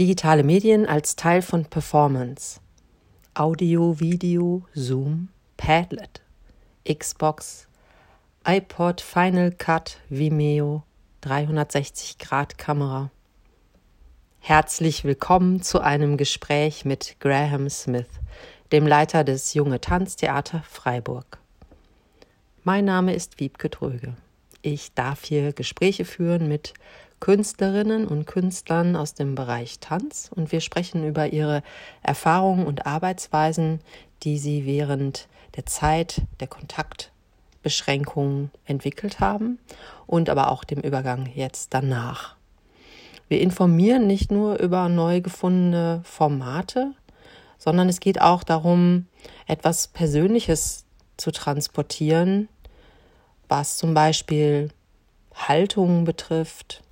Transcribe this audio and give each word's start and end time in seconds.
Digitale 0.00 0.44
Medien 0.44 0.86
als 0.86 1.14
Teil 1.14 1.42
von 1.42 1.66
Performance. 1.66 2.58
Audio, 3.34 4.00
Video, 4.00 4.64
Zoom, 4.72 5.28
Padlet, 5.58 6.22
Xbox, 6.90 7.68
iPod, 8.46 9.02
Final 9.02 9.52
Cut, 9.52 9.98
Vimeo, 10.08 10.84
360 11.20 12.16
Grad 12.16 12.56
Kamera. 12.56 13.10
Herzlich 14.38 15.04
willkommen 15.04 15.60
zu 15.60 15.80
einem 15.80 16.16
Gespräch 16.16 16.86
mit 16.86 17.16
Graham 17.20 17.68
Smith, 17.68 18.08
dem 18.72 18.86
Leiter 18.86 19.22
des 19.22 19.52
Junge 19.52 19.82
Tanztheater 19.82 20.62
Freiburg. 20.62 21.36
Mein 22.64 22.86
Name 22.86 23.12
ist 23.12 23.38
Wiebke 23.38 23.68
Tröge. 23.68 24.16
Ich 24.62 24.94
darf 24.94 25.24
hier 25.24 25.52
Gespräche 25.52 26.06
führen 26.06 26.48
mit 26.48 26.72
Künstlerinnen 27.20 28.06
und 28.06 28.26
Künstlern 28.26 28.96
aus 28.96 29.14
dem 29.14 29.34
Bereich 29.34 29.78
Tanz 29.78 30.30
und 30.34 30.52
wir 30.52 30.60
sprechen 30.60 31.06
über 31.06 31.32
ihre 31.32 31.62
Erfahrungen 32.02 32.66
und 32.66 32.86
Arbeitsweisen, 32.86 33.80
die 34.22 34.38
sie 34.38 34.64
während 34.64 35.28
der 35.56 35.66
Zeit 35.66 36.22
der 36.40 36.48
Kontaktbeschränkungen 36.48 38.50
entwickelt 38.64 39.20
haben 39.20 39.58
und 40.06 40.30
aber 40.30 40.50
auch 40.50 40.64
dem 40.64 40.80
Übergang 40.80 41.28
jetzt 41.34 41.74
danach. 41.74 42.36
Wir 43.28 43.40
informieren 43.40 44.06
nicht 44.06 44.32
nur 44.32 44.58
über 44.58 44.88
neu 44.88 45.20
gefundene 45.20 46.00
Formate, 46.04 46.92
sondern 47.58 47.88
es 47.88 48.00
geht 48.00 48.20
auch 48.20 48.42
darum, 48.42 49.06
etwas 49.46 49.88
Persönliches 49.88 50.84
zu 51.18 51.30
transportieren, 51.30 52.48
was 53.48 53.76
zum 53.76 53.94
Beispiel 53.94 54.70
Haltung 55.34 56.04
betrifft, 56.04 56.82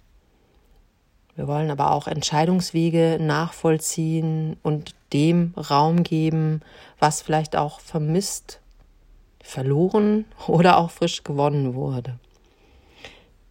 wir 1.38 1.47
wollen 1.47 1.70
aber 1.70 1.92
auch 1.92 2.09
Entscheidungswege 2.09 3.19
nachvollziehen 3.20 4.56
und 4.65 4.97
dem 5.12 5.55
Raum 5.56 6.03
geben, 6.03 6.62
was 6.98 7.22
vielleicht 7.22 7.55
auch 7.55 7.78
vermisst, 7.78 8.61
verloren 9.41 10.25
oder 10.48 10.78
auch 10.78 10.91
frisch 10.91 11.22
gewonnen 11.22 11.77
wurde. 11.77 12.19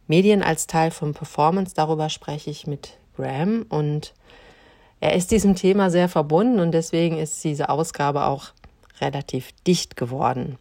Medien 0.05 0.43
als 0.43 0.67
Teil 0.67 0.91
von 0.91 1.13
Performance, 1.13 1.75
darüber 1.75 2.09
spreche 2.09 2.49
ich 2.49 2.67
mit 2.67 2.97
Graham 3.15 3.65
und 3.69 4.13
er 4.99 5.15
ist 5.15 5.31
diesem 5.31 5.55
Thema 5.55 5.89
sehr 5.89 6.09
verbunden 6.09 6.59
und 6.59 6.73
deswegen 6.73 7.17
ist 7.17 7.41
diese 7.41 7.69
Ausgabe 7.69 8.25
auch 8.25 8.47
relativ 8.99 9.53
dicht 9.65 9.95
geworden. 9.95 10.57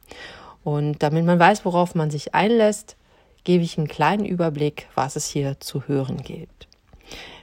Und 0.62 1.02
damit 1.02 1.24
man 1.24 1.40
weiß, 1.40 1.64
worauf 1.64 1.96
man 1.96 2.08
sich 2.08 2.36
einlässt, 2.36 2.96
gebe 3.42 3.64
ich 3.64 3.78
einen 3.78 3.88
kleinen 3.88 4.24
Überblick, 4.24 4.86
was 4.94 5.16
es 5.16 5.26
hier 5.26 5.58
zu 5.58 5.88
hören 5.88 6.18
gibt. 6.18 6.65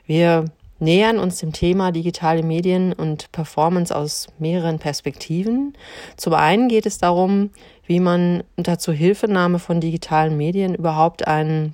Wir 0.05 0.45
nähern 0.79 1.17
uns 1.17 1.37
dem 1.37 1.53
Thema 1.53 1.91
digitale 1.91 2.43
Medien 2.43 2.93
und 2.93 3.31
Performance 3.31 3.95
aus 3.95 4.27
mehreren 4.37 4.79
Perspektiven. 4.79 5.73
Zum 6.17 6.33
einen 6.33 6.67
geht 6.67 6.85
es 6.85 6.97
darum, 6.97 7.51
wie 7.85 7.99
man 7.99 8.43
unter 8.57 8.79
Zuhilfenahme 8.79 9.59
von 9.59 9.79
digitalen 9.79 10.37
Medien 10.37 10.75
überhaupt 10.75 11.27
einen 11.27 11.73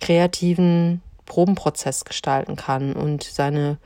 kreativen 0.00 1.02
Probenprozess 1.26 2.04
gestalten 2.04 2.56
kann 2.56 2.94
und 2.94 3.24
seine 3.24 3.78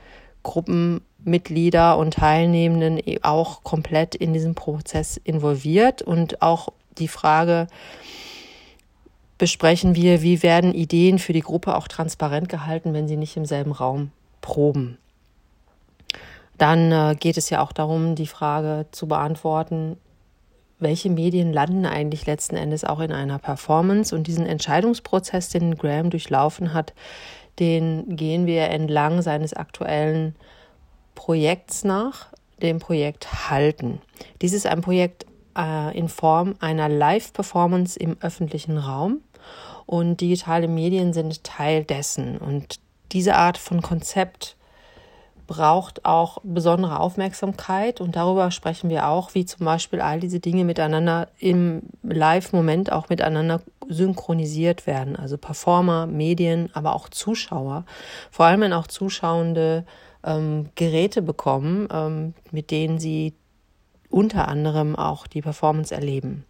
Gruppenmitglieder 0.43 1.97
und 1.97 2.15
Teilnehmenden 2.15 3.01
auch 3.23 3.63
komplett 3.63 4.15
in 4.15 4.33
diesen 4.33 4.55
Prozess 4.55 5.17
involviert 5.17 6.01
und 6.01 6.41
auch 6.41 6.69
die 6.97 7.07
Frage, 7.07 7.67
besprechen 9.41 9.95
wir, 9.95 10.21
wie 10.21 10.43
werden 10.43 10.71
Ideen 10.71 11.17
für 11.17 11.33
die 11.33 11.41
Gruppe 11.41 11.75
auch 11.75 11.87
transparent 11.87 12.47
gehalten, 12.47 12.93
wenn 12.93 13.07
sie 13.07 13.17
nicht 13.17 13.35
im 13.37 13.45
selben 13.45 13.71
Raum 13.71 14.11
proben. 14.39 14.99
Dann 16.59 16.91
äh, 16.91 17.15
geht 17.19 17.37
es 17.37 17.49
ja 17.49 17.59
auch 17.63 17.71
darum, 17.71 18.13
die 18.13 18.27
Frage 18.27 18.85
zu 18.91 19.07
beantworten, 19.07 19.97
welche 20.77 21.09
Medien 21.09 21.51
landen 21.51 21.87
eigentlich 21.87 22.27
letzten 22.27 22.55
Endes 22.55 22.83
auch 22.83 22.99
in 22.99 23.11
einer 23.11 23.39
Performance 23.39 24.15
und 24.15 24.27
diesen 24.27 24.45
Entscheidungsprozess, 24.45 25.49
den 25.49 25.75
Graham 25.75 26.11
durchlaufen 26.11 26.75
hat, 26.75 26.93
den 27.57 28.15
gehen 28.15 28.45
wir 28.45 28.65
entlang 28.69 29.23
seines 29.23 29.55
aktuellen 29.55 30.35
Projekts 31.15 31.83
nach, 31.83 32.27
dem 32.61 32.77
Projekt 32.77 33.49
Halten. 33.49 34.01
Dies 34.43 34.53
ist 34.53 34.67
ein 34.67 34.81
Projekt 34.81 35.25
äh, 35.57 35.97
in 35.97 36.09
Form 36.09 36.53
einer 36.59 36.89
Live-Performance 36.89 37.97
im 37.97 38.17
öffentlichen 38.21 38.77
Raum 38.77 39.21
und 39.85 40.21
digitale 40.21 40.67
Medien 40.67 41.13
sind 41.13 41.43
Teil 41.43 41.83
dessen. 41.83 42.37
Und 42.37 42.79
diese 43.11 43.35
Art 43.35 43.57
von 43.57 43.81
Konzept 43.81 44.55
braucht 45.51 46.05
auch 46.05 46.37
besondere 46.43 46.99
Aufmerksamkeit 47.01 47.99
und 47.99 48.15
darüber 48.15 48.51
sprechen 48.51 48.89
wir 48.89 49.09
auch, 49.09 49.35
wie 49.35 49.43
zum 49.43 49.65
Beispiel 49.65 49.99
all 49.99 50.21
diese 50.21 50.39
Dinge 50.39 50.63
miteinander 50.63 51.27
im 51.39 51.81
Live-Moment 52.03 52.91
auch 52.93 53.09
miteinander 53.09 53.61
synchronisiert 53.89 54.87
werden. 54.87 55.17
Also 55.17 55.37
Performer, 55.37 56.07
Medien, 56.07 56.69
aber 56.73 56.95
auch 56.95 57.09
Zuschauer. 57.09 57.83
Vor 58.31 58.45
allem 58.45 58.61
wenn 58.61 58.71
auch 58.71 58.87
Zuschauende 58.87 59.85
ähm, 60.23 60.69
Geräte 60.75 61.21
bekommen, 61.21 61.89
ähm, 61.91 62.33
mit 62.51 62.71
denen 62.71 62.97
sie 62.97 63.33
unter 64.09 64.47
anderem 64.47 64.95
auch 64.95 65.27
die 65.27 65.41
Performance 65.41 65.93
erleben. 65.93 66.45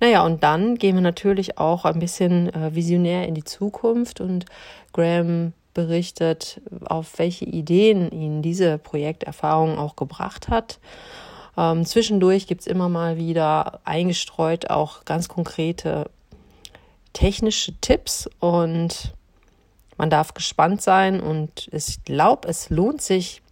Naja, 0.00 0.24
und 0.24 0.42
dann 0.42 0.76
gehen 0.76 0.96
wir 0.96 1.02
natürlich 1.02 1.58
auch 1.58 1.84
ein 1.84 1.98
bisschen 1.98 2.52
äh, 2.54 2.74
visionär 2.74 3.26
in 3.26 3.34
die 3.34 3.44
Zukunft 3.44 4.20
und 4.20 4.46
Graham 4.92 5.52
berichtet, 5.74 6.60
auf 6.84 7.18
welche 7.18 7.44
Ideen 7.44 8.10
ihn 8.10 8.42
diese 8.42 8.78
Projekterfahrung 8.78 9.78
auch 9.78 9.96
gebracht 9.96 10.48
hat. 10.48 10.80
Ähm, 11.56 11.84
zwischendurch 11.84 12.46
gibt 12.46 12.62
es 12.62 12.66
immer 12.66 12.88
mal 12.88 13.16
wieder 13.16 13.80
eingestreut 13.84 14.70
auch 14.70 15.04
ganz 15.04 15.28
konkrete 15.28 16.10
technische 17.12 17.72
Tipps 17.80 18.28
und 18.38 19.14
man 19.96 20.10
darf 20.10 20.32
gespannt 20.32 20.80
sein 20.80 21.20
und 21.20 21.68
ich 21.72 22.02
glaube, 22.04 22.48
es 22.48 22.70
lohnt 22.70 23.02
sich, 23.02 23.42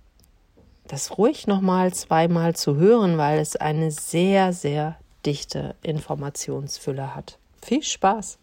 das 0.87 1.19
ruhig 1.19 1.47
nochmal 1.47 1.93
zweimal 1.93 2.57
zu 2.57 2.77
hören, 2.77 3.19
weil 3.19 3.39
es 3.39 3.57
eine 3.57 3.91
sehr, 3.91 4.53
sehr 4.53 4.97
dichte 5.29 5.77
Informationsfülle 5.83 7.15
hat. 7.15 7.39
Viel 7.63 7.83
Spaß! 7.83 8.39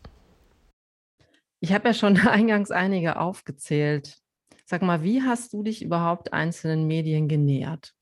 Ich 1.59 1.73
habe 1.73 1.87
ja 1.87 1.93
schon 1.95 2.15
eingangs 2.27 2.69
einige 2.69 3.17
aufgezählt. 3.19 4.19
Sag 4.65 4.83
mal, 4.83 5.01
wie 5.01 5.23
hast 5.23 5.53
du 5.53 5.63
dich 5.63 5.81
überhaupt 5.81 6.31
einzelnen 6.31 6.85
Medien 6.85 7.27
genähert? 7.27 7.95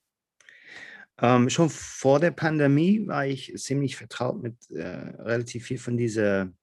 Ähm, 1.21 1.49
schon 1.49 1.69
vor 1.69 2.19
der 2.19 2.31
Pandemie 2.31 3.07
war 3.07 3.25
ich 3.25 3.53
ziemlich 3.55 3.95
vertraut 3.95 4.41
mit 4.43 4.69
äh, 4.71 4.83
relativ 4.83 5.65
viel 5.65 5.77
von 5.77 5.95
diesen 5.95 6.57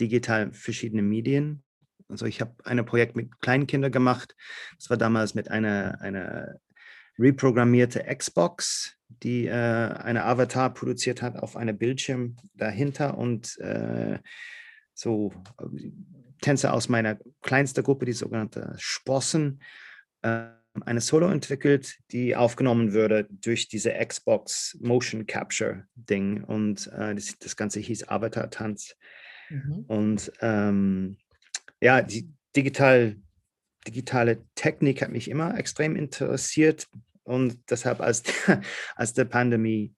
digitalen 0.00 0.52
verschiedenen 0.52 1.08
Medien. 1.08 1.62
Also 2.08 2.26
ich 2.26 2.40
habe 2.40 2.52
ein 2.64 2.84
Projekt 2.84 3.14
mit 3.14 3.40
Kleinkindern 3.40 3.92
gemacht. 3.92 4.34
Das 4.76 4.90
war 4.90 4.96
damals 4.96 5.36
mit 5.36 5.52
einer, 5.52 6.00
einer 6.00 6.56
reprogrammierte 7.20 8.04
Xbox, 8.16 8.96
die 9.08 9.46
äh, 9.46 9.52
eine 9.52 10.24
Avatar 10.24 10.72
produziert 10.72 11.22
hat 11.22 11.36
auf 11.36 11.56
einem 11.56 11.76
Bildschirm 11.76 12.36
dahinter 12.54 13.18
und 13.18 13.58
äh, 13.58 14.18
so 14.94 15.32
äh, 15.58 15.90
Tänzer 16.40 16.72
aus 16.72 16.88
meiner 16.88 17.18
kleinsten 17.42 17.84
Gruppe, 17.84 18.06
die 18.06 18.12
sogenannte 18.12 18.74
Sprossen, 18.78 19.60
äh, 20.22 20.46
eine 20.82 21.00
Solo 21.00 21.28
entwickelt, 21.28 21.98
die 22.12 22.36
aufgenommen 22.36 22.92
würde 22.92 23.26
durch 23.30 23.68
diese 23.68 23.92
Xbox 23.92 24.78
Motion 24.80 25.26
Capture 25.26 25.84
Ding 25.94 26.44
und 26.44 26.86
äh, 26.92 27.14
das, 27.14 27.36
das, 27.38 27.56
Ganze 27.56 27.80
hieß 27.80 28.08
Avatar 28.08 28.50
Tanz. 28.50 28.96
Mhm. 29.48 29.84
Und 29.88 30.32
ähm, 30.40 31.18
ja, 31.80 32.02
die 32.02 32.30
digital, 32.56 33.16
digitale 33.86 34.44
Technik 34.54 35.02
hat 35.02 35.10
mich 35.10 35.28
immer 35.28 35.58
extrem 35.58 35.96
interessiert, 35.96 36.86
und 37.30 37.58
deshalb, 37.70 38.00
als, 38.00 38.24
als 38.96 39.14
der 39.14 39.24
Pandemie 39.24 39.94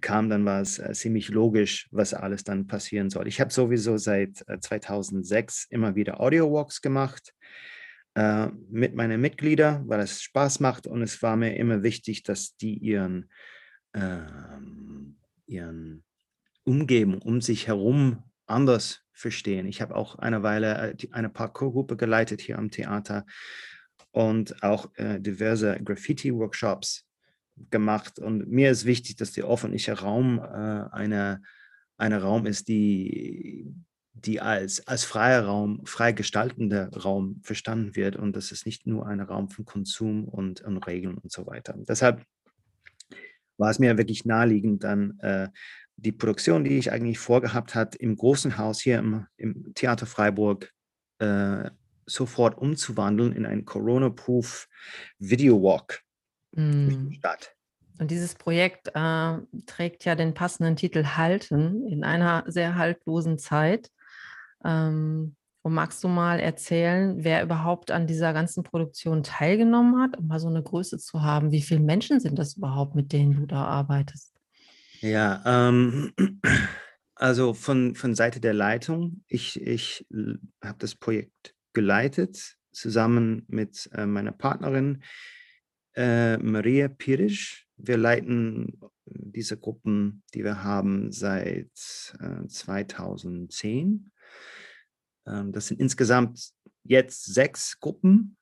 kam, 0.00 0.28
dann 0.28 0.44
war 0.44 0.60
es 0.60 0.78
äh, 0.78 0.92
ziemlich 0.92 1.28
logisch, 1.28 1.88
was 1.90 2.12
alles 2.12 2.44
dann 2.44 2.66
passieren 2.66 3.08
soll. 3.08 3.28
Ich 3.28 3.40
habe 3.40 3.52
sowieso 3.52 3.96
seit 3.96 4.44
äh, 4.48 4.58
2006 4.58 5.66
immer 5.70 5.94
wieder 5.94 6.20
Audio-Walks 6.20 6.82
gemacht 6.82 7.34
äh, 8.14 8.48
mit 8.68 8.94
meinen 8.94 9.20
Mitgliedern, 9.20 9.88
weil 9.88 10.00
es 10.00 10.22
Spaß 10.22 10.60
macht 10.60 10.86
und 10.86 11.02
es 11.02 11.22
war 11.22 11.36
mir 11.36 11.56
immer 11.56 11.82
wichtig, 11.82 12.24
dass 12.24 12.56
die 12.56 12.76
ihren, 12.76 13.30
ähm, 13.94 15.16
ihren 15.46 16.04
Umgebung 16.64 17.22
um 17.22 17.40
sich 17.40 17.68
herum 17.68 18.24
anders 18.46 19.02
verstehen. 19.12 19.66
Ich 19.66 19.80
habe 19.80 19.94
auch 19.94 20.16
eine 20.16 20.42
Weile 20.42 20.94
äh, 20.98 21.08
eine 21.12 21.30
Parkour-Gruppe 21.30 21.96
geleitet 21.96 22.40
hier 22.40 22.58
am 22.58 22.70
Theater 22.70 23.24
und 24.16 24.62
auch 24.62 24.88
äh, 24.94 25.20
diverse 25.20 25.78
Graffiti-Workshops 25.84 27.04
gemacht. 27.70 28.18
Und 28.18 28.48
mir 28.48 28.70
ist 28.70 28.86
wichtig, 28.86 29.16
dass 29.16 29.32
der 29.32 29.44
öffentliche 29.44 30.00
Raum 30.00 30.38
äh, 30.38 30.88
eine, 30.90 31.42
eine 31.98 32.22
Raum 32.22 32.46
ist, 32.46 32.68
die, 32.68 33.74
die 34.14 34.40
als, 34.40 34.86
als 34.86 35.04
freier 35.04 35.44
Raum, 35.44 35.84
frei 35.84 36.12
gestaltender 36.12 36.88
Raum 36.96 37.42
verstanden 37.42 37.94
wird 37.94 38.16
und 38.16 38.34
das 38.34 38.52
ist 38.52 38.64
nicht 38.64 38.86
nur 38.86 39.06
ein 39.06 39.20
Raum 39.20 39.50
von 39.50 39.66
Konsum 39.66 40.24
und, 40.24 40.62
und 40.62 40.78
Regeln 40.86 41.18
und 41.18 41.30
so 41.30 41.46
weiter. 41.46 41.74
Deshalb 41.76 42.24
war 43.58 43.68
es 43.68 43.78
mir 43.78 43.98
wirklich 43.98 44.24
naheliegend, 44.24 44.82
dann 44.82 45.18
äh, 45.18 45.48
die 45.96 46.12
Produktion, 46.12 46.64
die 46.64 46.78
ich 46.78 46.90
eigentlich 46.90 47.18
vorgehabt 47.18 47.74
hatte, 47.74 47.98
im 47.98 48.16
großen 48.16 48.56
Haus 48.56 48.80
hier 48.80 48.98
im, 48.98 49.26
im 49.36 49.74
Theater 49.74 50.06
Freiburg 50.06 50.72
äh, 51.18 51.68
sofort 52.06 52.56
umzuwandeln 52.56 53.32
in 53.32 53.44
einen 53.46 53.64
Corona-Proof 53.64 54.68
Video 55.18 55.62
Walk 55.62 56.02
mm. 56.52 57.10
Stadt. 57.12 57.56
Und 57.98 58.10
dieses 58.10 58.34
Projekt 58.34 58.88
äh, 58.94 59.38
trägt 59.66 60.04
ja 60.04 60.14
den 60.14 60.34
passenden 60.34 60.76
Titel 60.76 61.04
Halten 61.04 61.86
in 61.86 62.04
einer 62.04 62.44
sehr 62.46 62.76
haltlosen 62.76 63.38
Zeit. 63.38 63.90
Ähm, 64.64 65.36
und 65.62 65.74
magst 65.74 66.04
du 66.04 66.08
mal 66.08 66.38
erzählen, 66.38 67.24
wer 67.24 67.42
überhaupt 67.42 67.90
an 67.90 68.06
dieser 68.06 68.32
ganzen 68.32 68.62
Produktion 68.62 69.24
teilgenommen 69.24 70.00
hat, 70.00 70.16
um 70.16 70.28
mal 70.28 70.38
so 70.38 70.46
eine 70.46 70.62
Größe 70.62 70.98
zu 70.98 71.22
haben? 71.22 71.50
Wie 71.50 71.62
viele 71.62 71.80
Menschen 71.80 72.20
sind 72.20 72.38
das 72.38 72.56
überhaupt, 72.56 72.94
mit 72.94 73.12
denen 73.12 73.34
du 73.34 73.46
da 73.46 73.64
arbeitest? 73.64 74.32
Ja, 75.00 75.42
ähm, 75.44 76.12
also 77.16 77.52
von, 77.52 77.96
von 77.96 78.14
Seite 78.14 78.38
der 78.38 78.54
Leitung, 78.54 79.24
ich, 79.26 79.60
ich 79.60 80.06
habe 80.62 80.78
das 80.78 80.94
Projekt 80.94 81.55
geleitet, 81.76 82.56
zusammen 82.72 83.44
mit 83.48 83.90
äh, 83.92 84.06
meiner 84.06 84.32
Partnerin 84.32 85.02
äh, 85.94 86.38
Maria 86.38 86.88
Pirisch. 86.88 87.68
Wir 87.76 87.98
leiten 87.98 88.80
diese 89.04 89.58
Gruppen, 89.58 90.22
die 90.32 90.42
wir 90.42 90.64
haben, 90.64 91.12
seit 91.12 91.68
äh, 92.18 92.46
2010. 92.48 94.10
Ähm, 95.26 95.52
das 95.52 95.66
sind 95.66 95.80
insgesamt 95.80 96.48
jetzt 96.82 97.26
sechs 97.26 97.78
Gruppen 97.78 98.38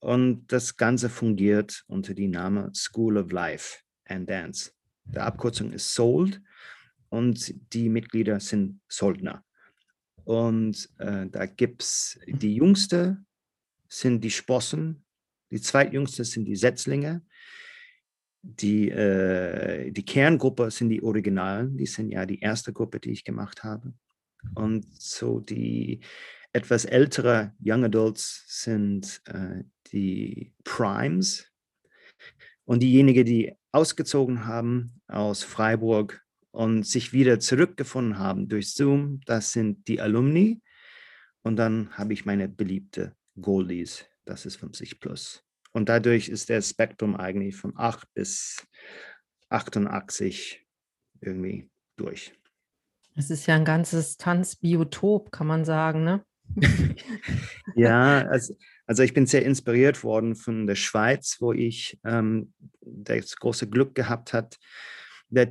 und 0.00 0.52
das 0.52 0.76
Ganze 0.76 1.08
fungiert 1.08 1.82
unter 1.86 2.12
dem 2.12 2.32
Namen 2.32 2.74
School 2.74 3.16
of 3.16 3.32
Life 3.32 3.78
and 4.04 4.28
Dance. 4.28 4.72
Der 5.06 5.24
Abkürzung 5.24 5.72
ist 5.72 5.94
SOLD 5.94 6.42
und 7.08 7.54
die 7.72 7.88
Mitglieder 7.88 8.38
sind 8.38 8.82
Soldner. 8.86 9.45
Und 10.26 10.90
äh, 10.98 11.26
da 11.28 11.46
gibt 11.46 11.82
es 11.82 12.18
die 12.26 12.56
jüngste 12.56 13.24
sind 13.88 14.24
die 14.24 14.32
Sprossen, 14.32 15.04
die 15.52 15.60
zweitjüngste 15.60 16.24
sind 16.24 16.46
die 16.46 16.56
Setzlinge, 16.56 17.24
die, 18.42 18.90
äh, 18.90 19.92
die 19.92 20.04
Kerngruppe 20.04 20.72
sind 20.72 20.88
die 20.88 21.00
Originalen, 21.00 21.76
die 21.76 21.86
sind 21.86 22.10
ja 22.10 22.26
die 22.26 22.40
erste 22.40 22.72
Gruppe, 22.72 22.98
die 22.98 23.12
ich 23.12 23.22
gemacht 23.22 23.62
habe. 23.62 23.94
Und 24.56 24.86
so 25.00 25.38
die 25.38 26.00
etwas 26.52 26.86
ältere 26.86 27.54
Young 27.64 27.84
Adults 27.84 28.46
sind 28.48 29.22
äh, 29.26 29.62
die 29.92 30.52
Primes. 30.64 31.52
Und 32.64 32.82
diejenigen, 32.82 33.24
die 33.24 33.54
ausgezogen 33.70 34.44
haben 34.44 35.00
aus 35.06 35.44
Freiburg 35.44 36.25
und 36.56 36.86
sich 36.86 37.12
wieder 37.12 37.38
zurückgefunden 37.38 38.18
haben 38.18 38.48
durch 38.48 38.72
Zoom, 38.72 39.20
das 39.26 39.52
sind 39.52 39.86
die 39.88 40.00
Alumni. 40.00 40.62
Und 41.42 41.56
dann 41.56 41.90
habe 41.98 42.14
ich 42.14 42.24
meine 42.24 42.48
beliebte 42.48 43.14
Goldies, 43.38 44.06
das 44.24 44.46
ist 44.46 44.56
50 44.56 44.98
plus. 44.98 45.44
Und 45.72 45.90
dadurch 45.90 46.30
ist 46.30 46.48
der 46.48 46.62
Spektrum 46.62 47.14
eigentlich 47.14 47.56
von 47.56 47.74
8 47.76 48.08
bis 48.14 48.66
88 49.50 50.66
irgendwie 51.20 51.68
durch. 51.96 52.32
Es 53.16 53.28
ist 53.28 53.44
ja 53.44 53.54
ein 53.54 53.66
ganzes 53.66 54.16
Tanzbiotop, 54.16 55.30
kann 55.32 55.46
man 55.46 55.66
sagen, 55.66 56.04
ne? 56.04 56.24
ja, 57.74 58.26
also, 58.28 58.54
also, 58.86 59.02
ich 59.02 59.12
bin 59.12 59.26
sehr 59.26 59.44
inspiriert 59.44 60.02
worden 60.04 60.36
von 60.36 60.66
der 60.66 60.76
Schweiz, 60.76 61.36
wo 61.40 61.52
ich 61.52 61.98
ähm, 62.02 62.54
das 62.80 63.36
große 63.36 63.68
Glück 63.68 63.94
gehabt 63.94 64.32
habe, 64.32 64.48
der 65.28 65.50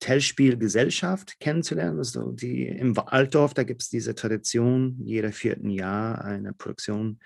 Tellspielgesellschaft 0.00 1.38
kennenzulernen. 1.40 1.98
Also 1.98 2.32
die, 2.32 2.66
Im 2.66 2.98
Altdorf, 2.98 3.54
da 3.54 3.64
gibt 3.64 3.82
es 3.82 3.88
diese 3.88 4.14
Tradition, 4.14 4.98
jeder 5.04 5.32
vierten 5.32 5.70
Jahr 5.70 6.24
eine 6.24 6.52
Produktion 6.52 7.18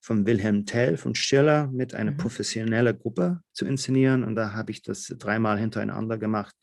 von 0.00 0.24
Wilhelm 0.24 0.64
Tell 0.64 0.96
von 0.96 1.14
Schiller 1.14 1.68
mit 1.68 1.94
einer 1.94 2.12
mhm. 2.12 2.16
professionellen 2.16 2.98
Gruppe 2.98 3.40
zu 3.52 3.66
inszenieren. 3.66 4.24
Und 4.24 4.34
da 4.34 4.52
habe 4.52 4.70
ich 4.70 4.82
das 4.82 5.14
dreimal 5.18 5.58
hintereinander 5.58 6.16
gemacht. 6.16 6.54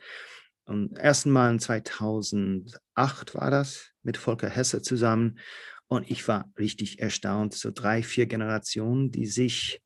Und 0.65 0.97
ersten 0.97 1.29
Mal 1.31 1.59
2008 1.59 3.35
war 3.35 3.51
das 3.51 3.91
mit 4.03 4.17
Volker 4.17 4.49
Hesse 4.49 4.81
zusammen. 4.81 5.39
Und 5.87 6.09
ich 6.09 6.27
war 6.27 6.51
richtig 6.57 6.99
erstaunt. 6.99 7.53
So 7.53 7.71
drei, 7.71 8.03
vier 8.03 8.25
Generationen, 8.25 9.11
die 9.11 9.27
sich 9.27 9.81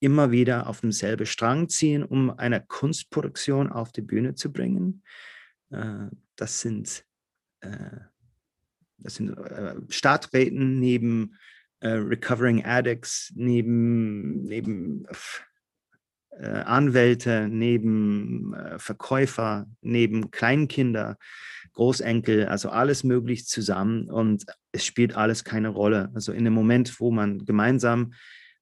immer 0.00 0.30
wieder 0.30 0.68
auf 0.68 0.80
demselben 0.80 1.26
Strang 1.26 1.68
ziehen, 1.68 2.04
um 2.04 2.30
eine 2.30 2.60
Kunstproduktion 2.60 3.70
auf 3.70 3.92
die 3.92 4.02
Bühne 4.02 4.34
zu 4.34 4.52
bringen. 4.52 5.02
Äh, 5.70 6.08
das 6.36 6.60
sind, 6.60 7.04
äh, 7.60 7.98
das 8.98 9.16
sind 9.16 9.36
äh, 9.36 9.74
Stadträten 9.88 10.78
neben 10.78 11.36
Recovering 11.82 12.64
Addicts, 12.64 13.32
neben, 13.36 14.44
neben 14.44 15.06
Anwälte, 16.30 17.48
neben 17.50 18.56
Verkäufer, 18.78 19.66
neben 19.82 20.30
Kleinkinder, 20.30 21.18
Großenkel, 21.74 22.46
also 22.46 22.70
alles 22.70 23.04
möglich 23.04 23.46
zusammen 23.46 24.10
und 24.10 24.46
es 24.72 24.86
spielt 24.86 25.16
alles 25.16 25.44
keine 25.44 25.68
Rolle. 25.68 26.10
Also 26.14 26.32
in 26.32 26.44
dem 26.44 26.54
Moment, 26.54 26.98
wo 26.98 27.10
man 27.10 27.44
gemeinsam 27.44 28.14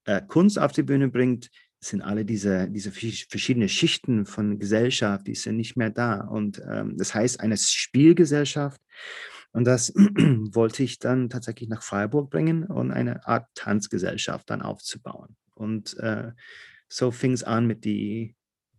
äh, 0.04 0.22
Kunst 0.26 0.58
auf 0.58 0.72
die 0.72 0.82
Bühne 0.82 1.08
bringt, 1.08 1.50
sind 1.80 2.02
alle 2.02 2.24
diese, 2.24 2.68
diese 2.70 2.90
verschiedenen 2.92 3.68
Schichten 3.68 4.26
von 4.26 4.58
Gesellschaft, 4.58 5.26
die 5.26 5.34
sind 5.34 5.56
nicht 5.56 5.76
mehr 5.76 5.90
da. 5.90 6.20
Und 6.20 6.62
ähm, 6.68 6.96
das 6.96 7.14
heißt, 7.14 7.40
eine 7.40 7.56
Spielgesellschaft. 7.56 8.80
Und 9.52 9.64
das 9.64 9.92
wollte 9.94 10.82
ich 10.82 10.98
dann 10.98 11.28
tatsächlich 11.28 11.68
nach 11.68 11.82
Freiburg 11.82 12.30
bringen 12.30 12.64
und 12.64 12.90
eine 12.90 13.26
Art 13.26 13.46
Tanzgesellschaft 13.54 14.48
dann 14.50 14.62
aufzubauen. 14.62 15.36
Und 15.54 15.96
äh, 15.98 16.32
so 16.88 17.10
fing 17.10 17.32
es 17.32 17.44
an 17.44 17.66
mit 17.66 17.84
die 17.84 18.34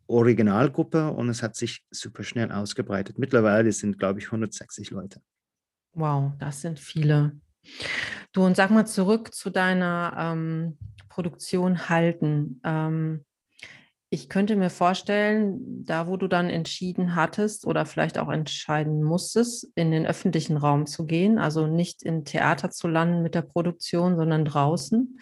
Originalgruppe 0.07 1.11
und 1.11 1.29
es 1.29 1.41
hat 1.41 1.55
sich 1.55 1.83
super 1.91 2.23
schnell 2.23 2.51
ausgebreitet. 2.51 3.17
Mittlerweile 3.17 3.71
sind, 3.71 3.97
glaube 3.97 4.19
ich, 4.19 4.25
160 4.25 4.91
Leute. 4.91 5.21
Wow, 5.93 6.33
das 6.37 6.61
sind 6.61 6.79
viele. 6.79 7.39
Du 8.33 8.45
und 8.45 8.55
sag 8.55 8.71
mal 8.71 8.85
zurück 8.85 9.33
zu 9.33 9.49
deiner 9.49 10.13
ähm, 10.17 10.77
Produktion 11.09 11.89
halten. 11.89 12.59
Ähm, 12.63 13.25
ich 14.09 14.29
könnte 14.29 14.55
mir 14.55 14.69
vorstellen, 14.69 15.83
da 15.83 16.07
wo 16.07 16.15
du 16.15 16.27
dann 16.27 16.49
entschieden 16.49 17.15
hattest 17.15 17.65
oder 17.65 17.85
vielleicht 17.85 18.17
auch 18.17 18.29
entscheiden 18.29 19.03
musstest, 19.03 19.67
in 19.75 19.91
den 19.91 20.05
öffentlichen 20.05 20.57
Raum 20.57 20.85
zu 20.85 21.05
gehen, 21.05 21.39
also 21.39 21.67
nicht 21.67 22.03
in 22.03 22.23
Theater 22.23 22.69
zu 22.69 22.87
landen 22.87 23.23
mit 23.23 23.35
der 23.35 23.41
Produktion, 23.41 24.15
sondern 24.15 24.45
draußen. 24.45 25.19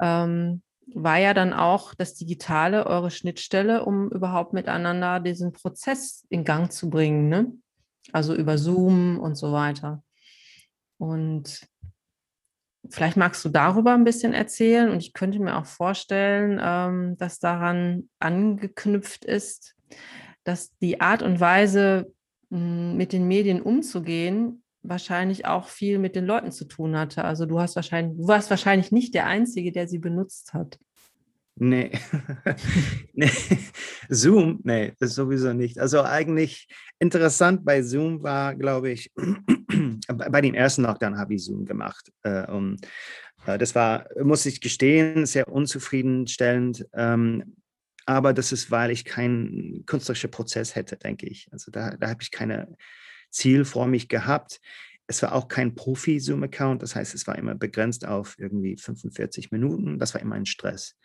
Ähm, 0.00 0.62
war 0.94 1.18
ja 1.18 1.32
dann 1.32 1.52
auch 1.52 1.94
das 1.94 2.14
Digitale 2.14 2.86
eure 2.86 3.10
Schnittstelle, 3.10 3.84
um 3.84 4.10
überhaupt 4.10 4.52
miteinander 4.52 5.20
diesen 5.20 5.52
Prozess 5.52 6.26
in 6.28 6.44
Gang 6.44 6.70
zu 6.72 6.90
bringen. 6.90 7.28
Ne? 7.28 7.52
Also 8.12 8.34
über 8.34 8.58
Zoom 8.58 9.18
und 9.18 9.36
so 9.36 9.52
weiter. 9.52 10.02
Und 11.02 11.66
vielleicht 12.88 13.16
magst 13.16 13.44
du 13.44 13.48
darüber 13.48 13.92
ein 13.92 14.04
bisschen 14.04 14.34
erzählen. 14.34 14.88
Und 14.88 15.02
ich 15.02 15.14
könnte 15.14 15.40
mir 15.40 15.58
auch 15.58 15.66
vorstellen, 15.66 16.60
ähm, 16.62 17.16
dass 17.18 17.40
daran 17.40 18.08
angeknüpft 18.20 19.24
ist, 19.24 19.74
dass 20.44 20.76
die 20.78 21.00
Art 21.00 21.22
und 21.22 21.40
Weise, 21.40 22.12
mit 22.50 23.14
den 23.14 23.26
Medien 23.26 23.62
umzugehen, 23.62 24.62
wahrscheinlich 24.82 25.46
auch 25.46 25.68
viel 25.68 25.98
mit 25.98 26.14
den 26.14 26.26
Leuten 26.26 26.52
zu 26.52 26.66
tun 26.66 26.98
hatte. 26.98 27.24
Also 27.24 27.46
du 27.46 27.58
hast 27.58 27.76
wahrscheinlich, 27.76 28.18
du 28.18 28.28
warst 28.28 28.50
wahrscheinlich 28.50 28.92
nicht 28.92 29.14
der 29.14 29.26
Einzige, 29.26 29.72
der 29.72 29.88
sie 29.88 29.98
benutzt 29.98 30.52
hat. 30.52 30.78
Nee. 31.62 31.92
nee. 33.12 33.30
Zoom, 34.08 34.58
nee, 34.64 34.94
das 34.98 35.14
sowieso 35.14 35.52
nicht. 35.52 35.78
Also 35.78 36.02
eigentlich 36.02 36.66
interessant 36.98 37.64
bei 37.64 37.82
Zoom 37.82 38.20
war, 38.24 38.56
glaube 38.56 38.90
ich, 38.90 39.12
bei 40.08 40.40
dem 40.40 40.54
ersten 40.54 40.82
Lockdown 40.82 41.16
habe 41.16 41.34
ich 41.34 41.44
Zoom 41.44 41.64
gemacht. 41.64 42.10
Äh, 42.24 42.50
um, 42.50 42.78
äh, 43.46 43.58
das 43.58 43.76
war, 43.76 44.08
muss 44.20 44.44
ich 44.44 44.60
gestehen, 44.60 45.24
sehr 45.24 45.46
unzufriedenstellend. 45.46 46.84
Ähm, 46.94 47.54
aber 48.06 48.32
das 48.32 48.50
ist, 48.50 48.72
weil 48.72 48.90
ich 48.90 49.04
keinen 49.04 49.86
künstlerischen 49.86 50.32
Prozess 50.32 50.74
hätte, 50.74 50.96
denke 50.96 51.28
ich. 51.28 51.46
Also 51.52 51.70
da, 51.70 51.90
da 51.90 52.08
habe 52.08 52.24
ich 52.24 52.32
keine 52.32 52.76
Ziel 53.30 53.64
vor 53.64 53.86
mich 53.86 54.08
gehabt. 54.08 54.60
Es 55.06 55.22
war 55.22 55.32
auch 55.32 55.46
kein 55.46 55.76
Profi-Zoom-Account, 55.76 56.82
das 56.82 56.96
heißt, 56.96 57.14
es 57.14 57.28
war 57.28 57.38
immer 57.38 57.54
begrenzt 57.54 58.04
auf 58.04 58.34
irgendwie 58.36 58.76
45 58.76 59.52
Minuten. 59.52 60.00
Das 60.00 60.12
war 60.14 60.20
immer 60.20 60.34
ein 60.34 60.46
Stress. 60.46 60.96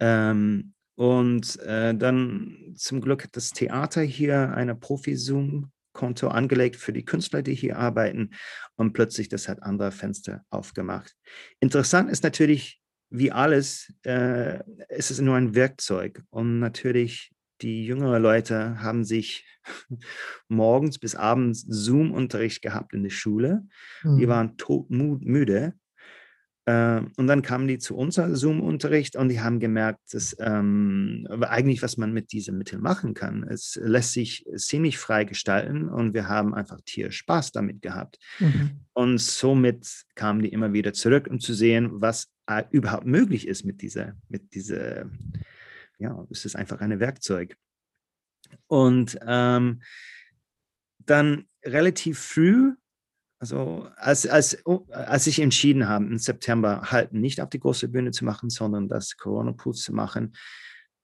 Ähm, 0.00 0.72
und 0.96 1.58
äh, 1.60 1.94
dann 1.94 2.74
zum 2.76 3.00
Glück 3.00 3.24
hat 3.24 3.36
das 3.36 3.50
Theater 3.50 4.02
hier 4.02 4.52
eine 4.54 4.74
Profi-Zoom 4.74 5.70
Konto 5.92 6.28
angelegt 6.28 6.76
für 6.76 6.92
die 6.92 7.04
Künstler, 7.04 7.42
die 7.42 7.54
hier 7.54 7.78
arbeiten 7.78 8.30
und 8.76 8.92
plötzlich 8.92 9.28
das 9.28 9.48
hat 9.48 9.62
andere 9.62 9.92
Fenster 9.92 10.44
aufgemacht. 10.50 11.14
Interessant 11.58 12.10
ist 12.10 12.22
natürlich, 12.22 12.80
wie 13.10 13.32
alles, 13.32 13.92
äh, 14.02 14.60
es 14.88 15.10
ist 15.10 15.20
nur 15.20 15.36
ein 15.36 15.54
Werkzeug 15.54 16.22
und 16.30 16.60
natürlich 16.60 17.32
die 17.60 17.84
jüngeren 17.84 18.22
Leute 18.22 18.80
haben 18.80 19.04
sich 19.04 19.44
morgens 20.48 20.98
bis 20.98 21.14
abends 21.14 21.64
Zoom-Unterricht 21.68 22.62
gehabt 22.62 22.94
in 22.94 23.02
der 23.02 23.10
Schule. 23.10 23.66
Mhm. 24.02 24.18
Die 24.18 24.28
waren 24.28 24.56
todmüde 24.56 25.74
und 27.16 27.26
dann 27.26 27.42
kamen 27.42 27.68
die 27.68 27.78
zu 27.78 27.96
unserem 27.96 28.36
Zoom-Unterricht 28.36 29.16
und 29.16 29.28
die 29.28 29.40
haben 29.40 29.60
gemerkt, 29.60 30.00
dass 30.12 30.36
ähm, 30.38 31.26
eigentlich, 31.40 31.82
was 31.82 31.96
man 31.96 32.12
mit 32.12 32.32
diesen 32.32 32.58
Mitteln 32.58 32.82
machen 32.82 33.14
kann, 33.14 33.44
es 33.44 33.78
lässt 33.82 34.12
sich 34.12 34.44
ziemlich 34.56 34.98
frei 34.98 35.24
gestalten 35.24 35.88
und 35.88 36.12
wir 36.12 36.28
haben 36.28 36.54
einfach 36.54 36.80
Tier 36.84 37.10
Spaß 37.10 37.52
damit 37.52 37.82
gehabt. 37.82 38.18
Mhm. 38.38 38.80
Und 38.92 39.18
somit 39.18 40.04
kamen 40.14 40.42
die 40.42 40.48
immer 40.48 40.72
wieder 40.72 40.92
zurück, 40.92 41.28
um 41.30 41.40
zu 41.40 41.54
sehen, 41.54 41.88
was 41.92 42.28
äh, 42.46 42.64
überhaupt 42.70 43.06
möglich 43.06 43.46
ist 43.46 43.64
mit 43.64 43.80
dieser, 43.80 44.14
mit 44.28 44.54
dieser, 44.54 45.06
ja, 45.98 46.26
es 46.30 46.44
ist 46.44 46.56
einfach 46.56 46.80
ein 46.80 47.00
Werkzeug. 47.00 47.56
Und 48.66 49.18
ähm, 49.26 49.82
dann 50.98 51.46
relativ 51.64 52.18
früh 52.18 52.74
also 53.40 53.88
als, 53.96 54.26
als, 54.26 54.58
oh, 54.66 54.86
als 54.90 55.26
ich 55.26 55.40
entschieden 55.40 55.88
habe, 55.88 56.04
im 56.04 56.18
September 56.18 56.82
halt 56.92 57.14
nicht 57.14 57.40
auf 57.40 57.48
die 57.48 57.58
große 57.58 57.88
Bühne 57.88 58.10
zu 58.10 58.26
machen, 58.26 58.50
sondern 58.50 58.86
das 58.86 59.16
Corona 59.16 59.52
Pool 59.52 59.74
zu 59.74 59.94
machen, 59.94 60.36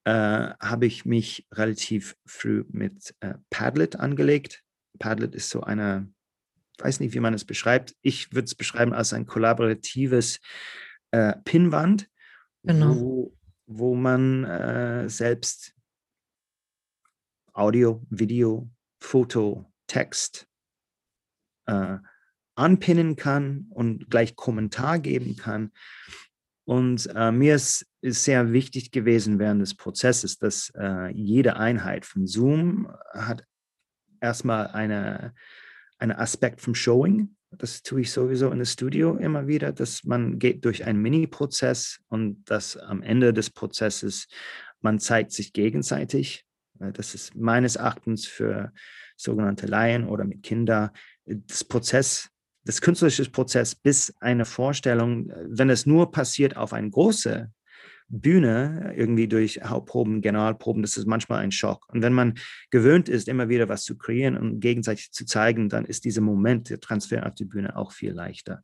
äh, 0.05 0.50
habe 0.61 0.85
ich 0.85 1.07
mich 1.07 1.47
relativ 1.50 2.14
früh 2.26 2.64
mit 2.69 3.14
äh, 3.21 3.35
Padlet 3.49 3.97
angelegt. 3.97 4.62
Padlet 4.99 5.35
ist 5.35 5.49
so 5.49 5.62
eine, 5.62 6.12
weiß 6.78 7.00
nicht, 7.00 7.14
wie 7.14 7.21
man 7.21 7.33
es 7.33 7.47
beschreibt. 7.47 7.97
Ich 8.02 8.33
würde 8.35 8.45
es 8.45 8.55
beschreiben 8.55 8.93
als 8.93 9.14
ein 9.14 9.25
kollaboratives 9.25 10.38
äh, 11.12 11.35
Pinnwand, 11.43 12.07
genau. 12.64 12.97
wo, 12.97 13.37
wo 13.64 13.95
man 13.95 14.45
äh, 14.45 15.09
selbst 15.09 15.75
Audio, 17.55 18.05
Video, 18.11 18.69
Foto, 19.00 19.73
Text, 19.87 20.47
äh, 21.64 21.97
anpinnen 22.56 23.16
kann 23.16 23.66
und 23.70 24.10
gleich 24.10 24.34
Kommentar 24.34 24.98
geben 24.98 25.36
kann. 25.36 25.70
Und 26.64 27.08
äh, 27.14 27.30
mir 27.30 27.54
ist, 27.54 27.86
ist, 28.00 28.25
sehr 28.25 28.52
wichtig 28.52 28.90
gewesen 28.90 29.38
während 29.38 29.62
des 29.62 29.76
Prozesses, 29.76 30.38
dass 30.38 30.72
äh, 30.76 31.12
jede 31.12 31.56
Einheit 31.56 32.04
von 32.04 32.26
Zoom 32.26 32.90
hat 33.12 33.44
erstmal 34.20 34.68
eine, 34.68 35.32
einen 35.98 36.12
Aspekt 36.12 36.60
vom 36.60 36.75
Showing. 36.75 37.36
Das 37.52 37.82
tue 37.82 38.00
ich 38.00 38.10
sowieso 38.10 38.50
in 38.50 38.58
das 38.58 38.72
Studio 38.72 39.16
immer 39.16 39.46
wieder, 39.46 39.72
dass 39.72 40.02
man 40.02 40.40
geht 40.40 40.64
durch 40.64 40.84
einen 40.84 41.00
Mini-Prozess 41.00 42.00
und 42.08 42.42
dass 42.50 42.76
am 42.76 43.02
Ende 43.02 43.32
des 43.32 43.50
Prozesses 43.50 44.26
man 44.80 44.98
zeigt 44.98 45.32
sich 45.32 45.52
gegenseitig. 45.52 46.44
Das 46.75 47.14
ist 47.14 47.34
meines 47.34 47.76
Erachtens 47.76 48.26
für 48.26 48.72
sogenannte 49.16 49.66
Laien 49.66 50.06
oder 50.06 50.25
mit 50.25 50.42
Kindern 50.42 50.90
das 51.25 51.64
Prozess 51.64 52.28
das 52.66 52.80
künstlerische 52.80 53.30
Prozess 53.30 53.75
bis 53.75 54.12
eine 54.20 54.44
Vorstellung, 54.44 55.32
wenn 55.46 55.70
es 55.70 55.87
nur 55.87 56.11
passiert 56.11 56.56
auf 56.56 56.73
eine 56.73 56.90
große 56.90 57.50
Bühne, 58.08 58.92
irgendwie 58.96 59.28
durch 59.28 59.61
Hauptproben, 59.64 60.20
Generalproben, 60.20 60.82
das 60.82 60.96
ist 60.96 61.06
manchmal 61.06 61.40
ein 61.40 61.52
Schock. 61.52 61.87
Und 61.88 62.02
wenn 62.02 62.12
man 62.12 62.35
gewöhnt 62.70 63.08
ist, 63.08 63.28
immer 63.28 63.49
wieder 63.49 63.68
was 63.68 63.85
zu 63.85 63.96
kreieren 63.96 64.37
und 64.37 64.61
gegenseitig 64.61 65.12
zu 65.12 65.25
zeigen, 65.25 65.68
dann 65.68 65.85
ist 65.85 66.04
dieser 66.04 66.20
Moment, 66.20 66.70
der 66.70 66.80
Transfer 66.80 67.26
auf 67.26 67.35
die 67.35 67.44
Bühne 67.44 67.76
auch 67.76 67.92
viel 67.92 68.12
leichter. 68.12 68.62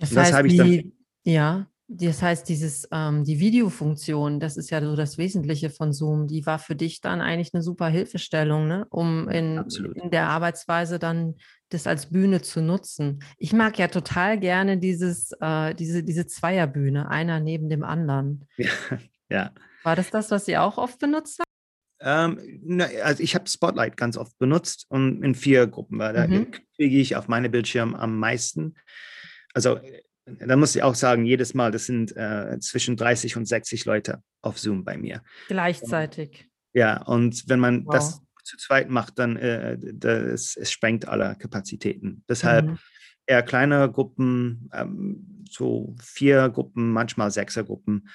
Das, 0.00 0.10
das 0.10 0.32
heißt, 0.32 0.50
die, 0.50 0.94
ja, 1.24 1.68
das 1.90 2.20
heißt, 2.20 2.46
dieses, 2.48 2.86
ähm, 2.92 3.24
die 3.24 3.40
Videofunktion, 3.40 4.40
das 4.40 4.58
ist 4.58 4.70
ja 4.70 4.80
so 4.82 4.94
das 4.94 5.16
Wesentliche 5.16 5.70
von 5.70 5.92
Zoom, 5.94 6.26
die 6.26 6.44
war 6.44 6.58
für 6.58 6.76
dich 6.76 7.00
dann 7.00 7.22
eigentlich 7.22 7.54
eine 7.54 7.62
super 7.62 7.88
Hilfestellung, 7.88 8.68
ne? 8.68 8.86
um 8.90 9.26
in, 9.28 9.64
in 9.94 10.10
der 10.10 10.28
Arbeitsweise 10.28 10.98
dann 10.98 11.36
das 11.70 11.86
als 11.86 12.06
Bühne 12.06 12.42
zu 12.42 12.60
nutzen. 12.60 13.22
Ich 13.38 13.52
mag 13.52 13.78
ja 13.78 13.88
total 13.88 14.38
gerne 14.38 14.78
dieses, 14.78 15.32
äh, 15.40 15.74
diese, 15.74 16.02
diese 16.02 16.26
Zweierbühne, 16.26 17.10
einer 17.10 17.40
neben 17.40 17.68
dem 17.68 17.84
anderen. 17.84 18.46
Ja, 18.58 18.70
ja. 19.30 19.52
War 19.82 19.94
das 19.94 20.10
das, 20.10 20.30
was 20.30 20.46
Sie 20.46 20.56
auch 20.56 20.78
oft 20.78 20.98
benutzt 20.98 21.40
haben? 21.40 21.48
Ähm, 22.00 22.60
ne, 22.62 22.88
also 23.02 23.22
ich 23.22 23.34
habe 23.34 23.48
Spotlight 23.48 23.96
ganz 23.96 24.16
oft 24.16 24.38
benutzt 24.38 24.86
und 24.88 25.22
in 25.22 25.34
vier 25.34 25.66
Gruppen, 25.66 25.98
weil 25.98 26.28
mhm. 26.28 26.50
da 26.52 26.58
kriege 26.76 26.98
ich 26.98 27.16
auf 27.16 27.28
meine 27.28 27.50
Bildschirm 27.50 27.94
am 27.94 28.18
meisten. 28.18 28.74
Also 29.52 29.80
da 30.26 30.56
muss 30.56 30.76
ich 30.76 30.82
auch 30.82 30.94
sagen, 30.94 31.24
jedes 31.24 31.54
Mal, 31.54 31.70
das 31.70 31.86
sind 31.86 32.16
äh, 32.16 32.58
zwischen 32.60 32.96
30 32.96 33.36
und 33.36 33.46
60 33.46 33.84
Leute 33.84 34.22
auf 34.42 34.58
Zoom 34.58 34.84
bei 34.84 34.96
mir. 34.96 35.22
Gleichzeitig. 35.48 36.48
Ja, 36.72 37.02
und 37.02 37.48
wenn 37.48 37.60
man 37.60 37.86
wow. 37.86 37.94
das 37.94 38.20
zu 38.48 38.56
zweit 38.56 38.90
macht, 38.90 39.18
dann 39.18 39.36
äh, 39.36 39.76
das, 39.78 40.56
es 40.56 40.72
sprengt 40.72 41.06
alle 41.06 41.36
Kapazitäten. 41.38 42.24
Deshalb 42.28 42.66
mhm. 42.66 42.78
eher 43.26 43.42
kleine 43.42 43.90
Gruppen, 43.90 44.70
ähm, 44.72 45.44
so 45.48 45.94
vier 46.02 46.48
Gruppen, 46.48 46.90
manchmal 46.92 47.30
sechser 47.30 47.64
Gruppen 47.64 48.08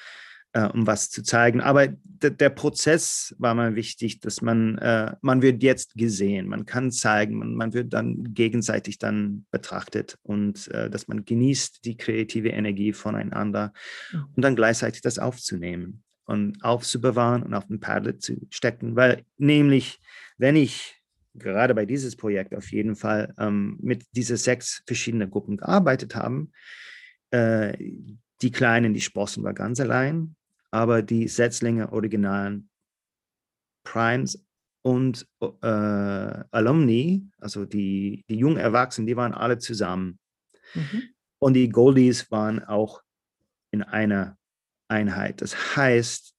äh, 0.53 0.67
um 0.67 0.87
was 0.87 1.09
zu 1.09 1.23
zeigen. 1.23 1.61
Aber 1.61 1.87
der 1.87 2.49
Prozess 2.49 3.35
war 3.37 3.53
mal 3.53 3.75
wichtig, 3.75 4.21
dass 4.21 4.41
man, 4.41 4.77
äh, 4.77 5.15
man 5.21 5.41
wird 5.41 5.61
jetzt 5.61 5.95
gesehen, 5.95 6.47
man 6.47 6.65
kann 6.65 6.91
zeigen, 6.91 7.37
man, 7.37 7.55
man 7.55 7.73
wird 7.73 7.91
dann 7.91 8.33
gegenseitig 8.33 8.97
dann 8.99 9.45
betrachtet 9.51 10.17
und 10.23 10.69
äh, 10.69 10.89
dass 10.89 11.07
man 11.07 11.25
genießt 11.25 11.83
die 11.83 11.97
kreative 11.97 12.49
Energie 12.49 12.93
voneinander 12.93 13.73
mhm. 14.11 14.25
und 14.35 14.41
dann 14.43 14.55
gleichzeitig 14.55 15.01
das 15.01 15.19
aufzunehmen 15.19 16.03
und 16.25 16.63
aufzubewahren 16.63 17.43
und 17.43 17.53
auf 17.53 17.67
den 17.67 17.81
Padlet 17.81 18.21
zu 18.21 18.35
stecken, 18.49 18.95
weil 18.95 19.23
nämlich, 19.37 19.99
wenn 20.43 20.57
ich 20.57 21.01
gerade 21.35 21.73
bei 21.73 21.85
dieses 21.85 22.17
Projekt 22.17 22.53
auf 22.53 22.69
jeden 22.73 22.97
Fall 22.97 23.33
ähm, 23.37 23.77
mit 23.81 24.05
diesen 24.11 24.35
sechs 24.35 24.83
verschiedenen 24.85 25.31
Gruppen 25.31 25.55
gearbeitet 25.55 26.15
haben, 26.17 26.51
äh, 27.31 27.77
die 28.41 28.51
Kleinen, 28.51 28.93
die 28.93 28.99
Sprossen 28.99 29.41
war 29.45 29.53
ganz 29.53 29.79
allein, 29.79 30.35
aber 30.69 31.01
die 31.01 31.29
Setzlinge 31.29 31.93
originalen 31.93 32.69
Primes 33.85 34.45
und 34.81 35.25
äh, 35.39 35.65
Alumni, 35.65 37.25
also 37.37 37.63
die, 37.63 38.25
die 38.27 38.35
jungen 38.35 38.57
Erwachsenen, 38.57 39.07
die 39.07 39.15
waren 39.15 39.33
alle 39.33 39.59
zusammen. 39.59 40.19
Mhm. 40.73 41.03
Und 41.39 41.53
die 41.53 41.69
Goldies 41.69 42.29
waren 42.31 42.61
auch 42.61 43.01
in 43.71 43.81
einer 43.81 44.37
Einheit. 44.89 45.41
Das 45.41 45.77
heißt, 45.77 46.32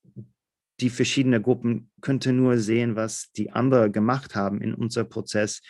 die 0.80 0.90
verschiedenen 0.90 1.42
Gruppen 1.42 1.90
könnten 2.00 2.36
nur 2.36 2.58
sehen, 2.58 2.96
was 2.96 3.30
die 3.32 3.50
anderen 3.52 3.92
gemacht 3.92 4.34
haben 4.34 4.60
in 4.60 4.74
unserem 4.74 5.08
Prozess 5.08 5.62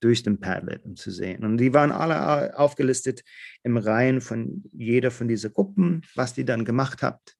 durch 0.00 0.22
den 0.22 0.38
Padlet, 0.40 0.84
um 0.84 0.96
zu 0.96 1.10
sehen. 1.10 1.44
Und 1.44 1.58
die 1.58 1.74
waren 1.74 1.90
alle 1.92 2.56
aufgelistet 2.58 3.22
im 3.62 3.76
Reihen 3.76 4.20
von 4.20 4.64
jeder 4.72 5.10
von 5.10 5.28
diesen 5.28 5.52
Gruppen, 5.52 6.02
was 6.14 6.34
die 6.34 6.44
dann 6.44 6.64
gemacht 6.64 7.02
hat 7.02 7.38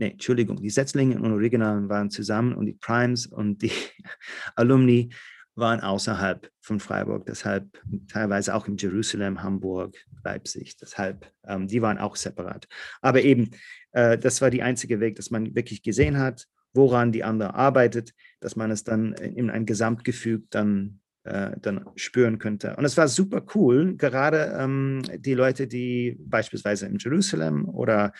nee, 0.00 0.12
Entschuldigung, 0.12 0.60
die 0.60 0.70
Setzlinge 0.70 1.20
und 1.20 1.30
Originalen 1.30 1.88
waren 1.88 2.10
zusammen 2.10 2.54
und 2.54 2.66
die 2.66 2.72
Primes 2.72 3.26
und 3.26 3.62
die 3.62 3.72
Alumni 4.56 5.10
waren 5.60 5.80
außerhalb 5.80 6.50
von 6.60 6.80
Freiburg, 6.80 7.26
deshalb 7.26 7.80
teilweise 8.08 8.54
auch 8.54 8.66
in 8.66 8.76
Jerusalem, 8.76 9.42
Hamburg, 9.42 9.96
Leipzig, 10.24 10.76
deshalb, 10.76 11.30
ähm, 11.46 11.68
die 11.68 11.82
waren 11.82 11.98
auch 11.98 12.16
separat. 12.16 12.66
Aber 13.00 13.22
eben, 13.22 13.50
äh, 13.92 14.18
das 14.18 14.40
war 14.40 14.50
der 14.50 14.64
einzige 14.64 15.00
Weg, 15.00 15.16
dass 15.16 15.30
man 15.30 15.54
wirklich 15.54 15.82
gesehen 15.82 16.18
hat, 16.18 16.46
woran 16.72 17.12
die 17.12 17.24
andere 17.24 17.54
arbeitet, 17.54 18.12
dass 18.40 18.56
man 18.56 18.70
es 18.70 18.84
dann 18.84 19.12
in 19.14 19.50
ein 19.50 19.66
Gesamtgefüge 19.66 20.44
dann, 20.50 21.00
äh, 21.24 21.52
dann 21.60 21.84
spüren 21.96 22.38
könnte. 22.38 22.76
Und 22.76 22.84
es 22.84 22.96
war 22.96 23.08
super 23.08 23.44
cool, 23.54 23.96
gerade 23.96 24.56
ähm, 24.58 25.02
die 25.18 25.34
Leute, 25.34 25.66
die 25.66 26.16
beispielsweise 26.20 26.86
in 26.86 26.98
Jerusalem 26.98 27.68
oder 27.68 28.12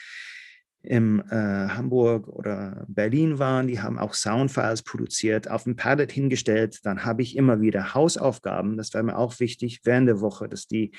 in 0.82 1.20
äh, 1.30 1.34
Hamburg 1.68 2.28
oder 2.28 2.84
Berlin 2.88 3.38
waren, 3.38 3.66
die 3.66 3.80
haben 3.80 3.98
auch 3.98 4.14
Soundfiles 4.14 4.82
produziert, 4.82 5.50
auf 5.50 5.64
dem 5.64 5.76
Padlet 5.76 6.10
hingestellt. 6.10 6.78
Dann 6.84 7.04
habe 7.04 7.22
ich 7.22 7.36
immer 7.36 7.60
wieder 7.60 7.94
Hausaufgaben. 7.94 8.76
Das 8.76 8.94
war 8.94 9.02
mir 9.02 9.18
auch 9.18 9.38
wichtig 9.40 9.80
während 9.84 10.08
der 10.08 10.20
Woche, 10.20 10.48
dass 10.48 10.66
die 10.66 10.92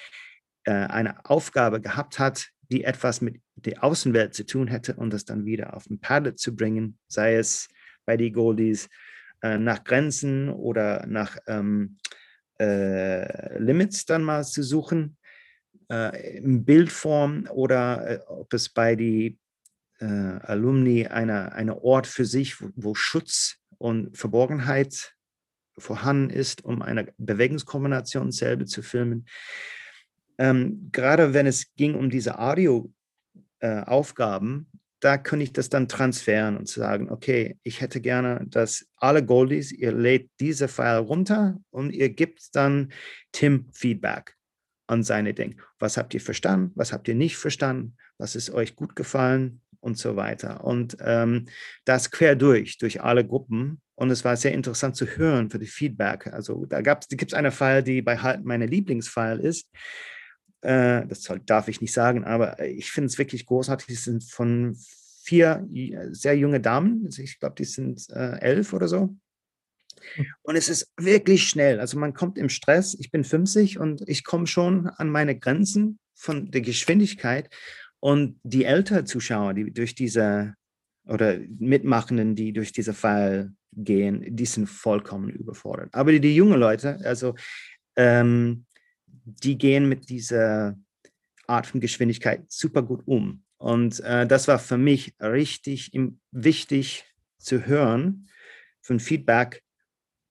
äh, 0.66 0.72
eine 0.72 1.26
Aufgabe 1.26 1.82
gehabt 1.82 2.20
hat, 2.20 2.50
die 2.72 2.84
etwas 2.84 3.22
mit 3.22 3.42
der 3.56 3.84
Außenwelt 3.84 4.34
zu 4.34 4.46
tun 4.46 4.68
hätte 4.68 4.96
und 4.96 5.12
das 5.12 5.26
dann 5.26 5.46
wieder 5.46 5.76
auf 5.76 5.86
dem 5.86 6.00
Padlet 6.00 6.40
zu 6.40 6.56
bringen, 6.56 6.98
sei 7.08 7.36
es 7.36 7.68
bei 8.06 8.18
die 8.18 8.32
Goldies 8.32 8.88
äh, 9.42 9.58
nach 9.58 9.84
Grenzen 9.84 10.50
oder 10.50 11.06
nach 11.08 11.38
ähm, 11.48 11.98
äh, 12.60 13.58
Limits 13.58 14.06
dann 14.06 14.24
mal 14.24 14.44
zu 14.44 14.62
suchen 14.62 15.18
äh, 15.92 16.38
in 16.38 16.64
Bildform 16.64 17.48
oder 17.52 18.08
äh, 18.08 18.20
ob 18.28 18.54
es 18.54 18.70
bei 18.70 18.96
die 18.96 19.38
äh, 20.02 20.06
Alumni 20.06 21.08
eine, 21.08 21.54
eine 21.54 21.82
Ort 21.84 22.08
für 22.08 22.26
sich, 22.26 22.62
wo, 22.62 22.70
wo, 22.76 22.94
Schutz 22.96 23.58
und 23.78 24.18
Verborgenheit 24.18 25.16
vorhanden 25.78 26.30
ist, 26.30 26.66
um 26.66 26.82
eine 26.82 27.14
Bewegungskombination 27.18 28.32
selber 28.32 28.66
zu 28.66 28.82
filmen. 28.82 29.28
Ähm, 30.38 30.90
gerade 30.92 31.34
wenn 31.34 31.46
es 31.46 31.74
ging 31.76 31.96
um 31.96 32.10
diese 32.10 32.40
Audio-Aufgaben, 32.40 34.60
äh, 34.60 34.66
da 35.02 35.18
könnte 35.18 35.44
ich 35.44 35.54
das 35.54 35.70
dann 35.70 35.88
transferieren 35.88 36.58
und 36.58 36.70
sagen, 36.70 37.10
okay, 37.10 37.58
ich 37.64 37.82
hätte 37.82 38.02
gerne, 38.02 38.46
dass 38.48 38.88
alle 38.98 39.26
Goldies, 39.26 39.72
ihr 39.72 39.92
lädt 39.92 40.30
diese 40.40 40.68
File 40.68 41.00
runter 41.00 41.60
und 41.72 41.92
ihr 41.92 42.10
gebt 42.10 42.56
dann 42.56 42.92
Tim 43.32 43.68
Feedback 43.72 44.36
an 44.86 45.04
seine 45.04 45.34
Dinge. 45.34 45.56
Was 45.80 45.98
habt 45.98 46.14
ihr 46.14 46.22
verstanden? 46.22 46.72
Was 46.76 46.94
habt 46.94 47.08
ihr 47.08 47.16
nicht 47.16 47.38
verstanden? 47.38 47.98
Was 48.18 48.36
ist 48.36 48.52
euch 48.52 48.76
gut 48.76 48.96
gefallen? 48.96 49.61
Und 49.82 49.98
so 49.98 50.16
weiter. 50.16 50.64
Und 50.64 50.98
ähm, 51.02 51.48
das 51.86 52.12
quer 52.12 52.36
durch, 52.36 52.78
durch 52.78 53.02
alle 53.02 53.26
Gruppen. 53.26 53.82
Und 53.96 54.12
es 54.12 54.24
war 54.24 54.38
sehr 54.38 54.54
interessant 54.54 54.96
zu 54.96 55.06
hören 55.06 55.50
für 55.50 55.58
die 55.58 55.66
Feedback. 55.66 56.28
Also 56.28 56.66
da 56.68 56.82
gibt 56.82 57.08
es 57.12 57.34
eine 57.34 57.52
File, 57.52 57.82
die 57.82 58.04
bei 58.04 58.18
halt 58.18 58.46
meine 58.46 58.68
Lieblingsfile 58.68 59.42
ist. 59.42 59.70
Äh, 60.62 61.08
das 61.08 61.28
darf 61.46 61.68
ich 61.68 61.82
nicht 61.82 61.94
sagen, 61.94 62.24
aber 62.24 62.60
ich 62.60 62.92
finde 62.92 63.08
es 63.08 63.18
wirklich 63.18 63.46
großartig. 63.46 63.90
Es 63.90 64.04
sind 64.04 64.24
von 64.24 64.78
vier 65.24 65.68
sehr 66.12 66.38
junge 66.38 66.60
Damen. 66.60 67.10
Ich 67.18 67.40
glaube, 67.40 67.56
die 67.58 67.66
sind 67.66 68.08
äh, 68.12 68.40
elf 68.40 68.74
oder 68.74 68.88
so. 68.88 69.16
Und 70.42 70.56
es 70.56 70.70
ist 70.70 70.92
wirklich 70.98 71.48
schnell. 71.48 71.80
Also 71.80 71.98
man 71.98 72.14
kommt 72.14 72.38
im 72.38 72.50
Stress. 72.50 72.96
Ich 73.00 73.12
bin 73.12 73.24
50 73.24 73.80
und 73.80 74.08
ich 74.08 74.24
komme 74.24 74.48
schon 74.48 74.88
an 74.88 75.10
meine 75.10 75.38
Grenzen 75.38 76.00
von 76.16 76.52
der 76.52 76.62
Geschwindigkeit. 76.62 77.50
Und 78.02 78.40
die 78.44 78.66
älteren 78.66 79.06
Zuschauer, 79.06 79.54
die 79.54 79.72
durch 79.72 79.96
diese 79.96 80.56
oder 81.06 81.38
Mitmachenden, 81.60 82.36
die 82.36 82.52
durch 82.52 82.72
diese 82.74 82.94
Fall 82.94 83.54
gehen, 83.74 84.36
die 84.36 84.46
sind 84.46 84.68
vollkommen 84.68 85.30
überfordert. 85.30 85.94
Aber 85.94 86.12
die, 86.12 86.20
die 86.20 86.36
jungen 86.36 86.60
Leute, 86.60 87.00
also 87.04 87.36
ähm, 87.96 88.66
die 89.08 89.58
gehen 89.58 89.88
mit 89.88 90.10
dieser 90.10 90.76
Art 91.48 91.68
von 91.68 91.80
Geschwindigkeit 91.80 92.44
super 92.50 92.82
gut 92.82 93.02
um. 93.06 93.44
Und 93.58 94.00
äh, 94.02 94.26
das 94.26 94.48
war 94.48 94.58
für 94.58 94.78
mich 94.78 95.14
richtig 95.20 95.94
im, 95.94 96.20
wichtig 96.32 97.06
zu 97.38 97.66
hören 97.66 98.28
von 98.82 99.00
Feedback 99.00 99.62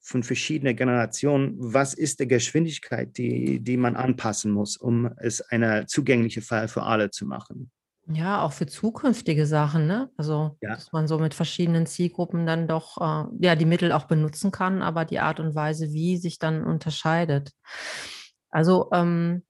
von 0.00 0.22
verschiedenen 0.22 0.76
Generationen, 0.76 1.54
was 1.58 1.94
ist 1.94 2.20
die 2.20 2.28
Geschwindigkeit, 2.28 3.16
die, 3.16 3.60
die 3.60 3.76
man 3.76 3.96
anpassen 3.96 4.50
muss, 4.52 4.76
um 4.76 5.10
es 5.18 5.40
eine 5.40 5.86
zugängliche 5.86 6.42
Fall 6.42 6.68
für 6.68 6.82
alle 6.82 7.10
zu 7.10 7.26
machen. 7.26 7.70
Ja, 8.06 8.42
auch 8.42 8.52
für 8.52 8.66
zukünftige 8.66 9.46
Sachen, 9.46 9.86
ne? 9.86 10.10
Also, 10.16 10.56
ja. 10.60 10.70
dass 10.70 10.90
man 10.92 11.06
so 11.06 11.18
mit 11.18 11.34
verschiedenen 11.34 11.86
Zielgruppen 11.86 12.44
dann 12.44 12.66
doch 12.66 12.96
äh, 12.98 13.28
ja 13.40 13.54
die 13.54 13.66
Mittel 13.66 13.92
auch 13.92 14.04
benutzen 14.04 14.50
kann, 14.50 14.82
aber 14.82 15.04
die 15.04 15.20
Art 15.20 15.38
und 15.38 15.54
Weise, 15.54 15.92
wie 15.92 16.16
sich 16.16 16.38
dann 16.38 16.64
unterscheidet. 16.64 17.52
Also, 18.50 18.88
ähm, 18.92 19.44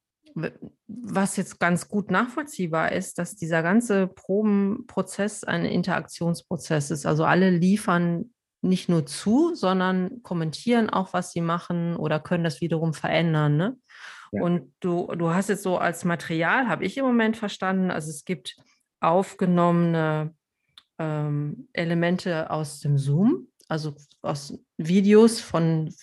was 0.87 1.37
jetzt 1.37 1.59
ganz 1.59 1.88
gut 1.88 2.11
nachvollziehbar 2.11 2.92
ist, 2.92 3.19
dass 3.19 3.37
dieser 3.37 3.62
ganze 3.62 4.07
Probenprozess 4.07 5.45
ein 5.45 5.64
Interaktionsprozess 5.64 6.90
ist. 6.90 7.07
Also 7.07 7.25
alle 7.25 7.50
liefern 7.50 8.33
nicht 8.62 8.88
nur 8.88 9.07
zu, 9.07 9.55
sondern 9.55 10.23
kommentieren 10.23 10.90
auch, 10.90 11.12
was 11.12 11.33
sie 11.33 11.40
machen 11.40 11.97
oder 11.97 12.21
können 12.21 12.45
das 12.45 12.61
wiederum 12.61 12.95
verändern. 12.95 13.57
Ne? 13.57 13.76
Ja. 14.33 14.43
Und 14.43 14.73
du, 14.81 15.07
du 15.14 15.31
hast 15.31 15.49
jetzt 15.49 15.62
so 15.62 15.79
als 15.79 16.05
Material, 16.05 16.69
habe 16.69 16.85
ich 16.85 16.97
im 16.97 17.05
Moment 17.05 17.37
verstanden, 17.37 17.90
also 17.90 18.11
es 18.11 18.25
gibt 18.25 18.57
aufgenommene 19.00 20.35
ähm, 20.99 21.69
Elemente 21.73 22.50
aus 22.50 22.81
dem 22.81 22.99
Zoom, 22.99 23.49
also 23.69 23.95
aus 24.23 24.59
Videos 24.76 25.40
von 25.40 25.95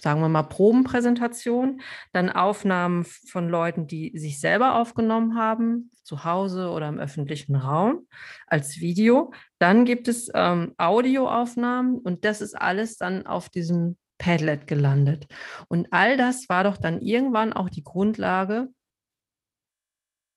sagen 0.00 0.20
wir 0.20 0.28
mal, 0.28 0.44
Probenpräsentation, 0.44 1.80
dann 2.12 2.30
Aufnahmen 2.30 3.04
von 3.04 3.48
Leuten, 3.48 3.86
die 3.86 4.16
sich 4.16 4.40
selber 4.40 4.76
aufgenommen 4.76 5.36
haben, 5.36 5.90
zu 6.02 6.24
Hause 6.24 6.70
oder 6.70 6.88
im 6.88 6.98
öffentlichen 6.98 7.54
Raum 7.54 8.06
als 8.46 8.80
Video. 8.80 9.32
Dann 9.60 9.84
gibt 9.84 10.08
es 10.08 10.30
ähm, 10.34 10.74
Audioaufnahmen 10.78 11.98
und 11.98 12.24
das 12.24 12.40
ist 12.40 12.54
alles 12.54 12.96
dann 12.96 13.26
auf 13.26 13.50
diesem 13.50 13.98
Padlet 14.18 14.66
gelandet. 14.66 15.26
Und 15.68 15.88
all 15.92 16.16
das 16.16 16.48
war 16.48 16.64
doch 16.64 16.78
dann 16.78 17.00
irgendwann 17.00 17.52
auch 17.52 17.68
die 17.68 17.84
Grundlage 17.84 18.68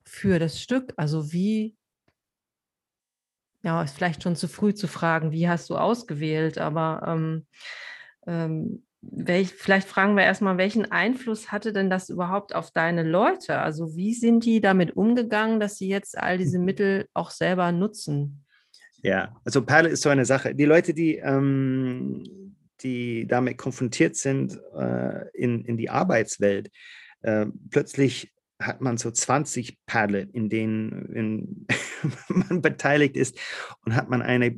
für 0.05 0.39
das 0.39 0.61
Stück. 0.61 0.93
Also 0.97 1.31
wie, 1.31 1.75
ja, 3.63 3.81
ist 3.81 3.95
vielleicht 3.95 4.23
schon 4.23 4.35
zu 4.35 4.47
früh 4.47 4.73
zu 4.73 4.87
fragen, 4.87 5.31
wie 5.31 5.47
hast 5.47 5.69
du 5.69 5.77
ausgewählt, 5.77 6.57
aber 6.57 7.03
ähm, 7.07 7.47
ähm, 8.27 8.85
welch, 9.01 9.53
vielleicht 9.53 9.87
fragen 9.87 10.15
wir 10.15 10.23
erstmal, 10.23 10.57
welchen 10.57 10.91
Einfluss 10.91 11.51
hatte 11.51 11.73
denn 11.73 11.89
das 11.89 12.09
überhaupt 12.09 12.55
auf 12.55 12.71
deine 12.71 13.03
Leute? 13.03 13.59
Also 13.59 13.95
wie 13.95 14.13
sind 14.13 14.45
die 14.45 14.61
damit 14.61 14.95
umgegangen, 14.95 15.59
dass 15.59 15.77
sie 15.77 15.87
jetzt 15.87 16.17
all 16.17 16.37
diese. 16.37 16.59
Mittel 16.59 17.07
auch 17.13 17.29
selber 17.29 17.71
nutzen? 17.71 18.42
Ja, 19.03 19.35
also 19.43 19.61
Perle 19.61 19.89
ist 19.89 20.01
so 20.01 20.09
eine 20.09 20.25
Sache. 20.25 20.55
Die 20.55 20.65
Leute, 20.65 20.93
die, 20.93 21.17
ähm, 21.17 22.23
die 22.81 23.27
damit 23.27 23.57
konfrontiert 23.57 24.15
sind 24.15 24.59
äh, 24.75 25.29
in, 25.33 25.65
in 25.65 25.77
die 25.77 25.89
Arbeitswelt, 25.89 26.71
äh, 27.21 27.45
plötzlich 27.69 28.33
hat 28.61 28.81
man 28.81 28.97
so 28.97 29.11
20 29.11 29.77
Paddle, 29.85 30.29
in 30.31 30.49
denen 30.49 31.13
in 31.13 31.67
man 32.29 32.61
beteiligt 32.61 33.17
ist 33.17 33.37
und 33.85 33.95
hat 33.95 34.09
man 34.09 34.21
eine 34.21 34.55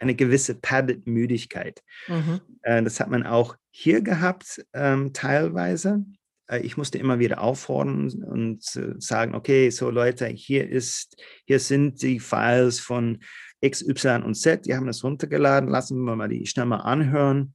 eine 0.00 0.14
gewisse 0.14 0.54
Padded-Müdigkeit. 0.54 1.82
Mhm. 2.08 2.40
Äh, 2.62 2.82
das 2.82 3.00
hat 3.00 3.10
man 3.10 3.24
auch 3.24 3.56
hier 3.70 4.02
gehabt, 4.02 4.64
ähm, 4.72 5.12
teilweise. 5.12 6.04
Äh, 6.46 6.60
ich 6.60 6.76
musste 6.76 6.98
immer 6.98 7.18
wieder 7.18 7.40
auffordern 7.40 8.10
und 8.22 8.64
äh, 8.76 8.94
sagen, 8.98 9.34
okay, 9.34 9.70
so 9.70 9.90
Leute, 9.90 10.26
hier 10.26 10.68
ist, 10.68 11.16
hier 11.46 11.58
sind 11.58 12.02
die 12.02 12.20
Files 12.20 12.80
von 12.80 13.20
X, 13.64 13.82
Y 13.82 14.22
und 14.22 14.34
Z, 14.34 14.66
die 14.66 14.74
haben 14.74 14.86
das 14.86 15.02
runtergeladen, 15.02 15.68
lassen 15.68 16.02
wir 16.04 16.16
mal 16.16 16.28
die 16.28 16.46
schnell 16.46 16.66
mal 16.66 16.78
anhören. 16.78 17.54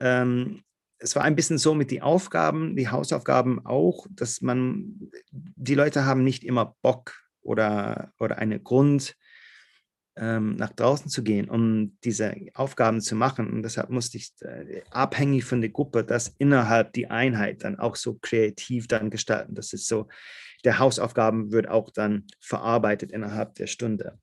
Ähm, 0.00 0.62
es 0.98 1.14
war 1.14 1.22
ein 1.22 1.36
bisschen 1.36 1.58
so 1.58 1.74
mit 1.74 1.90
den 1.90 2.02
Aufgaben, 2.02 2.74
die 2.74 2.88
Hausaufgaben 2.88 3.64
auch, 3.64 4.06
dass 4.10 4.40
man, 4.40 5.10
die 5.30 5.74
Leute 5.74 6.04
haben 6.04 6.24
nicht 6.24 6.44
immer 6.44 6.76
Bock 6.82 7.14
oder, 7.40 8.12
oder 8.18 8.38
einen 8.38 8.62
Grund, 8.64 9.16
ähm, 10.16 10.56
nach 10.56 10.72
draußen 10.72 11.08
zu 11.08 11.22
gehen, 11.22 11.48
um 11.48 11.96
diese 12.02 12.34
Aufgaben 12.54 13.00
zu 13.00 13.14
machen. 13.14 13.50
Und 13.52 13.62
deshalb 13.62 13.90
musste 13.90 14.18
ich 14.18 14.32
äh, 14.40 14.82
abhängig 14.90 15.44
von 15.44 15.60
der 15.60 15.70
Gruppe 15.70 16.04
das 16.04 16.34
innerhalb 16.38 16.92
die 16.92 17.08
Einheit 17.08 17.62
dann 17.62 17.78
auch 17.78 17.94
so 17.94 18.18
kreativ 18.20 18.88
dann 18.88 19.10
gestalten. 19.10 19.54
Das 19.54 19.72
ist 19.72 19.86
so, 19.86 20.08
der 20.64 20.80
Hausaufgaben 20.80 21.52
wird 21.52 21.68
auch 21.68 21.90
dann 21.90 22.26
verarbeitet 22.40 23.12
innerhalb 23.12 23.54
der 23.54 23.68
Stunde. 23.68 24.18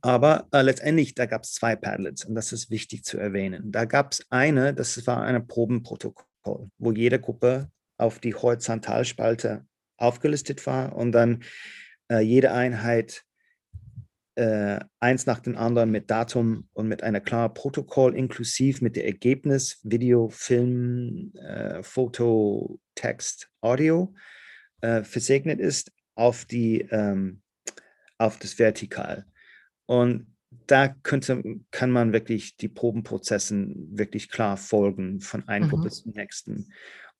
Aber 0.00 0.48
äh, 0.52 0.62
letztendlich, 0.62 1.14
da 1.14 1.26
gab 1.26 1.42
es 1.42 1.52
zwei 1.52 1.76
Padlets 1.76 2.24
und 2.24 2.34
das 2.34 2.52
ist 2.52 2.70
wichtig 2.70 3.04
zu 3.04 3.18
erwähnen. 3.18 3.72
Da 3.72 3.84
gab 3.84 4.12
es 4.12 4.26
eine, 4.30 4.74
das 4.74 5.06
war 5.06 5.22
ein 5.22 5.46
Probenprotokoll, 5.46 6.70
wo 6.78 6.92
jede 6.92 7.20
Gruppe 7.20 7.70
auf 7.98 8.18
die 8.18 8.34
Horizontalspalte 8.34 9.66
aufgelistet 9.96 10.66
war 10.66 10.94
und 10.94 11.12
dann 11.12 11.42
äh, 12.10 12.20
jede 12.20 12.52
Einheit 12.52 13.24
äh, 14.36 14.80
eins 15.00 15.24
nach 15.24 15.40
dem 15.40 15.56
anderen 15.56 15.90
mit 15.90 16.10
Datum 16.10 16.68
und 16.74 16.88
mit 16.88 17.02
einer 17.02 17.20
klaren 17.20 17.54
Protokoll 17.54 18.14
inklusiv 18.14 18.82
mit 18.82 18.96
dem 18.96 19.06
Ergebnis 19.06 19.80
Video, 19.82 20.28
Film, 20.28 21.32
äh, 21.34 21.82
Foto, 21.82 22.78
Text, 22.94 23.48
Audio 23.62 24.14
äh, 24.82 25.02
versegnet 25.02 25.58
ist 25.58 25.90
auf 26.14 26.44
die 26.44 26.82
ähm, 26.90 27.42
auf 28.18 28.38
das 28.38 28.58
Vertikal. 28.58 29.26
Und 29.86 30.26
da 30.66 30.88
könnte, 30.88 31.42
kann 31.70 31.90
man 31.90 32.12
wirklich 32.12 32.56
die 32.56 32.68
Probenprozessen 32.68 33.96
wirklich 33.96 34.30
klar 34.30 34.56
folgen 34.56 35.20
von 35.20 35.46
einer 35.48 35.66
mhm. 35.66 35.70
Gruppe 35.70 35.90
zum 35.90 36.12
nächsten. 36.12 36.72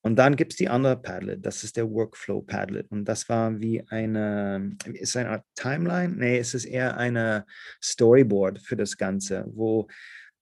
Und 0.03 0.17
dann 0.17 0.37
gibt 0.37 0.53
es 0.53 0.57
die 0.57 0.69
andere 0.69 0.97
Padlet, 0.97 1.45
das 1.45 1.65
ist 1.65 1.77
der 1.77 1.91
Workflow 1.91 2.41
Padlet. 2.41 2.89
Und 2.91 3.07
das 3.07 3.29
war 3.29 3.59
wie 3.59 3.83
eine, 3.89 4.77
ist 4.85 5.17
eine 5.17 5.31
Art 5.31 5.45
Timeline? 5.57 6.15
Nee, 6.15 6.39
es 6.39 6.55
ist 6.55 6.65
eher 6.65 6.97
eine 6.97 7.45
Storyboard 7.83 8.61
für 8.61 8.77
das 8.77 8.97
Ganze, 8.97 9.45
wo 9.49 9.89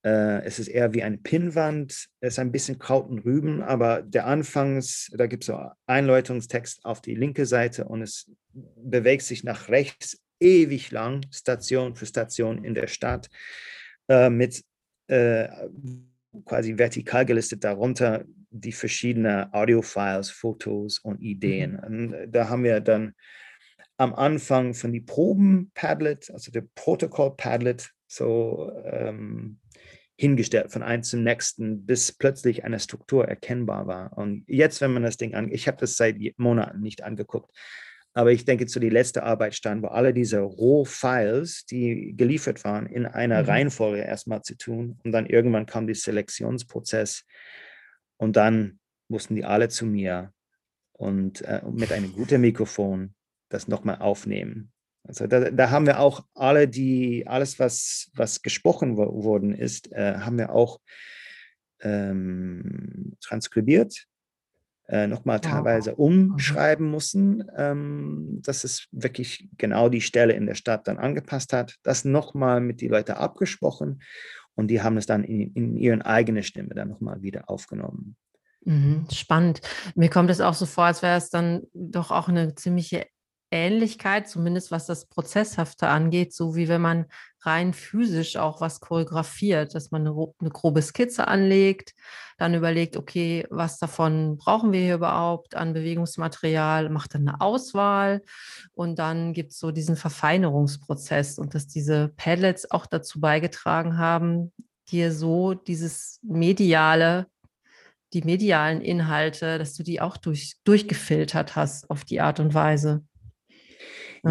äh, 0.05 0.45
es 0.45 0.59
ist 0.59 0.69
eher 0.69 0.93
wie 0.93 1.03
eine 1.03 1.17
Pinnwand, 1.17 1.93
es 2.21 2.35
ist 2.35 2.39
ein 2.39 2.53
bisschen 2.53 2.79
Kraut 2.79 3.09
und 3.09 3.21
Rüben, 3.21 3.63
aber 3.63 4.03
der 4.03 4.27
Anfangs, 4.27 5.11
da 5.17 5.27
gibt 5.27 5.45
es 5.45 5.47
so 5.47 5.59
Einläutungstext 5.87 6.85
auf 6.85 7.01
die 7.01 7.15
linke 7.15 7.47
Seite 7.47 7.87
und 7.87 8.03
es 8.03 8.31
bewegt 8.53 9.23
sich 9.23 9.45
nach 9.45 9.71
rechts 9.71 10.21
ewig 10.40 10.90
lang, 10.90 11.27
Station 11.33 11.94
für 11.94 12.07
Station 12.07 12.64
in 12.64 12.75
der 12.75 12.87
Stadt, 12.87 13.29
äh, 14.09 14.31
mit 14.31 14.62
äh, 15.09 15.49
quasi 16.44 16.79
vertikal 16.79 17.25
gelistet 17.25 17.64
darunter 17.64 18.25
die 18.51 18.73
verschiedenen 18.73 19.53
Audiofiles, 19.53 20.31
Fotos 20.31 20.99
und 20.99 21.20
Ideen. 21.20 21.73
Mhm. 21.73 21.85
Und 21.85 22.33
da 22.33 22.49
haben 22.49 22.64
wir 22.64 22.81
dann 22.81 23.14
am 23.97 24.14
Anfang 24.14 24.75
von 24.75 24.92
die 24.92 25.01
Proben-Padlet, 25.01 26.31
also 26.31 26.51
der 26.51 26.64
Protokoll-Padlet, 26.75 27.90
so 28.07 28.73
ähm, 28.85 29.59
hingestellt 30.16 30.73
von 30.73 30.83
einem 30.83 31.03
zum 31.03 31.23
nächsten, 31.25 31.87
bis 31.87 32.12
plötzlich 32.12 32.64
eine 32.64 32.79
Struktur 32.79 33.27
erkennbar 33.27 33.87
war. 33.87 34.16
Und 34.16 34.44
jetzt, 34.47 34.81
wenn 34.81 34.92
man 34.92 35.03
das 35.03 35.16
Ding 35.16 35.35
an, 35.35 35.51
ich 35.51 35.66
habe 35.66 35.79
das 35.79 35.97
seit 35.97 36.16
Monaten 36.37 36.81
nicht 36.81 37.03
angeguckt, 37.03 37.51
aber 38.16 38.31
ich 38.31 38.44
denke, 38.44 38.66
zu 38.66 38.79
die 38.79 38.90
letzte 38.90 39.24
Arbeit 39.24 39.57
stand, 39.57 39.83
wo 39.83 39.88
alle 39.88 40.14
diese 40.14 40.38
Roh-Files, 40.38 41.66
die 41.66 42.14
geliefert 42.16 42.62
waren, 42.62 42.87
in 42.87 43.07
einer 43.07 43.42
mhm. 43.42 43.48
Reihenfolge 43.48 44.03
erstmal 44.03 44.42
zu 44.42 44.57
tun. 44.57 45.00
Und 45.03 45.11
dann 45.11 45.27
irgendwann 45.27 45.66
kam 45.66 45.87
der 45.88 45.96
Selektionsprozess. 45.96 47.24
Und 48.16 48.37
dann 48.37 48.79
mussten 49.09 49.35
die 49.35 49.44
alle 49.44 49.68
zu 49.68 49.85
mir 49.85 50.33
und 50.92 51.42
äh, 51.42 51.61
mit 51.68 51.90
einem 51.90 52.12
guten 52.12 52.40
Mikrofon 52.40 53.14
das 53.48 53.66
nochmal 53.66 53.98
aufnehmen. 53.98 54.72
Also 55.03 55.27
da, 55.27 55.50
da, 55.50 55.70
haben 55.70 55.87
wir 55.87 55.98
auch 55.98 56.24
alle 56.35 56.68
die, 56.68 57.27
alles, 57.27 57.59
was, 57.59 58.11
was 58.14 58.42
gesprochen 58.42 58.96
worden 58.96 59.53
ist, 59.53 59.92
äh, 59.92 60.18
haben 60.18 60.38
wir 60.38 60.55
auch 60.55 60.81
ähm, 61.81 63.16
transkribiert 63.20 64.07
äh, 64.88 65.07
nochmal 65.07 65.40
teilweise 65.40 65.94
umschreiben 65.94 66.90
müssen, 66.90 67.44
ähm, 67.57 68.40
dass 68.42 68.64
es 68.64 68.87
wirklich 68.92 69.49
genau 69.57 69.88
die 69.88 70.03
Stelle 70.03 70.35
in 70.35 70.47
der 70.47 70.55
Stadt 70.55 70.87
dann 70.87 70.99
angepasst 70.99 71.53
hat. 71.53 71.77
Das 71.83 72.05
nochmal 72.05 72.61
mit 72.61 72.81
den 72.81 72.90
Leuten 72.90 73.12
abgesprochen 73.12 74.03
und 74.55 74.68
die 74.68 74.83
haben 74.83 74.97
es 74.97 75.07
dann 75.07 75.25
in, 75.25 75.53
in 75.53 75.77
ihren 75.77 76.03
eigenen 76.03 76.42
Stimme 76.42 76.75
dann 76.75 76.88
nochmal 76.88 77.23
wieder 77.23 77.49
aufgenommen. 77.49 78.16
Mhm, 78.64 79.07
spannend. 79.12 79.61
Mir 79.94 80.09
kommt 80.09 80.31
es 80.31 80.40
auch 80.40 80.55
so 80.55 80.66
vor, 80.66 80.85
als 80.85 81.03
wäre 81.03 81.16
es 81.16 81.31
dann 81.31 81.62
doch 81.75 82.11
auch 82.11 82.29
eine 82.29 82.55
ziemliche 82.55 83.07
Ähnlichkeit, 83.55 84.29
zumindest 84.29 84.71
was 84.71 84.87
das 84.87 85.07
Prozesshafte 85.07 85.87
angeht, 85.88 86.35
so 86.35 86.57
wie 86.57 86.69
wenn 86.69 86.81
man 86.81 87.07
rein 87.43 87.73
physisch 87.73 88.37
auch 88.37 88.61
was 88.61 88.81
choreografiert, 88.81 89.75
dass 89.75 89.90
man 89.90 90.07
eine, 90.07 90.51
grobe 90.51 90.83
Skizze 90.83 91.29
anlegt, 91.29 91.95
dann 92.37 92.55
überlegt, 92.55 92.97
okay, 92.97 93.47
was 93.51 93.79
davon 93.79 94.37
brauchen 94.37 94.73
wir 94.73 94.81
hier 94.81 94.97
überhaupt 94.97 95.55
an 95.55 95.73
Bewegungsmaterial, 95.73 96.90
macht 96.90 97.14
dann 97.14 97.29
eine 97.29 97.40
Auswahl 97.40 98.23
und 98.73 98.99
dann 98.99 99.33
gibt 99.33 99.53
es 99.53 99.59
so 99.59 99.71
diesen 99.71 99.97
Verfeinerungsprozess 99.97 101.38
und 101.38 101.55
dass 101.55 101.69
diese 101.69 102.09
Padlets 102.17 102.71
auch 102.71 102.87
dazu 102.87 103.21
beigetragen 103.21 103.99
haben, 103.99 104.53
dir 104.90 105.12
so 105.12 105.55
dieses 105.55 106.19
mediale 106.23 107.27
die 108.14 108.23
medialen 108.23 108.81
Inhalte, 108.81 109.59
dass 109.59 109.75
du 109.75 109.83
die 109.83 110.01
auch 110.01 110.17
durch, 110.17 110.55
durchgefiltert 110.62 111.57
hast 111.57 111.90
auf 111.90 112.05
die 112.05 112.21
Art 112.21 112.38
und 112.38 112.55
Weise. 112.55 113.03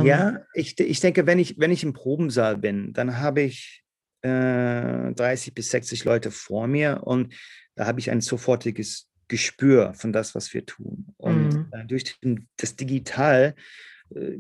Ja, 0.02 0.42
ich, 0.54 0.80
ich 0.80 1.00
denke, 1.00 1.28
wenn 1.28 1.40
ich, 1.40 1.60
wenn 1.60 1.72
ich 1.72 1.84
im 1.84 1.94
Probensaal 1.94 2.58
bin, 2.58 2.94
dann 2.94 3.20
habe 3.20 3.42
ich 3.42 3.84
äh, 4.22 5.14
30 5.14 5.54
bis 5.54 5.70
60 5.70 6.04
Leute 6.06 6.32
vor 6.32 6.68
mir 6.68 7.02
und 7.04 7.34
da 7.76 7.86
habe 7.86 8.00
ich 8.00 8.10
ein 8.10 8.22
sofortiges 8.22 9.10
Gespür 9.28 9.94
von 9.94 10.14
das, 10.14 10.36
was 10.36 10.54
wir 10.54 10.66
tun. 10.66 11.14
Und 11.18 11.50
mhm. 11.50 11.68
äh, 11.72 11.86
durch 11.86 12.20
das 12.58 12.76
Digital, 12.76 13.56
äh, 14.16 14.38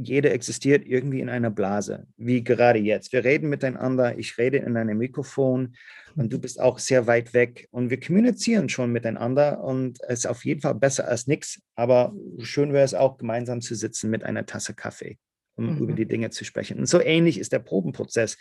jeder 0.00 0.32
existiert 0.32 0.86
irgendwie 0.86 1.20
in 1.20 1.28
einer 1.28 1.50
Blase, 1.50 2.06
wie 2.16 2.44
gerade 2.44 2.78
jetzt. 2.78 3.12
Wir 3.12 3.24
reden 3.24 3.48
miteinander, 3.48 4.16
ich 4.16 4.38
rede 4.38 4.58
in 4.58 4.76
einem 4.76 4.98
Mikrofon 4.98 5.74
und 6.14 6.32
du 6.32 6.38
bist 6.38 6.60
auch 6.60 6.78
sehr 6.78 7.06
weit 7.06 7.34
weg 7.34 7.68
und 7.72 7.90
wir 7.90 7.98
kommunizieren 7.98 8.68
schon 8.68 8.92
miteinander 8.92 9.62
und 9.62 9.98
es 10.02 10.20
ist 10.20 10.26
auf 10.26 10.44
jeden 10.44 10.60
Fall 10.60 10.76
besser 10.76 11.08
als 11.08 11.26
nichts, 11.26 11.60
aber 11.74 12.14
schön 12.38 12.72
wäre 12.72 12.84
es 12.84 12.94
auch, 12.94 13.18
gemeinsam 13.18 13.60
zu 13.60 13.74
sitzen 13.74 14.08
mit 14.10 14.22
einer 14.22 14.46
Tasse 14.46 14.72
Kaffee, 14.72 15.18
um 15.56 15.74
mhm. 15.74 15.78
über 15.78 15.92
die 15.92 16.06
Dinge 16.06 16.30
zu 16.30 16.44
sprechen. 16.44 16.78
Und 16.78 16.86
so 16.86 17.00
ähnlich 17.00 17.38
ist 17.38 17.52
der 17.52 17.58
Probenprozess. 17.58 18.38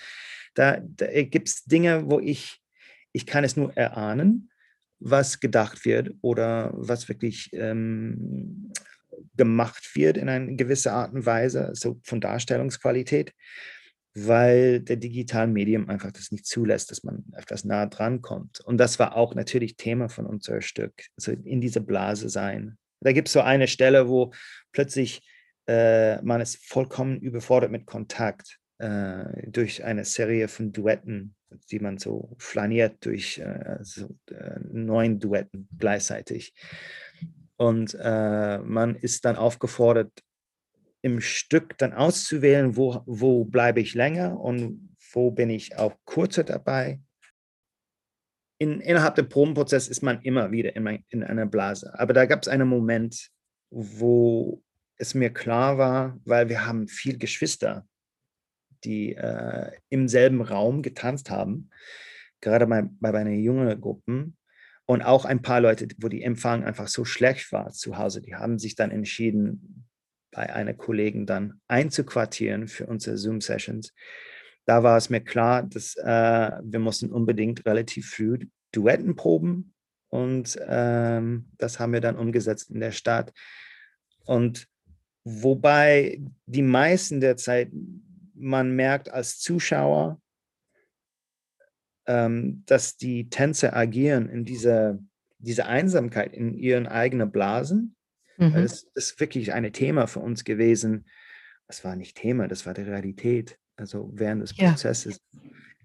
Da, 0.54 0.80
da 0.82 1.08
gibt 1.24 1.48
es 1.48 1.63
Dinge, 1.65 2.10
wo 2.10 2.20
ich, 2.20 2.62
ich 3.13 3.26
kann 3.26 3.43
es 3.43 3.58
nur 3.58 3.76
erahnen, 3.76 4.52
was 5.00 5.39
gedacht 5.39 5.86
wird 5.86 6.13
oder 6.22 6.72
was 6.74 7.10
wirklich 7.10 7.50
ähm, 7.54 8.72
gemacht 9.38 9.95
wird 9.95 10.17
in 10.17 10.30
einer 10.30 10.54
gewissen 10.54 10.89
Art 10.89 11.13
und 11.13 11.26
Weise, 11.26 11.71
so 11.73 12.00
von 12.04 12.19
Darstellungsqualität, 12.21 13.34
weil 14.15 14.80
der 14.80 14.97
digitale 14.97 15.47
Medium 15.47 15.89
einfach 15.89 16.12
das 16.12 16.32
nicht 16.32 16.45
zulässt, 16.45 16.91
dass 16.91 17.04
man 17.04 17.23
etwas 17.36 17.63
nah 17.65 17.86
dran 17.86 18.21
kommt. 18.21 18.60
Und 18.62 18.78
das 18.78 19.00
war 19.00 19.15
auch 19.15 19.36
natürlich 19.36 19.78
Thema 19.78 20.10
von 20.10 20.26
unserem 20.26 20.62
Stück, 20.62 20.93
also 21.17 21.32
in 21.32 21.62
dieser 21.62 21.82
Blase 21.82 22.30
sein. 22.30 22.78
Da 23.02 23.12
gibt 23.12 23.28
es 23.28 23.34
so 23.34 23.41
eine 23.41 23.67
Stelle, 23.67 24.10
wo 24.10 24.34
plötzlich 24.71 25.21
äh, 25.67 26.21
man 26.21 26.41
ist 26.41 26.65
vollkommen 26.65 27.19
überfordert 27.19 27.71
mit 27.71 27.86
Kontakt 27.86 28.58
äh, 28.80 29.50
durch 29.50 29.84
eine 29.84 30.06
Serie 30.06 30.47
von 30.47 30.71
Duetten, 30.71 31.36
die 31.71 31.80
man 31.80 31.97
so 31.97 32.36
flaniert 32.38 33.06
durch 33.06 33.39
äh, 33.39 33.78
so, 33.82 34.15
äh, 34.32 34.60
neun 34.71 35.19
Duetten 35.19 35.67
gleichzeitig. 35.78 36.54
Und 37.58 37.98
äh, 38.00 38.60
man 38.60 38.96
ist 38.96 39.26
dann 39.26 39.36
aufgefordert, 39.36 40.12
im 41.02 41.22
Stück 41.22 41.78
dann 41.78 41.93
auszuwählen, 41.93 42.76
wo, 42.76 43.02
wo 43.06 43.46
bleibe 43.46 43.80
ich 43.80 43.93
länger 43.93 44.39
und 44.39 44.96
wo 45.12 45.32
bin 45.32 45.50
ich 45.50 45.78
auch 45.78 45.93
kurzer 46.06 46.43
dabei. 46.43 47.00
In, 48.60 48.82
innerhalb 48.82 49.15
des 49.15 49.30
Probenprozesses 49.30 49.89
ist 49.89 50.02
man 50.02 50.22
immer 50.22 50.52
wieder 50.52 50.76
in, 50.76 50.84
mein, 50.84 51.06
in 51.10 51.24
einer 51.24 51.46
Blase. 51.46 51.98
Aber 51.98 52.13
da 52.13 52.26
gab 52.26 52.41
es 52.41 52.48
einen 52.48 52.67
Moment, 52.67 53.30
wo 53.70 54.63
es 54.98 55.13
mir 55.13 55.32
klar 55.32 55.78
war, 55.78 56.20
weil 56.26 56.50
wir 56.50 56.65
haben 56.65 56.88
viel 56.88 57.17
Geschwister, 57.17 57.88
die 58.84 59.15
äh, 59.15 59.72
im 59.89 60.08
selben 60.08 60.41
Raum 60.41 60.82
getanzt 60.82 61.30
haben, 61.30 61.70
gerade 62.41 62.65
bei, 62.67 62.84
bei 63.00 63.12
meinen 63.12 63.39
jungen 63.39 63.80
Gruppen. 63.80 64.37
Und 64.88 65.02
auch 65.02 65.26
ein 65.26 65.41
paar 65.41 65.60
Leute, 65.60 65.88
wo 65.97 66.08
die 66.08 66.23
Empfang 66.23 66.63
einfach 66.63 66.88
so 66.88 67.04
schlecht 67.04 67.52
war 67.52 67.71
zu 67.71 67.97
Hause, 67.97 68.21
die 68.21 68.36
haben 68.36 68.58
sich 68.58 68.76
dann 68.76 68.89
entschieden, 68.89 69.86
bei 70.32 70.54
einer 70.54 70.73
Kollegen 70.73 71.26
dann 71.26 71.60
einzuquartieren 71.67 72.67
für 72.67 72.86
unsere 72.86 73.17
Zoom-Sessions. 73.17 73.93
Da 74.65 74.84
war 74.84 74.97
es 74.97 75.10
mir 75.10 75.21
klar, 75.21 75.63
dass 75.63 75.95
äh, 75.95 76.52
wir 76.63 76.80
mussten 76.80 77.12
unbedingt 77.12 77.65
relativ 77.65 78.12
früh 78.12 78.39
Duetten 78.71 79.15
proben 79.15 79.73
und 80.10 80.58
ähm, 80.67 81.50
das 81.58 81.80
haben 81.80 81.93
wir 81.93 82.02
dann 82.02 82.17
umgesetzt 82.17 82.69
in 82.71 82.80
der 82.80 82.91
Stadt. 82.91 83.34
Und 84.26 84.67
wobei 85.23 86.21
die 86.45 86.62
meisten 86.62 87.19
der 87.19 87.38
Zeit 87.38 87.71
man 88.34 88.76
merkt 88.76 89.10
als 89.10 89.39
Zuschauer, 89.39 90.21
ähm, 92.08 92.63
dass 92.65 92.98
die 92.98 93.30
Tänzer 93.30 93.76
agieren 93.76 94.30
in 94.30 94.46
dieser, 94.46 94.98
dieser 95.38 95.67
Einsamkeit, 95.67 96.34
in 96.34 96.54
ihren 96.54 96.88
eigenen 96.88 97.32
Blasen. 97.32 97.96
Mhm. 98.38 98.54
Das, 98.54 98.91
das 98.93 99.12
ist 99.12 99.20
wirklich 99.20 99.54
ein 99.54 99.72
Thema 99.74 100.08
für 100.08 100.20
uns 100.20 100.43
gewesen. 100.43 101.06
Das 101.67 101.84
war 101.84 101.96
nicht 101.96 102.15
Thema, 102.15 102.48
das 102.48 102.65
war 102.65 102.74
die 102.74 102.82
Realität. 102.82 103.58
Also 103.76 104.10
während 104.13 104.41
des 104.41 104.56
ja. 104.58 104.70
Prozesses. 104.70 105.22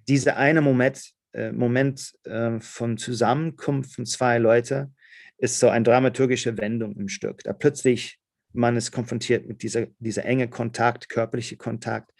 Dieser 0.08 0.36
eine 0.36 0.62
Moment, 0.62 1.12
äh, 1.32 1.52
Moment 1.52 2.12
äh, 2.24 2.58
von 2.60 2.96
Zusammenkunft 2.96 3.94
von 3.94 4.06
zwei 4.06 4.38
Leuten 4.38 4.94
ist 5.38 5.58
so 5.58 5.68
eine 5.68 5.84
dramaturgische 5.84 6.56
Wendung 6.56 6.96
im 6.96 7.08
Stück. 7.08 7.42
Da 7.42 7.52
plötzlich 7.52 8.20
man 8.52 8.76
ist 8.76 8.92
konfrontiert 8.92 9.46
mit 9.46 9.62
dieser, 9.62 9.86
dieser 9.98 10.24
enge 10.24 10.48
Kontakt, 10.48 11.08
körperliche 11.08 11.56
Kontakt 11.56 12.12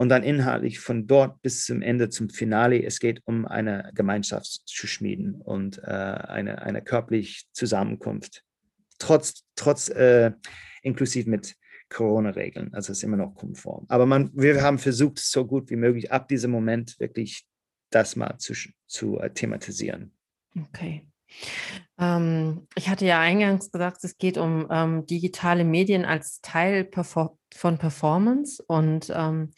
und 0.00 0.08
dann 0.08 0.22
inhaltlich 0.22 0.80
von 0.80 1.06
dort 1.06 1.42
bis 1.42 1.66
zum 1.66 1.82
Ende, 1.82 2.08
zum 2.08 2.30
Finale, 2.30 2.82
es 2.82 3.00
geht 3.00 3.20
um 3.26 3.44
eine 3.44 3.90
Gemeinschaft 3.94 4.62
zu 4.64 4.86
schmieden 4.86 5.34
und 5.34 5.76
äh, 5.76 5.90
eine, 5.90 6.62
eine 6.62 6.80
körperliche 6.80 7.44
Zusammenkunft. 7.52 8.42
Trotz, 8.98 9.44
trotz 9.56 9.90
äh, 9.90 10.32
inklusive 10.82 11.28
mit 11.28 11.54
Corona-Regeln. 11.90 12.72
Also 12.72 12.92
es 12.92 12.98
ist 12.98 13.04
immer 13.04 13.18
noch 13.18 13.34
konform. 13.34 13.84
Aber 13.88 14.06
man, 14.06 14.30
wir 14.32 14.62
haben 14.62 14.78
versucht, 14.78 15.18
so 15.18 15.46
gut 15.46 15.68
wie 15.68 15.76
möglich 15.76 16.10
ab 16.10 16.28
diesem 16.28 16.50
Moment 16.50 16.98
wirklich 16.98 17.46
das 17.90 18.16
mal 18.16 18.38
zu, 18.38 18.54
zu 18.86 19.18
äh, 19.18 19.28
thematisieren. 19.28 20.14
Okay. 20.58 21.06
Ähm, 21.98 22.66
ich 22.74 22.88
hatte 22.88 23.06
ja 23.06 23.20
eingangs 23.20 23.70
gesagt, 23.70 24.04
es 24.04 24.18
geht 24.18 24.38
um 24.38 24.66
ähm, 24.70 25.06
digitale 25.06 25.64
Medien 25.64 26.04
als 26.04 26.40
Teil 26.40 26.88
von 26.92 27.78
Performance 27.78 28.62
und 28.66 29.12
ähm, 29.14 29.50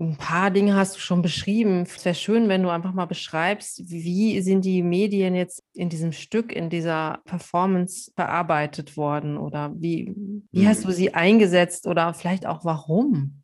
ein 0.00 0.16
paar 0.16 0.50
Dinge 0.50 0.74
hast 0.74 0.96
du 0.96 1.00
schon 1.00 1.22
beschrieben. 1.22 1.82
Es 1.82 2.04
wäre 2.04 2.14
schön, 2.14 2.48
wenn 2.48 2.62
du 2.62 2.68
einfach 2.68 2.92
mal 2.92 3.06
beschreibst, 3.06 3.88
wie 3.88 4.40
sind 4.40 4.64
die 4.64 4.82
Medien 4.82 5.34
jetzt 5.34 5.62
in 5.72 5.88
diesem 5.88 6.12
Stück, 6.12 6.52
in 6.52 6.68
dieser 6.68 7.20
Performance 7.24 8.10
bearbeitet 8.16 8.96
worden 8.96 9.36
oder 9.36 9.72
wie, 9.76 10.12
wie 10.50 10.66
hast 10.66 10.84
du 10.84 10.88
mhm. 10.88 10.92
sie 10.92 11.14
eingesetzt 11.14 11.86
oder 11.86 12.12
vielleicht 12.12 12.44
auch 12.44 12.64
warum? 12.64 13.42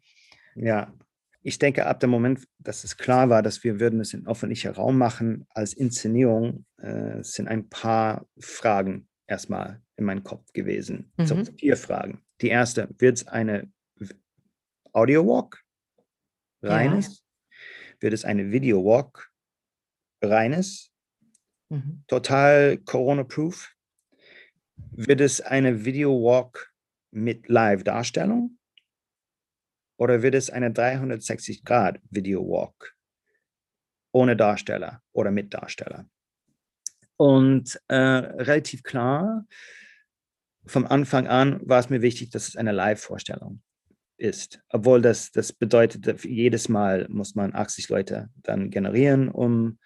Ja, 0.57 0.93
ich 1.43 1.59
denke, 1.59 1.87
ab 1.87 2.01
dem 2.01 2.11
Moment, 2.11 2.47
dass 2.59 2.85
es 2.85 2.97
klar 2.97 3.31
war, 3.31 3.43
dass 3.43 3.65
wir 3.65 3.81
würden 3.81 4.01
es 4.01 4.13
in 4.15 4.27
öffentlicher 4.27 4.73
Raum 4.73 4.99
machen 4.99 5.47
als 5.51 5.73
Inszenierung, 5.73 6.67
äh, 6.79 7.23
sind 7.23 7.49
ein 7.49 7.69
paar 7.69 8.27
Fragen 8.39 9.09
erstmal 9.27 9.81
in 9.97 10.05
meinem 10.05 10.23
Kopf 10.23 10.53
gewesen. 10.53 11.13
Mhm. 11.17 11.27
So 11.27 11.45
vier 11.57 11.77
Fragen. 11.77 12.23
Die 12.41 12.49
erste, 12.49 12.89
wird 12.99 13.19
es 13.19 13.27
eine 13.27 13.71
Audio 14.93 15.27
Walk 15.27 15.63
reines? 16.63 17.19
Ja. 17.19 17.57
Wird 18.01 18.13
es 18.15 18.25
eine 18.25 18.51
Video 18.51 18.85
Walk 18.85 19.31
reines, 20.23 20.93
mhm. 21.69 22.05
total 22.07 22.79
Corona-proof? 22.79 23.75
Wird 24.93 25.21
es 25.21 25.41
eine 25.41 25.85
Video-Walk 25.85 26.73
mit 27.11 27.49
Live-Darstellung? 27.49 28.59
Oder 30.01 30.23
wird 30.23 30.35
es 30.35 30.49
eine 30.49 30.71
360-Grad-Video-Walk 30.71 32.97
ohne 34.13 34.35
Darsteller 34.35 35.03
oder 35.13 35.31
mit 35.31 35.53
Darsteller? 35.53 36.09
Und 37.19 37.79
äh, 37.89 37.95
relativ 37.95 38.83
klar, 38.83 39.45
vom 40.65 40.87
Anfang 40.87 41.29
an 41.29 41.61
war 41.69 41.81
es 41.81 41.91
mir 41.91 42.01
wichtig, 42.01 42.31
dass 42.31 42.49
es 42.49 42.57
eine 42.57 42.73
Live-Vorstellung 42.73 43.61
ist. 44.17 44.63
Obwohl 44.71 45.03
das, 45.03 45.33
das 45.33 45.53
bedeutet, 45.53 46.25
jedes 46.25 46.71
Mal 46.71 47.07
muss 47.11 47.35
man 47.35 47.55
80 47.55 47.91
Leute 47.91 48.31
dann 48.37 48.71
generieren, 48.71 49.29
um 49.29 49.79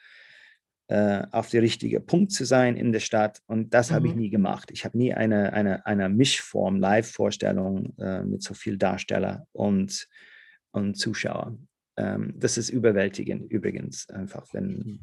äh, 0.94 1.26
auf 1.32 1.50
der 1.50 1.60
richtige 1.62 1.98
Punkt 1.98 2.30
zu 2.30 2.44
sein 2.44 2.76
in 2.76 2.92
der 2.92 3.00
Stadt. 3.00 3.42
Und 3.46 3.74
das 3.74 3.90
mhm. 3.90 3.94
habe 3.96 4.06
ich 4.06 4.14
mhm. 4.14 4.20
nie 4.20 4.30
gemacht. 4.30 4.70
Ich 4.70 4.84
habe 4.84 4.96
nie 4.96 5.12
eine, 5.12 5.52
eine, 5.52 5.84
eine 5.86 6.08
Mischform, 6.08 6.78
Live-Vorstellung 6.78 7.98
äh, 7.98 8.22
mit 8.22 8.44
so 8.44 8.54
viel 8.54 8.78
Darsteller 8.78 9.44
und, 9.50 10.06
und 10.70 10.94
Zuschauer. 10.94 11.58
Ähm, 11.96 12.34
das 12.36 12.58
ist 12.58 12.70
überwältigend 12.70 13.50
übrigens, 13.50 14.08
einfach, 14.08 14.46
wenn 14.52 15.00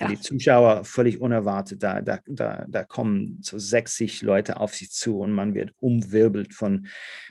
ja. 0.00 0.08
Die 0.08 0.18
Zuschauer 0.18 0.84
völlig 0.84 1.20
unerwartet, 1.20 1.84
da, 1.84 2.02
da, 2.02 2.18
da, 2.26 2.66
da 2.68 2.82
kommen 2.82 3.38
so 3.42 3.60
60 3.60 4.22
Leute 4.22 4.58
auf 4.58 4.74
sich 4.74 4.90
zu 4.90 5.20
und 5.20 5.30
man 5.30 5.54
wird 5.54 5.72
umwirbelt 5.78 6.52
von 6.52 6.88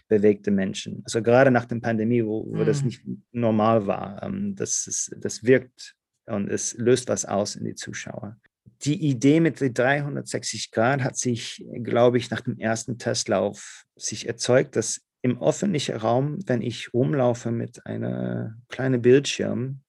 bewegten 0.07 0.55
Menschen. 0.55 1.01
Also 1.03 1.21
gerade 1.21 1.51
nach 1.51 1.65
der 1.65 1.81
Pandemie, 1.81 2.23
wo, 2.23 2.45
wo 2.47 2.61
mhm. 2.61 2.65
das 2.65 2.83
nicht 2.83 3.01
normal 3.33 3.85
war, 3.85 4.23
ähm, 4.23 4.55
das, 4.55 4.87
ist, 4.87 5.13
das 5.19 5.43
wirkt 5.43 5.96
und 6.27 6.49
es 6.49 6.73
löst 6.77 7.09
was 7.09 7.25
aus 7.25 7.55
in 7.55 7.65
die 7.65 7.75
Zuschauer. 7.75 8.37
Die 8.83 9.07
Idee 9.07 9.39
mit 9.39 9.59
den 9.59 9.73
360 9.73 10.71
Grad 10.71 11.01
hat 11.01 11.17
sich, 11.17 11.65
glaube 11.81 12.17
ich, 12.17 12.29
nach 12.29 12.41
dem 12.41 12.59
ersten 12.59 12.97
Testlauf 12.97 13.85
sich 13.95 14.27
erzeugt, 14.27 14.75
dass 14.75 15.01
im 15.23 15.41
öffentlichen 15.41 15.95
Raum, 15.95 16.37
wenn 16.45 16.61
ich 16.61 16.93
rumlaufe 16.93 17.51
mit 17.51 17.85
einem 17.85 18.61
kleinen 18.69 19.01
Bildschirm, 19.01 19.81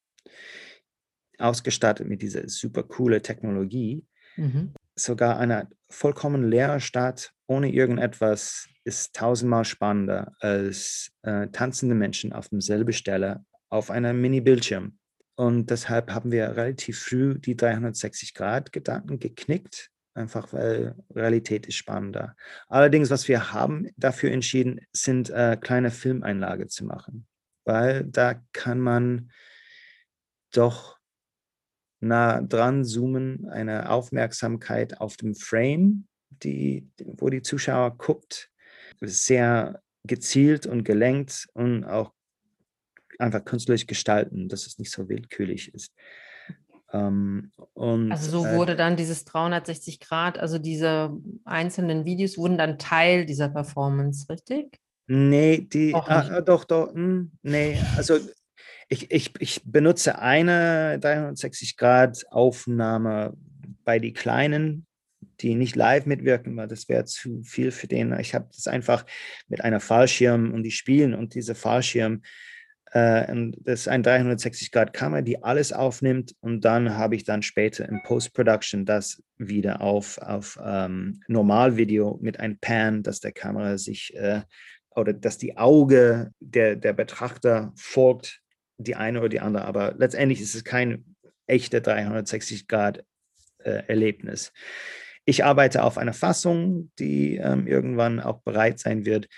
ausgestattet 1.39 2.09
mit 2.09 2.23
dieser 2.23 2.49
super 2.49 2.83
coole 2.83 3.23
Technologie. 3.23 4.05
Mhm. 4.37 4.73
Sogar 4.97 5.39
eine 5.39 5.69
vollkommen 5.91 6.49
leere 6.49 6.81
Stadt 6.81 7.33
ohne 7.47 7.73
irgendetwas 7.73 8.69
ist 8.85 9.15
tausendmal 9.15 9.65
spannender 9.65 10.33
als 10.41 11.11
äh, 11.23 11.49
tanzende 11.49 11.95
Menschen 11.95 12.33
auf 12.33 12.49
demselben 12.49 12.93
Stelle 12.93 13.45
auf 13.71 13.91
einem 13.91 14.21
Mini-Bildschirm. 14.21 14.98
Und 15.39 15.71
deshalb 15.71 16.11
haben 16.11 16.33
wir 16.33 16.57
relativ 16.57 16.99
früh 16.99 17.39
die 17.39 17.55
360-Grad-Gedanken 17.55 19.21
geknickt, 19.21 19.93
einfach 20.15 20.53
weil 20.53 20.97
Realität 21.15 21.69
ist 21.69 21.77
spannender. 21.77 22.35
Allerdings, 22.67 23.09
was 23.09 23.29
wir 23.29 23.53
haben 23.53 23.89
dafür 23.97 24.33
entschieden, 24.33 24.81
sind 24.93 25.31
äh, 25.31 25.57
kleine 25.57 25.93
Filmeinlage 25.93 26.67
zu 26.67 26.85
machen, 26.85 27.29
weil 27.65 28.03
da 28.03 28.43
kann 28.53 28.81
man 28.81 29.31
doch 30.53 30.99
nah 32.01 32.41
dran 32.41 32.85
zoomen, 32.85 33.49
eine 33.49 33.91
Aufmerksamkeit 33.91 35.01
auf 35.01 35.17
dem 35.17 35.37
Frame, 35.37 36.09
die, 36.31 36.91
wo 36.99 37.29
die 37.29 37.43
Zuschauer 37.43 37.97
guckt, 37.97 38.51
sehr 39.01 39.81
gezielt 40.03 40.67
und 40.67 40.83
gelenkt 40.83 41.47
und 41.53 41.85
auch 41.85 42.13
einfach 43.19 43.45
künstlich 43.45 43.87
gestalten, 43.87 44.49
dass 44.49 44.67
es 44.67 44.79
nicht 44.79 44.91
so 44.91 45.09
willkürlich 45.09 45.75
ist. 45.75 45.93
Ähm, 46.93 47.53
und, 47.75 48.13
also 48.13 48.31
so 48.31 48.47
äh, 48.47 48.57
wurde 48.57 48.75
dann 48.75 48.97
dieses 48.97 49.27
360 49.27 50.01
Grad, 50.01 50.39
also 50.39 50.59
diese 50.59 51.13
einzelnen 51.45 52.07
Videos 52.07 52.39
wurden 52.39 52.57
dann 52.57 52.79
Teil 52.79 53.27
dieser 53.27 53.51
Performance, 53.51 54.27
richtig? 54.31 54.81
Nee, 55.07 55.69
die, 55.71 55.95
ah, 55.95 56.41
doch, 56.41 56.65
doch, 56.65 56.95
mh, 56.95 56.97
hm, 57.03 57.33
nee, 57.43 57.79
also 57.97 58.19
ich, 58.89 59.11
ich, 59.11 59.33
ich 59.39 59.61
benutze 59.65 60.19
eine 60.19 60.99
360-Grad-Aufnahme 61.03 63.37
bei 63.85 63.99
den 63.99 64.15
Kleinen, 64.15 64.87
die 65.41 65.55
nicht 65.55 65.77
live 65.77 66.07
mitwirken, 66.07 66.57
weil 66.57 66.69
das 66.69 66.89
wäre 66.89 67.05
zu 67.05 67.43
viel 67.43 67.71
für 67.71 67.87
den. 67.87 68.19
Ich 68.19 68.35
habe 68.35 68.49
das 68.55 68.67
einfach 68.67 69.05
mit 69.49 69.63
einer 69.63 69.81
Fallschirm 69.81 70.53
und 70.53 70.63
die 70.63 70.71
spielen 70.71 71.15
und 71.15 71.35
diese 71.35 71.55
Fallschirm, 71.55 72.23
äh, 72.93 73.53
das 73.65 73.81
ist 73.81 73.89
ein 73.89 74.03
360-Grad-Kamera, 74.03 75.23
die 75.23 75.43
alles 75.43 75.73
aufnimmt. 75.73 76.35
Und 76.41 76.65
dann 76.65 76.97
habe 76.97 77.17
ich 77.17 77.25
dann 77.25 77.43
später 77.43 77.89
im 77.89 78.03
Post-Production 78.03 78.87
das 78.87 79.23
wieder 79.37 79.81
auf, 79.81 80.19
auf 80.19 80.59
ähm, 80.65 81.21
Normalvideo 81.29 82.19
mit 82.21 82.41
einem 82.41 82.59
Pan, 82.59 83.03
dass 83.03 83.21
der 83.21 83.33
Kamera 83.33 83.79
sich 83.79 84.15
äh, 84.17 84.43
oder 84.95 85.13
dass 85.13 85.39
die 85.39 85.57
Auge 85.57 86.33
der, 86.41 86.77
der 86.77 86.93
Betrachter 86.93 87.73
folgt 87.77 88.41
die 88.79 88.97
eine 88.97 89.21
oder 89.21 89.29
die 89.29 89.41
andere, 89.41 89.65
aber 89.65 89.95
letztendlich 89.99 90.41
ist 90.41 90.55
es 90.55 90.65
kein 90.65 91.05
echter 91.47 91.79
360-Grad-Erlebnis. 91.79 94.49
Äh, 94.49 94.53
ich 95.25 95.45
arbeite 95.45 95.83
auf 95.83 95.99
einer 95.99 96.15
Fassung, 96.15 96.93
die 96.99 97.37
ähm, 97.37 97.67
irgendwann 97.67 98.21
auch 98.21 98.41
bereit 98.43 98.79
sein 98.79 99.05
wird 99.05 99.29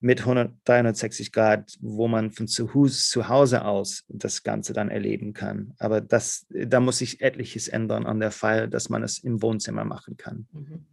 mit 0.00 0.20
100, 0.20 0.52
360 0.64 1.32
Grad, 1.32 1.76
wo 1.80 2.06
man 2.08 2.30
von 2.30 2.46
zu, 2.48 2.66
zu 2.86 3.28
Hause 3.28 3.64
aus 3.64 4.04
das 4.08 4.42
Ganze 4.42 4.72
dann 4.72 4.90
erleben 4.90 5.32
kann. 5.32 5.74
Aber 5.78 6.00
das, 6.00 6.46
da 6.50 6.80
muss 6.80 6.98
sich 6.98 7.22
etliches 7.22 7.68
ändern 7.68 8.06
an 8.06 8.20
der 8.20 8.30
Fall, 8.30 8.68
dass 8.68 8.88
man 8.88 9.02
es 9.02 9.18
im 9.18 9.42
Wohnzimmer 9.42 9.84
machen 9.84 10.16
kann. 10.16 10.46
Mhm. 10.52 10.86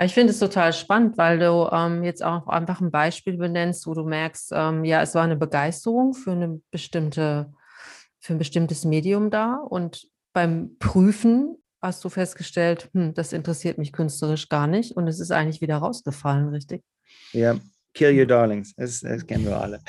Ich 0.00 0.12
finde 0.12 0.32
es 0.32 0.40
total 0.40 0.72
spannend, 0.72 1.16
weil 1.16 1.38
du 1.38 1.68
ähm, 1.70 2.02
jetzt 2.02 2.22
auch 2.22 2.48
einfach 2.48 2.80
ein 2.80 2.90
Beispiel 2.90 3.36
benennst, 3.36 3.86
wo 3.86 3.94
du 3.94 4.04
merkst, 4.04 4.50
ähm, 4.52 4.84
ja, 4.84 5.00
es 5.00 5.14
war 5.14 5.22
eine 5.22 5.36
Begeisterung 5.36 6.14
für 6.14 6.32
eine 6.32 6.60
bestimmte, 6.72 7.52
für 8.18 8.34
ein 8.34 8.38
bestimmtes 8.38 8.84
Medium 8.84 9.30
da 9.30 9.54
und 9.54 10.08
beim 10.32 10.76
Prüfen 10.80 11.56
hast 11.80 12.04
du 12.04 12.08
festgestellt, 12.08 12.90
hm, 12.92 13.14
das 13.14 13.32
interessiert 13.32 13.78
mich 13.78 13.92
künstlerisch 13.92 14.48
gar 14.48 14.66
nicht 14.66 14.96
und 14.96 15.06
es 15.06 15.20
ist 15.20 15.30
eigentlich 15.30 15.60
wieder 15.60 15.76
rausgefallen, 15.76 16.48
richtig? 16.48 16.82
Ja, 17.30 17.60
Kill 17.94 18.18
Your 18.18 18.26
Darlings, 18.26 18.74
das, 18.74 19.00
das 19.00 19.24
kennen 19.24 19.46
wir 19.46 19.60
alle. 19.60 19.80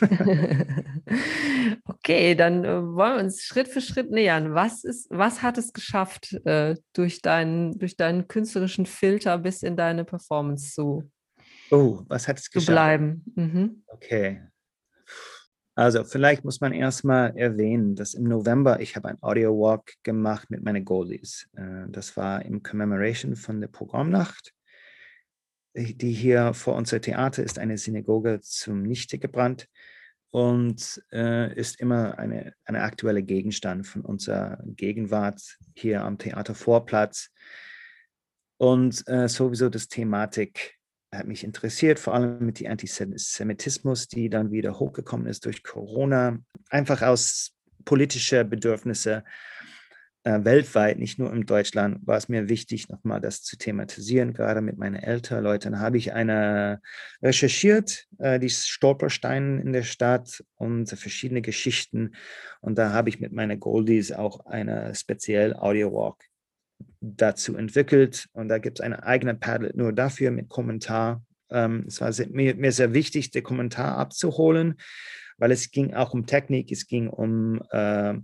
okay, 1.84 2.34
dann 2.34 2.64
äh, 2.64 2.82
wollen 2.82 3.16
wir 3.16 3.24
uns 3.24 3.42
Schritt 3.42 3.68
für 3.68 3.80
Schritt 3.80 4.10
nähern. 4.10 4.54
Was, 4.54 4.84
ist, 4.84 5.08
was 5.10 5.42
hat 5.42 5.56
es 5.56 5.72
geschafft, 5.72 6.34
äh, 6.44 6.76
durch, 6.92 7.22
deinen, 7.22 7.78
durch 7.78 7.96
deinen 7.96 8.28
künstlerischen 8.28 8.84
Filter 8.84 9.38
bis 9.38 9.62
in 9.62 9.76
deine 9.76 10.04
Performance 10.04 10.74
zu, 10.74 11.10
oh, 11.70 12.02
was 12.06 12.28
hat 12.28 12.38
es 12.38 12.50
geschafft? 12.50 12.66
zu 12.66 12.72
bleiben? 12.72 13.24
Mhm. 13.34 13.82
Okay. 13.88 14.42
Also 15.74 16.04
vielleicht 16.04 16.44
muss 16.44 16.60
man 16.60 16.72
erstmal 16.72 17.36
erwähnen, 17.36 17.96
dass 17.96 18.14
im 18.14 18.24
November 18.24 18.78
ich 18.80 18.94
habe 18.94 19.08
ein 19.08 19.18
Audio 19.22 19.58
Walk 19.58 19.94
gemacht 20.04 20.50
mit 20.50 20.62
meinen 20.62 20.84
Goldies. 20.84 21.48
Äh, 21.56 21.88
das 21.88 22.16
war 22.16 22.44
im 22.44 22.62
Commemoration 22.62 23.34
von 23.34 23.60
der 23.60 23.68
Programmnacht 23.68 24.52
die 25.74 26.12
hier 26.12 26.54
vor 26.54 26.76
unser 26.76 27.00
Theater 27.00 27.42
ist 27.42 27.58
eine 27.58 27.78
Synagoge 27.78 28.40
zum 28.40 28.82
Nichte 28.82 29.18
gebrannt 29.18 29.68
und 30.30 31.02
äh, 31.12 31.54
ist 31.54 31.80
immer 31.80 32.18
eine, 32.18 32.54
eine 32.64 32.82
aktuelle 32.82 33.22
Gegenstand 33.22 33.86
von 33.86 34.02
unserer 34.02 34.58
Gegenwart 34.64 35.40
hier 35.74 36.02
am 36.02 36.18
Theatervorplatz. 36.18 37.30
Und 38.56 39.06
äh, 39.08 39.28
sowieso 39.28 39.68
das 39.68 39.88
Thematik 39.88 40.74
hat 41.12 41.26
mich 41.26 41.44
interessiert, 41.44 41.98
vor 41.98 42.14
allem 42.14 42.44
mit 42.44 42.60
dem 42.60 42.70
Antisemitismus, 42.70 44.08
die 44.08 44.28
dann 44.28 44.50
wieder 44.50 44.78
hochgekommen 44.78 45.26
ist 45.26 45.44
durch 45.44 45.62
Corona, 45.62 46.38
einfach 46.68 47.02
aus 47.02 47.52
politischer 47.84 48.44
Bedürfnisse 48.44 49.24
äh, 50.24 50.42
weltweit, 50.42 50.98
nicht 50.98 51.18
nur 51.18 51.32
in 51.32 51.44
Deutschland, 51.44 52.06
war 52.06 52.16
es 52.16 52.30
mir 52.30 52.48
wichtig, 52.48 52.88
nochmal 52.88 53.20
das 53.20 53.42
zu 53.42 53.58
thematisieren, 53.58 54.32
gerade 54.32 54.62
mit 54.62 54.78
meinen 54.78 54.96
älteren 54.96 55.44
Leuten. 55.44 55.80
habe 55.80 55.98
ich 55.98 56.14
eine 56.14 56.80
recherchiert, 57.22 58.06
äh, 58.18 58.40
die 58.40 58.48
Stolpersteine 58.48 59.60
in 59.60 59.72
der 59.72 59.82
Stadt 59.82 60.42
und 60.56 60.88
verschiedene 60.88 61.42
Geschichten. 61.42 62.14
Und 62.60 62.78
da 62.78 62.92
habe 62.92 63.10
ich 63.10 63.20
mit 63.20 63.32
meinen 63.32 63.60
Goldies 63.60 64.12
auch 64.12 64.46
eine 64.46 64.94
spezielle 64.94 65.60
Audio-Walk 65.60 66.24
dazu 67.02 67.56
entwickelt. 67.56 68.26
Und 68.32 68.48
da 68.48 68.58
gibt 68.58 68.80
es 68.80 68.84
eine 68.84 69.04
eigene 69.04 69.34
Padlet 69.34 69.76
nur 69.76 69.92
dafür 69.92 70.30
mit 70.30 70.48
Kommentar. 70.48 71.22
Ähm, 71.50 71.84
es 71.86 72.00
war 72.00 72.12
mir, 72.30 72.54
mir 72.54 72.72
sehr 72.72 72.94
wichtig, 72.94 73.30
den 73.30 73.42
Kommentar 73.42 73.98
abzuholen, 73.98 74.76
weil 75.36 75.52
es 75.52 75.70
ging 75.70 75.92
auch 75.92 76.14
um 76.14 76.24
Technik, 76.24 76.72
es 76.72 76.86
ging 76.86 77.08
um 77.08 77.62
äh, 77.70 78.14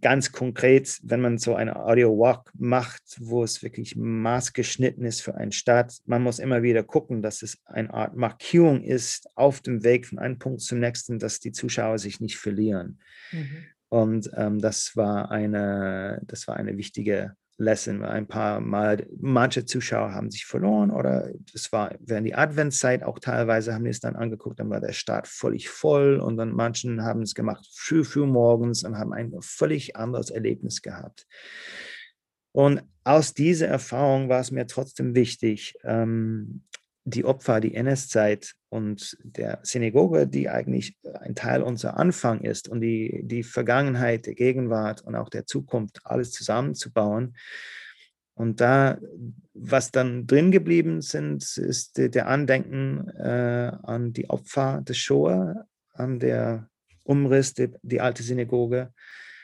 ganz 0.00 0.30
konkret, 0.30 0.98
wenn 1.02 1.20
man 1.20 1.38
so 1.38 1.54
eine 1.54 1.76
Audio 1.76 2.18
Walk 2.18 2.50
macht, 2.54 3.02
wo 3.18 3.42
es 3.42 3.62
wirklich 3.62 3.96
maßgeschnitten 3.96 5.04
ist 5.04 5.22
für 5.22 5.36
einen 5.36 5.52
Start, 5.52 5.96
man 6.04 6.22
muss 6.22 6.38
immer 6.38 6.62
wieder 6.62 6.82
gucken, 6.82 7.22
dass 7.22 7.42
es 7.42 7.58
eine 7.64 7.92
Art 7.92 8.14
Markierung 8.14 8.82
ist 8.82 9.28
auf 9.36 9.60
dem 9.60 9.82
Weg 9.82 10.06
von 10.06 10.18
einem 10.18 10.38
Punkt 10.38 10.60
zum 10.60 10.80
nächsten, 10.80 11.18
dass 11.18 11.40
die 11.40 11.52
Zuschauer 11.52 11.98
sich 11.98 12.20
nicht 12.20 12.36
verlieren. 12.36 12.98
Mhm. 13.32 13.64
Und 13.88 14.30
ähm, 14.36 14.58
das, 14.60 14.96
war 14.96 15.30
eine, 15.30 16.20
das 16.26 16.46
war 16.46 16.56
eine 16.56 16.76
wichtige 16.76 17.34
Lesson. 17.56 18.04
Ein 18.04 18.26
paar 18.26 18.60
Mal, 18.60 19.06
manche 19.20 19.64
Zuschauer 19.64 20.12
haben 20.12 20.30
sich 20.30 20.44
verloren 20.44 20.90
oder 20.90 21.30
das 21.52 21.70
war 21.72 21.94
während 22.00 22.26
die 22.26 22.34
Adventszeit 22.34 23.02
auch 23.04 23.18
teilweise 23.18 23.74
haben 23.74 23.84
die 23.84 23.90
es 23.90 24.00
dann 24.00 24.16
angeguckt, 24.16 24.58
dann 24.58 24.70
war 24.70 24.80
der 24.80 24.92
Start 24.92 25.28
völlig 25.28 25.68
voll 25.68 26.18
und 26.18 26.36
dann 26.36 26.52
manchen 26.52 27.02
haben 27.04 27.22
es 27.22 27.34
gemacht 27.34 27.66
früh, 27.72 28.04
früh 28.04 28.26
morgens 28.26 28.84
und 28.84 28.98
haben 28.98 29.12
ein 29.12 29.32
völlig 29.40 29.96
anderes 29.96 30.30
Erlebnis 30.30 30.82
gehabt. 30.82 31.26
Und 32.52 32.82
aus 33.04 33.34
dieser 33.34 33.68
Erfahrung 33.68 34.28
war 34.28 34.40
es 34.40 34.50
mir 34.50 34.66
trotzdem 34.66 35.14
wichtig, 35.14 35.74
ähm, 35.84 36.62
die 37.04 37.24
Opfer, 37.24 37.60
die 37.60 37.74
NS-Zeit 37.74 38.54
und 38.70 39.16
der 39.22 39.60
Synagoge, 39.62 40.26
die 40.26 40.48
eigentlich 40.48 40.96
ein 41.20 41.34
Teil 41.34 41.62
unserer 41.62 41.98
Anfang 41.98 42.40
ist 42.40 42.68
und 42.68 42.80
die, 42.80 43.20
die 43.24 43.42
Vergangenheit, 43.42 44.26
der 44.26 44.34
Gegenwart 44.34 45.02
und 45.02 45.14
auch 45.14 45.28
der 45.28 45.46
Zukunft, 45.46 46.00
alles 46.04 46.32
zusammenzubauen. 46.32 47.36
Und 48.34 48.60
da, 48.60 48.98
was 49.52 49.92
dann 49.92 50.26
drin 50.26 50.50
geblieben 50.50 51.02
sind, 51.02 51.44
ist 51.56 51.98
der 51.98 52.26
Andenken 52.26 53.08
äh, 53.10 53.72
an 53.82 54.12
die 54.12 54.28
Opfer 54.30 54.80
des 54.80 54.96
Shoah, 54.96 55.66
an 55.92 56.18
der 56.18 56.68
Umriss, 57.04 57.54
die, 57.54 57.68
die 57.82 58.00
alte 58.00 58.22
Synagoge. 58.22 58.92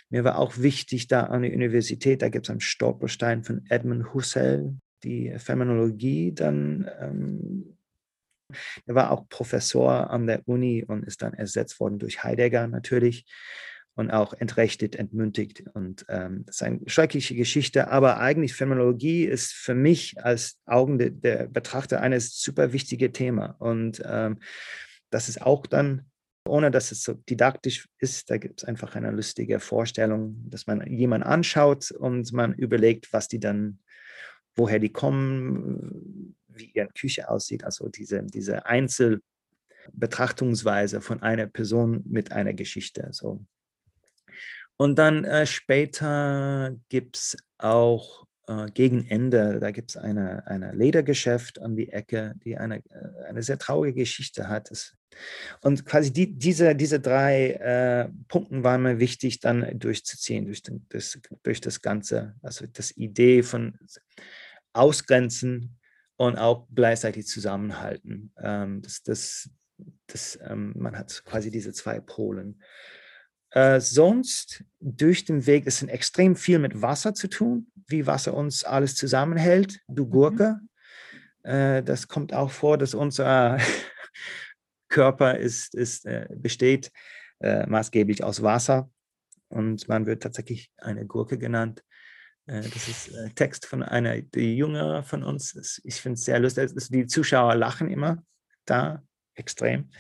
Mir 0.09 0.25
war 0.25 0.39
auch 0.39 0.59
wichtig, 0.59 1.07
da 1.07 1.25
an 1.25 1.43
der 1.43 1.53
Universität, 1.53 2.23
da 2.23 2.31
gibt 2.31 2.47
es 2.47 2.51
einen 2.51 2.61
Stolperstein 2.61 3.45
von 3.45 3.65
Edmund 3.69 4.13
Husserl, 4.13 4.75
die 5.05 5.35
Phänomenologie 5.39 6.33
dann. 6.33 6.91
Ähm, 7.01 7.77
er 8.85 8.97
war 8.97 9.13
auch 9.13 9.29
Professor 9.29 10.11
an 10.11 10.27
der 10.27 10.47
Uni 10.49 10.85
und 10.85 11.05
ist 11.05 11.23
dann 11.23 11.35
ersetzt 11.35 11.79
worden 11.79 12.01
durch 12.01 12.25
Heidegger 12.25 12.67
natürlich 12.67 13.25
und 13.95 14.11
auch 14.11 14.33
entrechtet, 14.35 14.97
entmündigt. 14.97 15.65
Und 15.75 16.05
ähm, 16.09 16.45
das 16.47 16.57
ist 16.57 16.63
eine 16.63 16.81
schreckliche 16.87 17.35
Geschichte, 17.35 17.89
aber 17.89 18.19
eigentlich 18.19 18.55
Phänomenologie 18.55 19.25
ist 19.25 19.53
für 19.53 19.75
mich 19.75 20.23
als 20.25 20.59
Augen 20.67 20.99
der, 20.99 21.11
der 21.11 21.47
Betrachter 21.47 22.01
ein 22.01 22.19
super 22.19 22.73
wichtiges 22.73 23.13
Thema. 23.13 23.57
Und 23.59 24.03
ähm, 24.05 24.39
das 25.11 25.29
ist 25.29 25.43
auch 25.43 25.67
dann, 25.67 26.07
ohne 26.49 26.71
dass 26.71 26.93
es 26.93 27.03
so 27.03 27.15
didaktisch 27.15 27.89
ist, 27.99 28.31
da 28.31 28.39
gibt 28.39 28.63
es 28.63 28.69
einfach 28.69 28.97
eine 28.97 29.11
lustige 29.11 29.61
Vorstellung, 29.61 30.37
dass 30.49 30.67
man 30.67 30.87
jemanden 30.87 31.27
anschaut 31.27 31.91
und 31.91 32.33
man 32.33 32.55
überlegt, 32.55 33.13
was 33.13 33.29
die 33.29 33.41
dann 33.41 33.81
woher 34.61 34.79
die 34.79 34.93
kommen, 34.93 36.37
wie 36.49 36.71
ihre 36.75 36.89
Küche 36.89 37.31
aussieht, 37.31 37.65
also 37.65 37.89
diese, 37.89 38.23
diese 38.23 38.67
Einzelbetrachtungsweise 38.67 41.01
von 41.01 41.23
einer 41.23 41.47
Person 41.47 42.03
mit 42.05 42.33
einer 42.33 42.53
Geschichte. 42.53 43.09
So. 43.13 43.43
Und 44.77 44.99
dann 44.99 45.25
äh, 45.25 45.47
später 45.47 46.77
gibt 46.91 47.17
es 47.17 47.39
auch 47.57 48.27
äh, 48.47 48.67
gegen 48.73 49.07
Ende, 49.07 49.59
da 49.61 49.71
gibt 49.71 49.91
es 49.91 49.97
eine, 49.97 50.47
eine 50.47 50.73
Ledergeschäft 50.73 51.61
an 51.61 51.77
die 51.77 51.91
Ecke, 51.91 52.35
die 52.45 52.59
eine, 52.59 52.77
äh, 52.77 53.25
eine 53.29 53.43
sehr 53.43 53.59
traurige 53.59 54.01
Geschichte 54.01 54.49
hat. 54.49 54.71
Das, 54.71 54.97
und 55.63 55.85
quasi 55.87 56.13
die, 56.13 56.39
diese, 56.39 56.75
diese 56.75 57.01
drei 57.01 57.53
äh, 57.53 58.09
Punkte 58.29 58.63
waren 58.63 58.83
mir 58.83 58.99
wichtig, 58.99 59.41
dann 59.41 59.79
durchzuziehen 59.79 60.47
durch, 60.47 60.63
den, 60.63 60.87
das, 60.89 61.19
durch 61.43 61.61
das 61.61 61.81
Ganze. 61.81 62.35
Also 62.43 62.67
das 62.67 62.97
Idee 62.97 63.43
von 63.43 63.79
ausgrenzen 64.73 65.79
und 66.17 66.37
auch 66.37 66.69
gleichzeitig 66.75 67.27
zusammenhalten. 67.27 68.33
Ähm, 68.43 68.83
das, 68.83 69.03
das, 69.03 69.51
das, 70.07 70.39
ähm, 70.43 70.75
man 70.77 70.97
hat 70.97 71.23
quasi 71.25 71.51
diese 71.51 71.73
zwei 71.73 72.01
Polen. 72.01 72.63
Äh, 73.53 73.81
sonst 73.81 74.65
durch 74.81 75.25
den 75.25 75.47
Weg, 75.47 75.67
es 75.67 75.79
sind 75.79 75.89
extrem 75.89 76.37
viel 76.37 76.59
mit 76.59 76.83
Wasser 76.83 77.15
zu 77.15 77.29
tun, 77.29 77.67
wie 77.89 78.07
Wasser 78.07 78.35
uns 78.35 78.65
alles 78.65 78.95
zusammenhält. 78.95 79.81
Du 79.89 80.07
mhm. 80.07 80.11
Gurke, 80.11 80.61
mhm. 81.43 81.51
äh, 81.51 81.83
das 81.83 82.07
kommt 82.07 82.33
auch 82.33 82.51
vor, 82.51 82.79
dass 82.79 82.95
unser 82.95 83.59
Körper 84.89 85.37
ist, 85.37 85.75
ist, 85.75 86.07
äh, 86.07 86.29
besteht 86.31 86.93
äh, 87.41 87.67
maßgeblich 87.67 88.23
aus 88.23 88.43
Wasser 88.43 88.91
und 89.49 89.89
man 89.89 90.07
wird 90.07 90.23
tatsächlich 90.23 90.71
eine 90.77 91.07
Gurke 91.07 91.39
genannt. 91.39 91.83
Äh, 92.47 92.63
das 92.63 92.89
ist 92.89 93.09
äh, 93.09 93.31
Text 93.31 93.67
von 93.67 93.83
einer, 93.83 94.21
die 94.21 94.57
Jüngere 94.57 95.03
von 95.03 95.23
uns. 95.23 95.81
Ich 95.85 95.97
finde 95.97 96.15
es 96.15 96.25
sehr 96.25 96.39
lustig. 96.39 96.71
Die 96.91 97.07
Zuschauer 97.07 97.55
lachen 97.55 97.91
immer 97.91 98.23
da 98.65 99.03
extrem. 99.35 99.91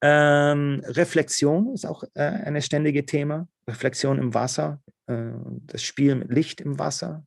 Ähm, 0.00 0.82
Reflexion 0.84 1.72
ist 1.74 1.86
auch 1.86 2.02
äh, 2.14 2.22
ein 2.22 2.60
ständiges 2.60 3.06
Thema. 3.06 3.48
Reflexion 3.68 4.18
im 4.18 4.34
Wasser, 4.34 4.82
äh, 5.06 5.30
das 5.66 5.82
Spiel 5.82 6.16
mit 6.16 6.32
Licht 6.32 6.60
im 6.60 6.78
Wasser, 6.78 7.24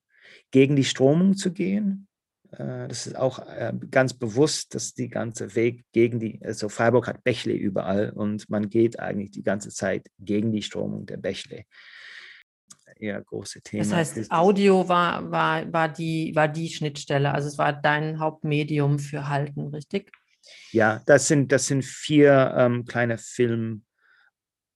gegen 0.51 0.75
die 0.75 0.83
Stromung 0.83 1.37
zu 1.37 1.53
gehen. 1.53 2.07
Äh, 2.51 2.89
das 2.89 3.07
ist 3.07 3.15
auch 3.15 3.39
äh, 3.39 3.71
ganz 3.91 4.13
bewusst, 4.13 4.75
dass 4.75 4.93
die 4.93 5.07
ganze 5.07 5.55
Weg 5.55 5.85
gegen 5.93 6.19
die, 6.19 6.41
also 6.43 6.67
Freiburg 6.67 7.07
hat 7.07 7.23
Bächle 7.23 7.53
überall 7.53 8.09
und 8.09 8.49
man 8.49 8.69
geht 8.69 8.99
eigentlich 8.99 9.31
die 9.31 9.43
ganze 9.43 9.69
Zeit 9.69 10.07
gegen 10.19 10.51
die 10.51 10.61
Stromung 10.61 11.05
der 11.05 11.17
Bächle 11.17 11.63
eher 12.99 13.21
große 13.21 13.61
Thema. 13.61 13.83
Das 13.83 13.93
heißt, 13.93 14.31
Audio 14.31 14.87
war, 14.87 15.31
war, 15.31 15.71
war, 15.71 15.89
die, 15.89 16.33
war 16.35 16.47
die 16.47 16.69
Schnittstelle, 16.69 17.33
also 17.33 17.47
es 17.47 17.57
war 17.57 17.73
dein 17.73 18.19
Hauptmedium 18.19 18.99
für 18.99 19.27
Halten, 19.29 19.67
richtig? 19.67 20.11
Ja, 20.71 21.01
das 21.05 21.27
sind, 21.27 21.51
das 21.51 21.67
sind 21.67 21.83
vier 21.83 22.53
ähm, 22.57 22.85
kleine 22.85 23.17
Filmeinlagen 23.17 23.83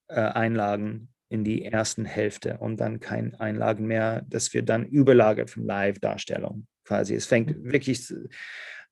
äh, 0.08 1.34
in 1.34 1.44
die 1.44 1.64
ersten 1.64 2.04
Hälfte 2.04 2.58
und 2.58 2.80
dann 2.80 2.98
keine 2.98 3.38
Einlagen 3.40 3.86
mehr. 3.86 4.22
Das 4.28 4.52
wird 4.52 4.68
dann 4.68 4.84
überlagert 4.84 5.48
von 5.50 5.64
Live-Darstellung 5.64 6.66
quasi. 6.84 7.14
Es 7.14 7.26
fängt 7.26 7.56
mhm. 7.56 7.72
wirklich 7.72 8.12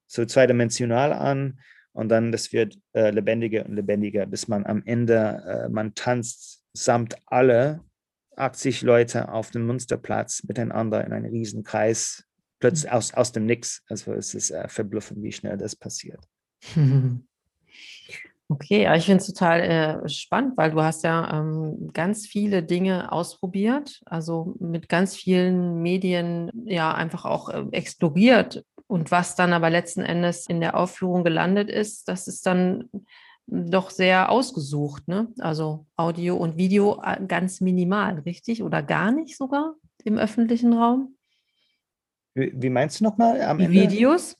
so 0.06 0.24
zweidimensional 0.24 1.12
an 1.12 1.58
und 1.92 2.08
dann 2.10 2.30
das 2.30 2.52
wird 2.52 2.78
äh, 2.92 3.10
lebendiger 3.10 3.66
und 3.66 3.74
lebendiger, 3.74 4.24
bis 4.26 4.46
man 4.46 4.64
am 4.66 4.82
Ende, 4.86 5.42
äh, 5.46 5.68
man 5.68 5.94
tanzt 5.94 6.64
samt 6.72 7.16
alle 7.26 7.80
80 8.38 8.82
Leute 8.82 9.30
auf 9.30 9.50
dem 9.50 9.66
Münsterplatz 9.66 10.42
miteinander 10.44 11.04
in 11.04 11.12
einem 11.12 11.30
riesen 11.30 11.62
Kreis, 11.64 12.24
plötzlich 12.58 12.90
aus, 12.90 13.14
aus 13.14 13.32
dem 13.32 13.46
Nix. 13.46 13.82
Also 13.88 14.12
es 14.12 14.34
ist 14.34 14.50
äh, 14.50 14.68
verblüffend, 14.68 15.22
wie 15.22 15.32
schnell 15.32 15.56
das 15.56 15.76
passiert. 15.76 16.24
Okay, 18.50 18.84
ja, 18.84 18.94
ich 18.94 19.04
finde 19.04 19.20
es 19.20 19.26
total 19.26 19.60
äh, 19.60 20.08
spannend, 20.08 20.56
weil 20.56 20.70
du 20.70 20.82
hast 20.82 21.04
ja 21.04 21.38
ähm, 21.38 21.90
ganz 21.92 22.26
viele 22.26 22.62
Dinge 22.62 23.12
ausprobiert, 23.12 24.00
also 24.06 24.56
mit 24.58 24.88
ganz 24.88 25.14
vielen 25.14 25.82
Medien 25.82 26.50
ja 26.64 26.94
einfach 26.94 27.26
auch 27.26 27.50
äh, 27.50 27.66
exploriert. 27.72 28.64
Und 28.86 29.10
was 29.10 29.36
dann 29.36 29.52
aber 29.52 29.68
letzten 29.68 30.00
Endes 30.00 30.46
in 30.46 30.60
der 30.60 30.78
Aufführung 30.78 31.24
gelandet 31.24 31.68
ist, 31.68 32.08
das 32.08 32.26
ist 32.26 32.46
dann 32.46 32.88
doch 33.50 33.90
sehr 33.90 34.30
ausgesucht, 34.30 35.08
ne? 35.08 35.32
Also 35.38 35.86
Audio 35.96 36.36
und 36.36 36.56
Video 36.56 37.02
äh, 37.02 37.24
ganz 37.26 37.60
minimal, 37.60 38.18
richtig? 38.20 38.62
Oder 38.62 38.82
gar 38.82 39.10
nicht 39.10 39.36
sogar 39.36 39.74
im 40.04 40.18
öffentlichen 40.18 40.72
Raum? 40.74 41.16
Wie, 42.34 42.52
wie 42.54 42.70
meinst 42.70 43.00
du 43.00 43.04
nochmal? 43.04 43.36
Die 43.36 43.64
Ende? 43.64 43.70
Videos? 43.70 44.36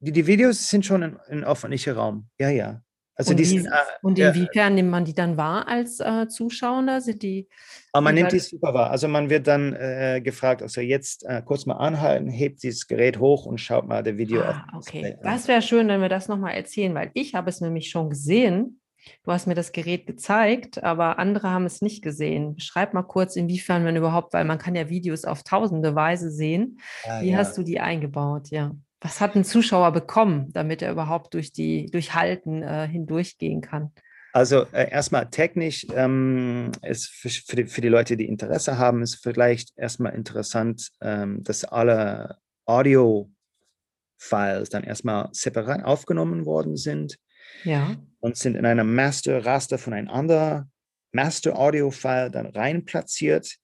Die, 0.00 0.12
die 0.12 0.26
Videos 0.26 0.68
sind 0.68 0.86
schon 0.86 1.02
im, 1.02 1.18
im 1.28 1.44
öffentlichen 1.44 1.94
Raum, 1.94 2.28
ja, 2.38 2.48
ja. 2.48 2.82
Also 3.20 3.32
und, 3.32 3.36
die 3.36 3.44
sind, 3.44 3.66
äh, 3.66 3.70
und 4.00 4.18
inwiefern 4.18 4.48
ja, 4.54 4.70
nimmt 4.70 4.90
man 4.90 5.04
die 5.04 5.12
dann 5.12 5.36
wahr 5.36 5.68
als 5.68 6.00
äh, 6.00 6.26
Zuschauer? 6.26 7.02
Sind 7.02 7.22
die, 7.22 7.50
aber 7.92 8.04
man 8.04 8.14
nimmt 8.14 8.32
die 8.32 8.38
super 8.38 8.72
wahr. 8.72 8.90
Also 8.90 9.08
man 9.08 9.28
wird 9.28 9.46
dann 9.46 9.74
äh, 9.74 10.22
gefragt, 10.24 10.62
also 10.62 10.80
jetzt 10.80 11.26
äh, 11.26 11.42
kurz 11.44 11.66
mal 11.66 11.74
anhalten, 11.74 12.30
hebt 12.30 12.62
dieses 12.62 12.86
Gerät 12.86 13.18
hoch 13.18 13.44
und 13.44 13.58
schaut 13.58 13.86
mal 13.86 14.02
das 14.02 14.16
Video 14.16 14.40
ah, 14.40 14.66
Okay, 14.74 15.18
das 15.22 15.48
wäre 15.48 15.60
schön, 15.60 15.88
wenn 15.88 16.00
wir 16.00 16.08
das 16.08 16.28
nochmal 16.28 16.54
erzählen, 16.54 16.94
weil 16.94 17.10
ich 17.12 17.34
habe 17.34 17.50
es 17.50 17.60
nämlich 17.60 17.90
schon 17.90 18.08
gesehen. 18.08 18.80
Du 19.22 19.32
hast 19.32 19.46
mir 19.46 19.54
das 19.54 19.72
Gerät 19.72 20.06
gezeigt, 20.06 20.82
aber 20.82 21.18
andere 21.18 21.50
haben 21.50 21.66
es 21.66 21.82
nicht 21.82 22.02
gesehen. 22.02 22.54
Beschreib 22.54 22.94
mal 22.94 23.02
kurz, 23.02 23.36
inwiefern 23.36 23.84
man 23.84 23.96
überhaupt, 23.96 24.32
weil 24.32 24.46
man 24.46 24.56
kann 24.56 24.74
ja 24.74 24.88
Videos 24.88 25.26
auf 25.26 25.42
tausende 25.42 25.94
Weise 25.94 26.30
sehen. 26.30 26.80
Ah, 27.04 27.20
Wie 27.20 27.32
ja. 27.32 27.36
hast 27.36 27.58
du 27.58 27.62
die 27.62 27.80
eingebaut? 27.80 28.48
Ja. 28.48 28.72
Was 29.00 29.20
hat 29.20 29.34
ein 29.34 29.44
Zuschauer 29.44 29.92
bekommen, 29.92 30.52
damit 30.52 30.82
er 30.82 30.92
überhaupt 30.92 31.34
durch 31.34 31.52
die 31.52 31.86
durch 31.86 32.14
Halten 32.14 32.62
äh, 32.62 32.86
hindurchgehen 32.86 33.60
kann? 33.60 33.92
Also 34.32 34.64
äh, 34.72 34.90
erstmal 34.90 35.30
technisch 35.30 35.86
ähm, 35.94 36.72
ist 36.82 37.08
für, 37.08 37.30
für, 37.30 37.56
die, 37.56 37.66
für, 37.66 37.80
die, 37.80 37.88
Leute, 37.88 38.16
die 38.16 38.28
Interesse 38.28 38.78
haben, 38.78 39.02
ist 39.02 39.16
vielleicht 39.16 39.76
erstmal 39.76 40.14
interessant, 40.14 40.92
ähm, 41.00 41.42
dass 41.42 41.64
alle 41.64 42.38
Audio-Files 42.64 44.68
dann 44.68 44.84
erstmal 44.84 45.30
separat 45.32 45.84
aufgenommen 45.84 46.46
worden 46.46 46.76
sind. 46.76 47.18
Ja. 47.64 47.96
Und 48.20 48.36
sind 48.36 48.56
in 48.56 48.66
einem 48.66 48.94
Master-Raster 48.94 49.78
von 49.78 49.94
einem 49.94 50.08
anderen 50.08 50.70
Master-Audio-File 51.12 52.30
dann 52.30 52.46
rein 52.46 52.84
platziert 52.84 53.56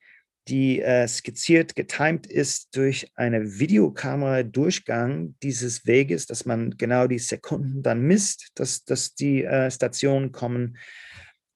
die 0.48 0.80
äh, 0.80 1.08
skizziert, 1.08 1.74
getimed 1.74 2.26
ist 2.26 2.76
durch 2.76 3.10
eine 3.16 3.58
Videokamera-Durchgang 3.58 5.34
dieses 5.42 5.86
Weges, 5.86 6.26
dass 6.26 6.46
man 6.46 6.70
genau 6.76 7.06
die 7.06 7.18
Sekunden 7.18 7.82
dann 7.82 8.02
misst, 8.02 8.50
dass, 8.54 8.84
dass 8.84 9.14
die 9.14 9.44
äh, 9.44 9.70
Stationen 9.70 10.32
kommen. 10.32 10.76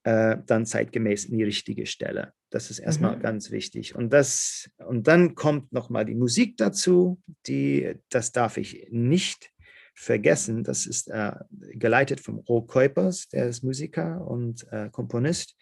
äh, 0.03 0.37
dann 0.45 0.65
zeitgemäß 0.65 1.25
in 1.25 1.37
die 1.37 1.43
richtige 1.43 1.85
Stelle. 1.85 2.33
Das 2.49 2.69
ist 2.69 2.79
erstmal 2.79 3.17
mhm. 3.17 3.21
ganz 3.21 3.51
wichtig. 3.51 3.95
Und, 3.95 4.11
das, 4.11 4.69
und 4.77 5.07
dann 5.07 5.35
kommt 5.35 5.71
nochmal 5.71 6.05
die 6.05 6.15
Musik 6.15 6.57
dazu, 6.57 7.21
die, 7.47 7.93
das 8.09 8.31
darf 8.31 8.57
ich 8.57 8.87
nicht 8.89 9.51
vergessen. 9.93 10.63
Das 10.63 10.85
ist 10.85 11.07
äh, 11.09 11.33
geleitet 11.73 12.19
vom 12.19 12.39
Ro 12.39 12.63
Kuipers, 12.63 13.27
der 13.29 13.47
ist 13.47 13.63
Musiker 13.63 14.25
und 14.25 14.67
äh, 14.71 14.89
Komponist 14.89 15.55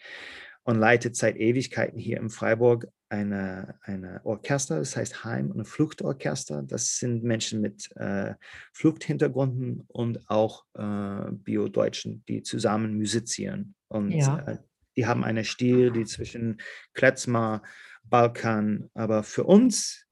und 0.64 0.78
leitet 0.78 1.16
seit 1.16 1.36
Ewigkeiten 1.38 2.00
hier 2.00 2.18
in 2.18 2.30
Freiburg 2.30 2.88
eine, 3.10 3.76
eine 3.82 4.22
Orchester, 4.24 4.78
das 4.80 4.96
heißt 4.96 5.24
Heim- 5.24 5.52
und 5.52 5.66
Fluchtorchester. 5.66 6.64
Das 6.64 6.98
sind 6.98 7.24
Menschen 7.24 7.60
mit 7.60 7.90
äh, 7.96 8.36
Fluchthintergründen 8.74 9.84
und 9.88 10.30
auch 10.30 10.66
äh, 10.76 11.32
Bio-Deutschen, 11.32 12.24
die 12.28 12.44
zusammen 12.44 12.96
musizieren. 12.96 13.76
Und 13.88 14.12
ja. 14.12 14.40
äh, 14.40 14.58
die 14.96 15.08
haben 15.08 15.24
einen 15.24 15.44
Stil, 15.44 15.92
die 15.92 16.06
zwischen 16.06 16.62
Kletzmar, 16.94 17.64
Balkan, 18.04 18.90
aber 18.94 19.24
für 19.24 19.44
uns 19.44 20.06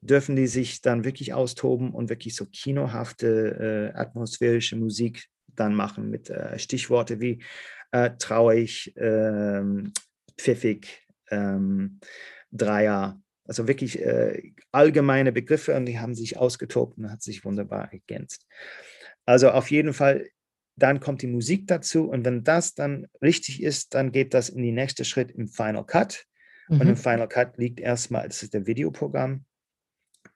dürfen 0.00 0.34
die 0.34 0.46
sich 0.46 0.80
dann 0.80 1.04
wirklich 1.04 1.34
austoben 1.34 1.90
und 1.90 2.08
wirklich 2.08 2.34
so 2.34 2.46
kinohafte, 2.46 3.92
äh, 3.94 3.98
atmosphärische 3.98 4.76
Musik 4.76 5.26
dann 5.46 5.74
machen 5.74 6.10
mit 6.10 6.30
äh, 6.30 6.58
Stichworte 6.58 7.20
wie 7.20 7.42
äh, 7.92 8.10
traurig, 8.18 8.94
ähm, 8.96 9.92
pfiffig, 10.38 11.06
ähm, 11.30 12.00
Dreier. 12.52 13.20
Also 13.44 13.66
wirklich 13.66 14.00
äh, 14.00 14.52
allgemeine 14.70 15.32
Begriffe 15.32 15.74
und 15.74 15.86
die 15.86 15.98
haben 15.98 16.14
sich 16.14 16.36
ausgetobt 16.36 16.98
und 16.98 17.10
hat 17.10 17.22
sich 17.22 17.44
wunderbar 17.44 17.92
ergänzt. 17.92 18.46
Also 19.26 19.50
auf 19.50 19.70
jeden 19.70 19.92
Fall, 19.92 20.28
dann 20.76 21.00
kommt 21.00 21.22
die 21.22 21.26
Musik 21.26 21.66
dazu 21.66 22.08
und 22.08 22.24
wenn 22.24 22.44
das 22.44 22.74
dann 22.74 23.06
richtig 23.20 23.62
ist, 23.62 23.94
dann 23.94 24.12
geht 24.12 24.34
das 24.34 24.48
in 24.48 24.62
den 24.62 24.74
nächsten 24.74 25.04
Schritt 25.04 25.30
im 25.32 25.48
Final 25.48 25.84
Cut. 25.84 26.26
Mhm. 26.68 26.80
Und 26.80 26.86
im 26.86 26.94
mhm. 26.94 26.96
Final 26.96 27.28
Cut 27.28 27.58
liegt 27.58 27.80
erstmal, 27.80 28.28
das 28.28 28.42
ist 28.42 28.54
der 28.54 28.66
Videoprogramm, 28.66 29.44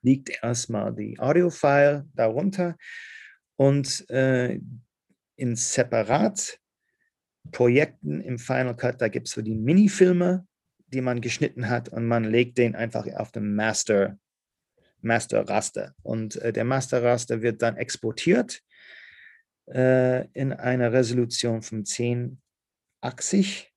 liegt 0.03 0.43
erstmal 0.43 0.95
die 0.95 1.19
Audio-File 1.19 2.05
darunter 2.15 2.77
und 3.57 4.09
äh, 4.11 4.61
in 5.37 5.57
separat 5.57 6.59
Projekten 7.53 8.21
im 8.21 8.39
Final 8.39 8.77
Cut, 8.77 9.01
da 9.01 9.09
gibt 9.09 9.29
es 9.29 9.35
so 9.35 9.43
die 9.43 9.55
Minifilme, 9.55 10.47
die 10.95 11.01
man 11.01 11.21
geschnitten 11.21 11.69
hat 11.69 11.89
und 11.89 12.07
man 12.07 12.23
legt 12.25 12.57
den 12.57 12.77
einfach 12.77 13.07
auf 13.17 13.33
dem 13.33 13.57
Master, 13.57 14.17
Master 15.01 15.49
Raster. 15.49 15.95
Und 16.03 16.37
äh, 16.37 16.53
der 16.53 16.65
Master 16.65 17.03
Raster 17.03 17.43
wird 17.43 17.63
dann 17.63 17.77
exportiert 17.77 18.63
äh, 19.67 20.29
in 20.29 20.53
einer 20.53 20.93
Resolution 20.93 21.63
von 21.63 21.79
1080, 21.79 23.73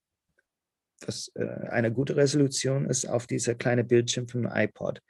was 1.05 1.31
äh, 1.35 1.43
eine 1.69 1.91
gute 1.91 2.15
Resolution 2.15 2.85
ist 2.85 3.05
auf 3.05 3.25
dieser 3.25 3.55
kleinen 3.55 3.87
Bildschirm 3.87 4.27
vom 4.27 4.45
iPod. 4.45 5.01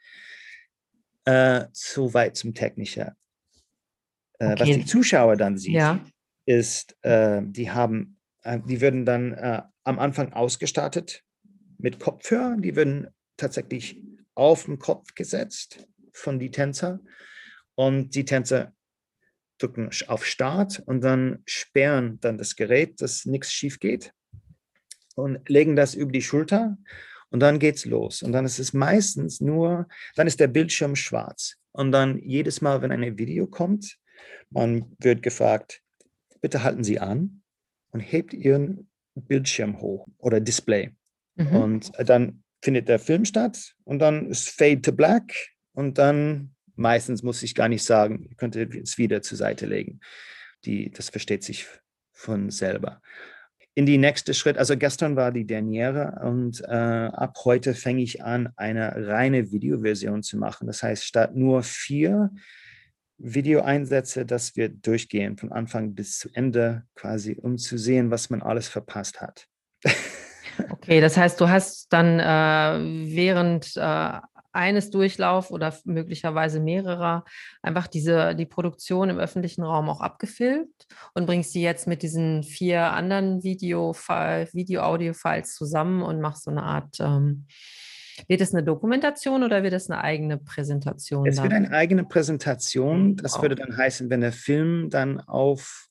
Äh, 1.26 1.66
Soweit 1.74 2.38
zum 2.38 2.53
Technischen. 2.53 3.12
Äh, 4.39 4.53
okay. 4.53 4.60
Was 4.60 4.70
die 4.70 4.86
Zuschauer 4.86 5.36
dann 5.36 5.58
sehen, 5.58 5.74
ja. 5.74 5.99
ist, 6.45 6.95
äh, 7.03 7.41
die 7.43 7.70
haben 7.70 8.14
die 8.45 8.80
würden 8.80 9.03
dann 9.03 9.34
am 9.84 9.99
Anfang 9.99 10.32
ausgestattet 10.32 11.26
mit 11.78 12.00
Kopfhörern. 12.00 12.62
Die 12.62 12.76
würden 12.76 13.08
tatsächlich 13.38 14.02
auf 14.36 14.66
den 14.66 14.80
Kopf 14.80 15.14
gesetzt 15.16 15.88
von 16.14 16.40
die 16.40 16.52
Tänzer. 16.52 17.00
Und 17.76 18.16
die 18.16 18.26
Tänzer 18.26 18.74
drücken 19.58 19.90
auf 20.08 20.26
Start 20.26 20.82
und 20.86 21.02
dann 21.02 21.44
sperren 21.46 22.20
dann 22.22 22.38
das 22.38 22.56
Gerät, 22.56 23.02
dass 23.02 23.26
nichts 23.26 23.52
schief 23.52 23.80
geht 23.80 24.14
und 25.16 25.48
legen 25.50 25.76
das 25.76 25.96
über 25.96 26.12
die 26.12 26.22
Schulter 26.22 26.78
und 27.30 27.40
dann 27.40 27.60
geht's 27.60 27.86
los. 27.86 28.22
Und 28.22 28.32
dann 28.32 28.46
ist 28.46 28.60
es 28.60 28.74
meistens 28.74 29.42
nur, 29.42 29.88
dann 30.16 30.28
ist 30.28 30.40
der 30.40 30.48
Bildschirm 30.48 30.96
schwarz. 30.96 31.58
Und 31.72 31.92
dann 31.92 32.20
jedes 32.20 32.62
Mal, 32.62 32.82
wenn 32.82 32.92
ein 32.92 33.18
Video 33.18 33.48
kommt, 33.48 33.98
man 34.50 34.96
wird 35.00 35.22
gefragt, 35.22 35.82
bitte 36.42 36.64
halten 36.64 36.84
Sie 36.84 37.00
an 37.00 37.42
und 37.92 38.00
hebt 38.00 38.34
ihren 38.34 38.90
Bildschirm 39.16 39.82
hoch 39.82 40.08
oder 40.18 40.40
Display. 40.40 40.97
Mhm. 41.38 41.56
Und 41.56 41.92
dann 41.98 42.44
findet 42.62 42.90
der 42.90 43.00
Film 43.00 43.26
statt 43.26 43.74
und 43.84 44.00
dann 44.00 44.30
ist 44.30 44.50
Fade 44.50 44.82
to 44.82 44.92
Black 44.92 45.34
und 45.74 45.98
dann 45.98 46.56
meistens 46.76 47.24
muss 47.24 47.44
ich 47.44 47.56
gar 47.56 47.70
nicht 47.70 47.84
sagen, 47.84 48.28
ihr 48.30 48.36
könnt 48.36 48.56
es 48.56 48.98
wieder 48.98 49.22
zur 49.22 49.38
Seite 49.38 49.66
legen. 49.66 50.00
Die, 50.66 50.92
das 50.92 51.10
versteht 51.10 51.44
sich 51.44 51.68
von 52.12 52.50
selber. 52.50 53.02
In 53.76 53.86
die 53.86 54.00
nächste 54.00 54.34
Schritt, 54.34 54.58
also 54.58 54.76
gestern 54.76 55.16
war 55.16 55.32
die 55.32 55.46
Derniere 55.46 56.20
und 56.26 56.62
äh, 56.62 56.66
ab 56.66 57.38
heute 57.46 57.76
fange 57.76 58.02
ich 58.02 58.24
an, 58.24 58.50
eine 58.56 59.08
reine 59.08 59.52
Videoversion 59.52 60.24
zu 60.24 60.38
machen. 60.38 60.66
Das 60.66 60.82
heißt, 60.82 61.04
statt 61.04 61.36
nur 61.36 61.62
vier 61.62 62.32
Videoeinsätze, 63.20 64.26
dass 64.26 64.56
wir 64.56 64.70
durchgehen 64.70 65.38
von 65.38 65.52
Anfang 65.52 65.94
bis 65.94 66.18
zu 66.18 66.30
Ende 66.34 66.88
quasi, 66.96 67.38
um 67.40 67.60
zu 67.60 67.78
sehen, 67.78 68.10
was 68.10 68.32
man 68.32 68.42
alles 68.42 68.68
verpasst 68.68 69.22
hat. 69.22 69.48
okay, 70.70 71.01
das 71.01 71.18
heißt, 71.18 71.39
du 71.39 71.49
hast 71.49 71.91
dann 71.91 72.20
äh, 72.20 73.16
während 73.16 73.76
äh, 73.76 74.20
eines 74.53 74.89
Durchlauf 74.89 75.51
oder 75.51 75.74
möglicherweise 75.86 76.60
mehrerer 76.60 77.24
einfach 77.62 77.88
diese 77.88 78.34
die 78.34 78.47
Produktion 78.47 79.10
im 79.10 79.20
öffentlichen 79.20 79.64
Raum 79.64 79.88
auch 79.88 80.01
abgefilmt 80.01 80.88
und 81.14 81.28
bringst 81.28 81.53
die 81.53 81.62
jetzt 81.62 81.88
mit 81.88 82.01
diesen 82.01 82.43
vier 82.43 82.91
anderen 82.91 83.43
Video, 83.43 83.93
Video-Audio-Files 83.93 85.53
zusammen 85.53 86.01
und 86.01 86.22
machst 86.22 86.45
so 86.45 86.51
eine 86.51 86.64
Art 86.64 86.99
ähm, 86.99 87.45
wird 88.28 88.41
es 88.41 88.53
eine 88.53 88.64
Dokumentation 88.64 89.43
oder 89.43 89.62
wird 89.62 89.74
es 89.74 89.89
eine 89.89 90.03
eigene 90.03 90.38
Präsentation? 90.38 91.28
Es 91.28 91.36
dann? 91.36 91.43
wird 91.43 91.53
eine 91.53 91.72
eigene 91.72 92.03
Präsentation. 92.03 93.16
Das 93.16 93.36
wow. 93.36 93.43
würde 93.43 93.55
dann 93.55 93.78
heißen, 93.78 94.10
wenn 94.10 94.22
der 94.22 94.32
Film 94.32 94.89
dann 94.89 95.20
auf 95.20 95.88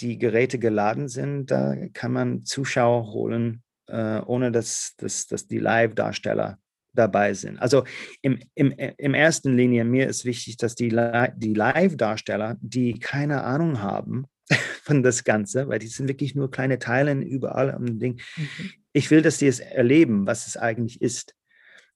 die 0.00 0.18
Geräte 0.18 0.60
geladen 0.60 1.08
sind, 1.08 1.50
da 1.50 1.74
kann 1.92 2.12
man 2.12 2.44
Zuschauer 2.44 3.12
holen, 3.12 3.64
äh, 3.88 4.20
ohne 4.26 4.52
dass, 4.52 4.94
dass, 4.96 5.26
dass 5.26 5.46
die 5.46 5.58
Live-Darsteller 5.58 6.58
dabei 6.94 7.34
sind. 7.34 7.58
Also 7.58 7.84
im, 8.22 8.40
im, 8.54 8.72
im 8.72 9.14
ersten 9.14 9.56
Linie, 9.56 9.84
mir 9.84 10.08
ist 10.08 10.24
wichtig, 10.24 10.56
dass 10.56 10.74
die, 10.74 10.88
die 10.88 11.54
Live-Darsteller, 11.54 12.56
die 12.60 12.98
keine 12.98 13.44
Ahnung 13.44 13.82
haben 13.82 14.26
von 14.82 15.02
das 15.02 15.24
Ganze, 15.24 15.68
weil 15.68 15.78
die 15.78 15.86
sind 15.86 16.08
wirklich 16.08 16.34
nur 16.34 16.50
kleine 16.50 16.78
Teile 16.78 17.12
überall 17.12 17.70
am 17.70 17.98
Ding. 17.98 18.20
Mhm. 18.36 18.48
Ich 18.92 19.10
will, 19.10 19.22
dass 19.22 19.38
die 19.38 19.46
es 19.46 19.60
erleben, 19.60 20.26
was 20.26 20.46
es 20.46 20.56
eigentlich 20.56 21.00
ist 21.02 21.34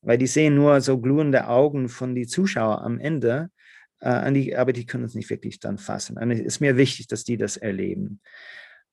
weil 0.03 0.19
die 0.19 0.27
sehen 0.27 0.55
nur 0.55 0.81
so 0.81 0.99
glühende 0.99 1.49
Augen 1.49 1.89
von 1.89 2.15
den 2.15 2.29
Zuschauern 2.29 2.85
am 2.85 2.99
Ende, 2.99 3.51
äh, 4.01 4.31
die, 4.33 4.55
aber 4.57 4.73
die 4.73 4.85
können 4.85 5.05
es 5.05 5.15
nicht 5.15 5.31
wirklich 5.31 5.61
dann 5.61 5.79
fassen. 5.79 6.19
Und 6.19 6.31
es 6.31 6.41
ist 6.41 6.61
mir 6.61 6.77
wichtig, 6.77 7.07
dass 7.07 7.25
die 7.25 7.37
das 7.37 7.57
erleben. 7.57 8.21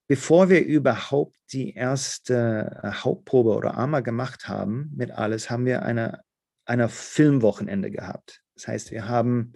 Bevor 0.09 0.49
wir 0.49 0.65
überhaupt 0.65 1.37
die 1.53 1.75
erste 1.75 2.81
äh, 2.81 2.91
Hauptprobe 2.91 3.55
oder 3.55 3.77
AMA 3.77 3.99
gemacht 3.99 4.47
haben 4.47 4.91
mit 4.95 5.11
alles, 5.11 5.51
haben 5.51 5.67
wir 5.67 5.83
eine, 5.83 6.21
eine 6.65 6.89
Filmwochenende 6.89 7.91
gehabt. 7.91 8.41
Das 8.55 8.67
heißt, 8.67 8.89
wir 8.89 9.07
haben 9.07 9.53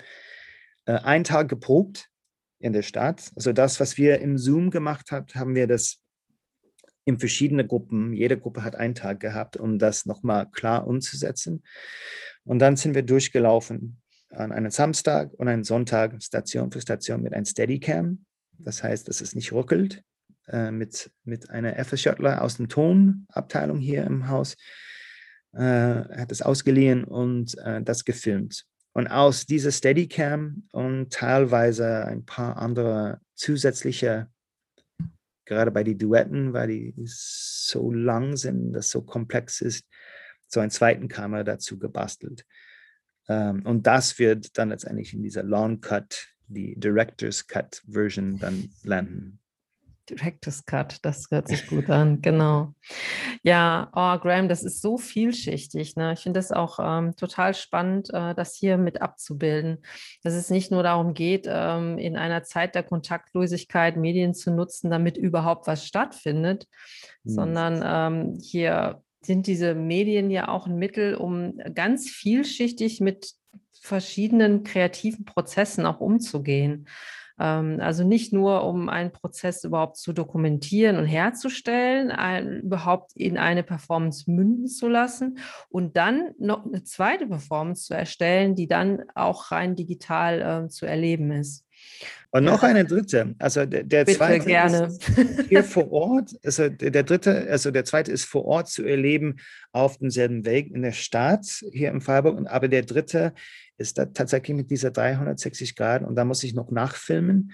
äh, 0.85 0.93
einen 0.93 1.23
Tag 1.23 1.49
geprobt 1.49 2.11
in 2.59 2.71
der 2.71 2.83
Stadt. 2.83 3.31
Also 3.35 3.51
das, 3.51 3.79
was 3.79 3.97
wir 3.97 4.19
im 4.19 4.37
Zoom 4.37 4.69
gemacht 4.69 5.09
haben, 5.09 5.25
haben 5.33 5.55
wir 5.55 5.65
das 5.65 6.03
in 7.03 7.17
verschiedene 7.17 7.65
Gruppen. 7.65 8.13
Jede 8.13 8.39
Gruppe 8.39 8.63
hat 8.63 8.75
einen 8.75 8.93
Tag 8.93 9.21
gehabt, 9.21 9.57
um 9.57 9.79
das 9.79 10.05
nochmal 10.05 10.51
klar 10.51 10.85
umzusetzen. 10.85 11.63
Und 12.43 12.59
dann 12.59 12.77
sind 12.77 12.93
wir 12.93 13.01
durchgelaufen 13.01 14.03
an 14.29 14.51
einem 14.51 14.69
Samstag 14.69 15.33
und 15.33 15.47
einen 15.47 15.63
Sonntag, 15.63 16.21
Station 16.21 16.71
für 16.71 16.79
Station 16.79 17.23
mit 17.23 17.33
einem 17.33 17.45
Steadicam. 17.45 18.25
Das 18.59 18.83
heißt, 18.83 19.07
dass 19.07 19.19
es 19.19 19.33
nicht 19.33 19.51
ruckelt. 19.51 20.03
Äh, 20.47 20.71
mit, 20.71 21.09
mit 21.23 21.49
einer 21.49 21.77
FS-Shuttler 21.77 22.41
aus 22.41 22.57
der 22.57 22.67
Tonabteilung 22.67 23.79
hier 23.79 24.03
im 24.03 24.27
Haus. 24.27 24.55
Äh, 25.53 25.59
hat 25.61 26.31
es 26.31 26.41
ausgeliehen 26.41 27.03
und 27.03 27.57
äh, 27.59 27.81
das 27.81 28.03
gefilmt. 28.05 28.65
Und 28.93 29.07
aus 29.07 29.45
dieser 29.45 29.71
Steadicam 29.71 30.67
und 30.71 31.13
teilweise 31.13 32.05
ein 32.05 32.25
paar 32.25 32.57
andere 32.57 33.19
zusätzliche 33.35 34.27
gerade 35.45 35.71
bei 35.71 35.83
den 35.83 35.97
Duetten, 35.97 36.53
weil 36.53 36.67
die 36.67 36.93
so 37.05 37.91
lang 37.91 38.37
sind, 38.37 38.73
das 38.73 38.89
so 38.89 39.01
komplex 39.01 39.61
ist, 39.61 39.85
so 40.47 40.59
einen 40.59 40.71
zweiten 40.71 41.07
Kamera 41.07 41.43
dazu 41.43 41.77
gebastelt. 41.77 42.45
Ähm, 43.27 43.65
und 43.65 43.87
das 43.87 44.19
wird 44.19 44.57
dann 44.57 44.69
letztendlich 44.69 45.13
in 45.13 45.23
dieser 45.23 45.43
Long 45.43 45.81
Cut, 45.81 46.27
die 46.47 46.75
Director's 46.79 47.47
Cut 47.47 47.81
Version 47.87 48.39
dann 48.39 48.69
landen. 48.83 49.39
Director's 50.13 50.65
Cut, 50.65 50.99
das 51.03 51.27
hört 51.31 51.47
sich 51.47 51.67
gut 51.67 51.89
an, 51.89 52.21
genau. 52.21 52.73
Ja, 53.41 53.89
oh, 53.93 54.17
Graham, 54.19 54.47
das 54.47 54.63
ist 54.63 54.81
so 54.81 54.97
vielschichtig. 54.97 55.95
Ne? 55.95 56.13
Ich 56.13 56.19
finde 56.19 56.39
das 56.39 56.51
auch 56.51 56.79
ähm, 56.81 57.15
total 57.15 57.53
spannend, 57.53 58.09
äh, 58.13 58.33
das 58.35 58.55
hier 58.55 58.77
mit 58.77 59.01
abzubilden. 59.01 59.83
Dass 60.23 60.33
es 60.33 60.49
nicht 60.49 60.71
nur 60.71 60.83
darum 60.83 61.13
geht, 61.13 61.47
ähm, 61.49 61.97
in 61.97 62.17
einer 62.17 62.43
Zeit 62.43 62.75
der 62.75 62.83
Kontaktlosigkeit 62.83 63.97
Medien 63.97 64.33
zu 64.33 64.51
nutzen, 64.51 64.89
damit 64.89 65.17
überhaupt 65.17 65.67
was 65.67 65.85
stattfindet, 65.85 66.67
mhm. 67.23 67.29
sondern 67.29 67.83
ähm, 67.83 68.39
hier 68.41 69.01
sind 69.21 69.47
diese 69.47 69.73
Medien 69.73 70.29
ja 70.29 70.49
auch 70.49 70.67
ein 70.67 70.77
Mittel, 70.77 71.15
um 71.15 71.57
ganz 71.73 72.09
vielschichtig 72.09 72.99
mit 72.99 73.33
verschiedenen 73.83 74.63
kreativen 74.63 75.25
Prozessen 75.25 75.85
auch 75.85 75.99
umzugehen. 75.99 76.87
Ähm, 77.39 77.79
also 77.81 78.03
nicht 78.03 78.33
nur, 78.33 78.63
um 78.65 78.89
einen 78.89 79.11
Prozess 79.11 79.63
überhaupt 79.63 79.97
zu 79.97 80.13
dokumentieren 80.13 80.97
und 80.97 81.05
herzustellen, 81.05 82.11
ein, 82.11 82.61
überhaupt 82.61 83.13
in 83.15 83.37
eine 83.37 83.63
Performance 83.63 84.29
münden 84.29 84.67
zu 84.67 84.87
lassen 84.87 85.39
und 85.69 85.97
dann 85.97 86.31
noch 86.37 86.65
eine 86.65 86.83
zweite 86.83 87.27
Performance 87.27 87.85
zu 87.85 87.93
erstellen, 87.93 88.55
die 88.55 88.67
dann 88.67 89.03
auch 89.15 89.51
rein 89.51 89.75
digital 89.75 90.65
äh, 90.65 90.69
zu 90.69 90.85
erleben 90.85 91.31
ist. 91.31 91.65
Und 92.31 92.45
noch 92.45 92.63
eine 92.63 92.83
dritte, 92.83 93.35
also 93.37 93.65
der, 93.65 93.83
der 93.83 94.07
zweite 94.07 94.45
gerne. 94.45 94.87
ist 94.87 95.03
hier 95.49 95.63
vor 95.63 95.91
Ort, 95.91 96.31
also 96.43 96.67
der 96.67 97.03
dritte, 97.03 97.47
also 97.47 97.69
der 97.69 97.85
zweite 97.85 98.11
ist 98.11 98.25
vor 98.25 98.45
Ort 98.45 98.69
zu 98.69 98.83
erleben 98.83 99.35
auf 99.71 99.97
demselben 99.99 100.43
Weg 100.43 100.71
in 100.73 100.81
der 100.81 100.93
Stadt 100.93 101.45
hier 101.71 101.89
im 101.89 102.01
Freiburg, 102.01 102.39
aber 102.47 102.67
der 102.67 102.83
dritte 102.83 103.33
ist 103.77 103.97
da 103.97 104.05
tatsächlich 104.05 104.55
mit 104.55 104.71
dieser 104.71 104.91
360 104.91 105.75
Grad 105.75 106.03
und 106.03 106.15
da 106.15 106.25
muss 106.25 106.43
ich 106.43 106.53
noch 106.53 106.71
nachfilmen, 106.71 107.51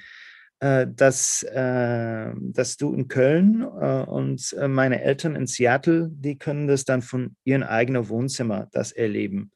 äh, 0.60 0.88
dass, 0.94 1.44
äh, 1.44 2.32
dass 2.38 2.78
du 2.78 2.94
in 2.94 3.08
Köln 3.08 3.62
äh, 3.62 4.04
und 4.04 4.54
äh, 4.54 4.68
meine 4.68 5.02
Eltern 5.02 5.36
in 5.36 5.48
Seattle, 5.48 6.10
die 6.12 6.38
können 6.38 6.68
das 6.68 6.86
dann 6.86 7.02
von 7.02 7.36
ihrem 7.46 7.64
eigenen 7.64 8.10
Wohnzimmer 8.10 8.68
das 8.72 8.92
erleben. 8.92 9.52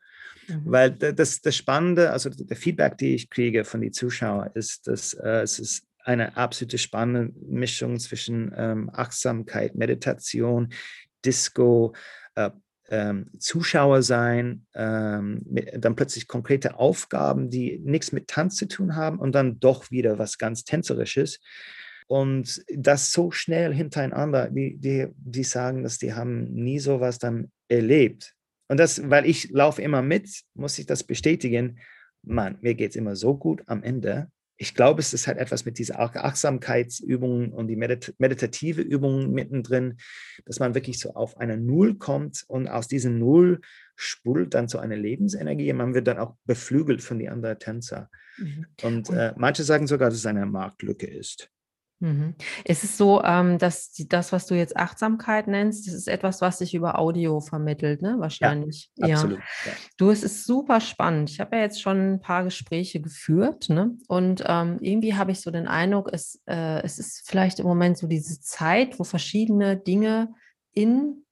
Mhm. 0.47 0.61
Weil 0.65 0.91
das, 0.91 1.41
das 1.41 1.55
Spannende, 1.55 2.11
also 2.11 2.29
der 2.29 2.57
Feedback, 2.57 2.97
die 2.97 3.15
ich 3.15 3.29
kriege 3.29 3.65
von 3.65 3.81
den 3.81 3.93
Zuschauern, 3.93 4.51
ist, 4.53 4.87
dass 4.87 5.13
äh, 5.13 5.41
es 5.41 5.59
ist 5.59 5.85
eine 6.05 6.35
absolute 6.37 6.77
spannende 6.77 7.33
Mischung 7.47 7.99
zwischen 7.99 8.53
ähm, 8.55 8.89
Achtsamkeit, 8.93 9.75
Meditation, 9.75 10.69
Disco, 11.25 11.93
äh, 12.35 12.49
ähm, 12.93 13.31
Zuschauer 13.39 14.03
sein, 14.03 14.67
ähm, 14.75 15.41
mit, 15.49 15.83
dann 15.83 15.95
plötzlich 15.95 16.27
konkrete 16.27 16.77
Aufgaben, 16.77 17.49
die 17.49 17.79
nichts 17.79 18.11
mit 18.11 18.27
Tanz 18.27 18.55
zu 18.55 18.67
tun 18.67 18.95
haben 18.95 19.17
und 19.17 19.33
dann 19.33 19.59
doch 19.59 19.89
wieder 19.89 20.19
was 20.19 20.37
ganz 20.37 20.63
Tänzerisches. 20.63 21.39
Und 22.05 22.63
das 22.71 23.11
so 23.11 23.31
schnell 23.31 23.73
hintereinander, 23.73 24.51
die, 24.51 24.77
die, 24.77 25.07
die 25.15 25.43
sagen, 25.43 25.81
dass 25.81 25.97
die 25.97 26.13
haben 26.13 26.53
nie 26.53 26.77
sowas 26.77 27.17
dann 27.17 27.51
erlebt. 27.67 28.35
Und 28.67 28.79
das, 28.79 29.09
weil 29.09 29.25
ich 29.25 29.49
laufe 29.49 29.81
immer 29.81 30.03
mit, 30.03 30.29
muss 30.53 30.77
ich 30.77 30.85
das 30.85 31.03
bestätigen. 31.03 31.79
Mann, 32.21 32.59
mir 32.61 32.75
geht 32.75 32.91
es 32.91 32.95
immer 32.95 33.15
so 33.15 33.35
gut 33.35 33.63
am 33.65 33.81
Ende. 33.81 34.29
Ich 34.57 34.75
glaube, 34.75 35.01
es 35.01 35.13
ist 35.13 35.27
halt 35.27 35.37
etwas 35.37 35.65
mit 35.65 35.79
dieser 35.79 35.99
Achtsamkeitsübungen 35.99 37.51
und 37.51 37.67
die 37.67 37.75
medit 37.75 38.13
meditative 38.19 38.81
Übungen 38.81 39.31
mittendrin, 39.31 39.97
dass 40.45 40.59
man 40.59 40.75
wirklich 40.75 40.99
so 40.99 41.15
auf 41.15 41.37
eine 41.37 41.57
Null 41.57 41.95
kommt 41.95 42.43
und 42.47 42.67
aus 42.67 42.87
diesem 42.87 43.17
Null 43.19 43.61
spult 43.95 44.53
dann 44.53 44.67
so 44.67 44.79
eine 44.79 44.95
Lebensenergie. 44.95 45.71
und 45.71 45.77
Man 45.77 45.93
wird 45.93 46.07
dann 46.07 46.19
auch 46.19 46.35
beflügelt 46.45 47.01
von 47.01 47.19
den 47.19 47.29
anderen 47.29 47.59
Tänzer. 47.59 48.09
Mhm. 48.37 48.65
Und 48.81 49.09
äh, 49.09 49.33
manche 49.37 49.63
sagen 49.63 49.87
sogar, 49.87 50.09
dass 50.09 50.19
es 50.19 50.25
eine 50.25 50.45
Marktlücke 50.45 51.07
ist. 51.07 51.52
Mhm. 52.03 52.35
Es 52.65 52.83
ist 52.83 52.97
so, 52.97 53.23
ähm, 53.23 53.57
dass 53.57 53.93
die, 53.93 54.09
das, 54.09 54.33
was 54.33 54.45
du 54.45 54.55
jetzt 54.55 54.75
Achtsamkeit 54.75 55.47
nennst, 55.47 55.87
das 55.87 55.93
ist 55.93 56.09
etwas, 56.09 56.41
was 56.41 56.57
sich 56.57 56.73
über 56.73 56.99
Audio 56.99 57.39
vermittelt, 57.39 58.01
ne? 58.01 58.15
Wahrscheinlich. 58.17 58.91
Ja, 58.97 59.13
absolut. 59.13 59.39
Ja. 59.65 59.71
Du, 59.95 60.09
es 60.09 60.21
ist 60.21 60.43
super 60.45 60.81
spannend. 60.81 61.29
Ich 61.29 61.39
habe 61.39 61.55
ja 61.55 61.61
jetzt 61.61 61.81
schon 61.81 62.15
ein 62.15 62.19
paar 62.19 62.43
Gespräche 62.43 62.99
geführt, 62.99 63.69
ne? 63.69 63.95
Und 64.09 64.43
ähm, 64.45 64.79
irgendwie 64.81 65.15
habe 65.15 65.31
ich 65.31 65.39
so 65.39 65.49
den 65.49 65.65
Eindruck, 65.65 66.09
es, 66.11 66.41
äh, 66.45 66.83
es 66.83 66.99
ist 66.99 67.23
vielleicht 67.25 67.61
im 67.61 67.65
Moment 67.65 67.97
so 67.97 68.07
diese 68.07 68.41
Zeit, 68.41 68.99
wo 68.99 69.05
verschiedene 69.05 69.77
Dinge 69.77 70.33
in 70.73 71.22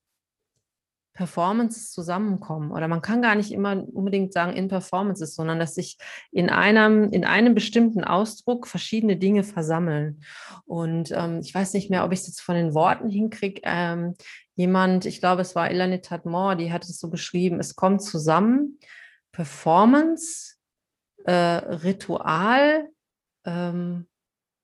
Performances 1.14 1.92
zusammenkommen. 1.92 2.72
Oder 2.72 2.88
man 2.88 3.02
kann 3.02 3.22
gar 3.22 3.36
nicht 3.36 3.52
immer 3.52 3.84
unbedingt 3.94 4.34
sagen 4.34 4.54
in 4.54 4.68
Performances, 4.68 5.36
sondern 5.36 5.60
dass 5.60 5.76
sich 5.76 5.98
in 6.32 6.50
einem, 6.50 7.12
in 7.12 7.26
einem 7.26 7.54
bestimmten 7.54 8.04
Ausdruck 8.04 8.68
verschiedene 8.68 9.18
Dinge 9.18 9.44
versammeln. 9.44 10.24
Und 10.66 11.12
ähm, 11.12 11.40
ich 11.42 11.54
weiß 11.54 11.74
nicht 11.74 11.90
mehr, 11.90 12.06
ob 12.06 12.14
ich 12.14 12.22
es 12.22 12.28
jetzt 12.28 12.42
von 12.42 12.56
den 12.56 12.74
Worten 12.74 13.10
hinkriege. 13.10 13.62
Ähm, 13.64 14.16
jemand, 14.56 15.06
ich 15.06 15.20
glaube, 15.20 15.42
es 15.42 15.56
war 15.56 15.70
Elanit 15.70 16.06
Tadmore, 16.06 16.56
die 16.56 16.72
hat 16.72 16.84
es 16.84 17.00
so 17.00 17.10
beschrieben, 17.10 17.60
es 17.60 17.76
kommt 17.76 18.02
zusammen 18.02 18.80
Performance, 19.32 20.56
äh, 21.26 21.32
Ritual, 21.34 22.90
ähm, 23.46 24.08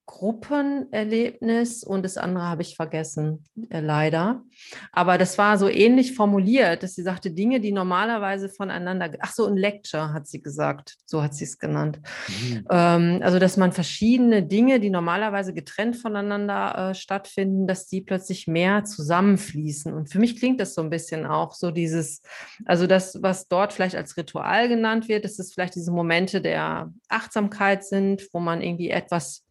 Gruppenerlebnis 0.08 1.84
und 1.84 2.02
das 2.02 2.16
andere 2.16 2.44
habe 2.44 2.62
ich 2.62 2.76
vergessen, 2.76 3.44
äh, 3.68 3.80
leider. 3.80 4.42
Aber 4.90 5.18
das 5.18 5.36
war 5.36 5.58
so 5.58 5.68
ähnlich 5.68 6.14
formuliert, 6.14 6.82
dass 6.82 6.94
sie 6.94 7.02
sagte, 7.02 7.30
Dinge, 7.30 7.60
die 7.60 7.72
normalerweise 7.72 8.48
voneinander, 8.48 9.12
ach 9.20 9.32
so, 9.32 9.46
ein 9.46 9.56
Lecture 9.56 10.14
hat 10.14 10.26
sie 10.26 10.40
gesagt, 10.40 10.96
so 11.04 11.22
hat 11.22 11.34
sie 11.34 11.44
es 11.44 11.58
genannt. 11.58 12.00
Mhm. 12.26 12.66
Ähm, 12.70 13.20
also, 13.22 13.38
dass 13.38 13.58
man 13.58 13.72
verschiedene 13.72 14.42
Dinge, 14.42 14.80
die 14.80 14.88
normalerweise 14.88 15.52
getrennt 15.52 15.96
voneinander 15.96 16.90
äh, 16.90 16.94
stattfinden, 16.94 17.66
dass 17.66 17.86
die 17.86 18.00
plötzlich 18.00 18.48
mehr 18.48 18.84
zusammenfließen. 18.84 19.92
Und 19.92 20.10
für 20.10 20.18
mich 20.18 20.38
klingt 20.38 20.58
das 20.58 20.74
so 20.74 20.80
ein 20.80 20.90
bisschen 20.90 21.26
auch 21.26 21.52
so 21.52 21.70
dieses, 21.70 22.22
also 22.64 22.86
das, 22.86 23.22
was 23.22 23.46
dort 23.46 23.74
vielleicht 23.74 23.94
als 23.94 24.16
Ritual 24.16 24.70
genannt 24.70 25.06
wird, 25.06 25.26
dass 25.26 25.38
es 25.38 25.52
vielleicht 25.52 25.74
diese 25.74 25.92
Momente 25.92 26.40
der 26.40 26.90
Achtsamkeit 27.10 27.84
sind, 27.84 28.26
wo 28.32 28.40
man 28.40 28.62
irgendwie 28.62 28.88
etwas 28.88 29.44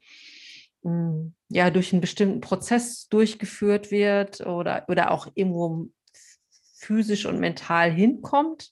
ja, 1.50 1.70
durch 1.70 1.94
einen 1.94 2.02
bestimmten 2.02 2.42
Prozess 2.42 3.08
durchgeführt 3.10 3.92
wird 3.92 4.42
oder, 4.42 4.86
oder 4.88 5.12
auch 5.12 5.28
irgendwo 5.36 5.90
physisch 6.76 7.26
und 7.26 7.40
mental 7.40 7.92
hinkommt, 7.92 8.72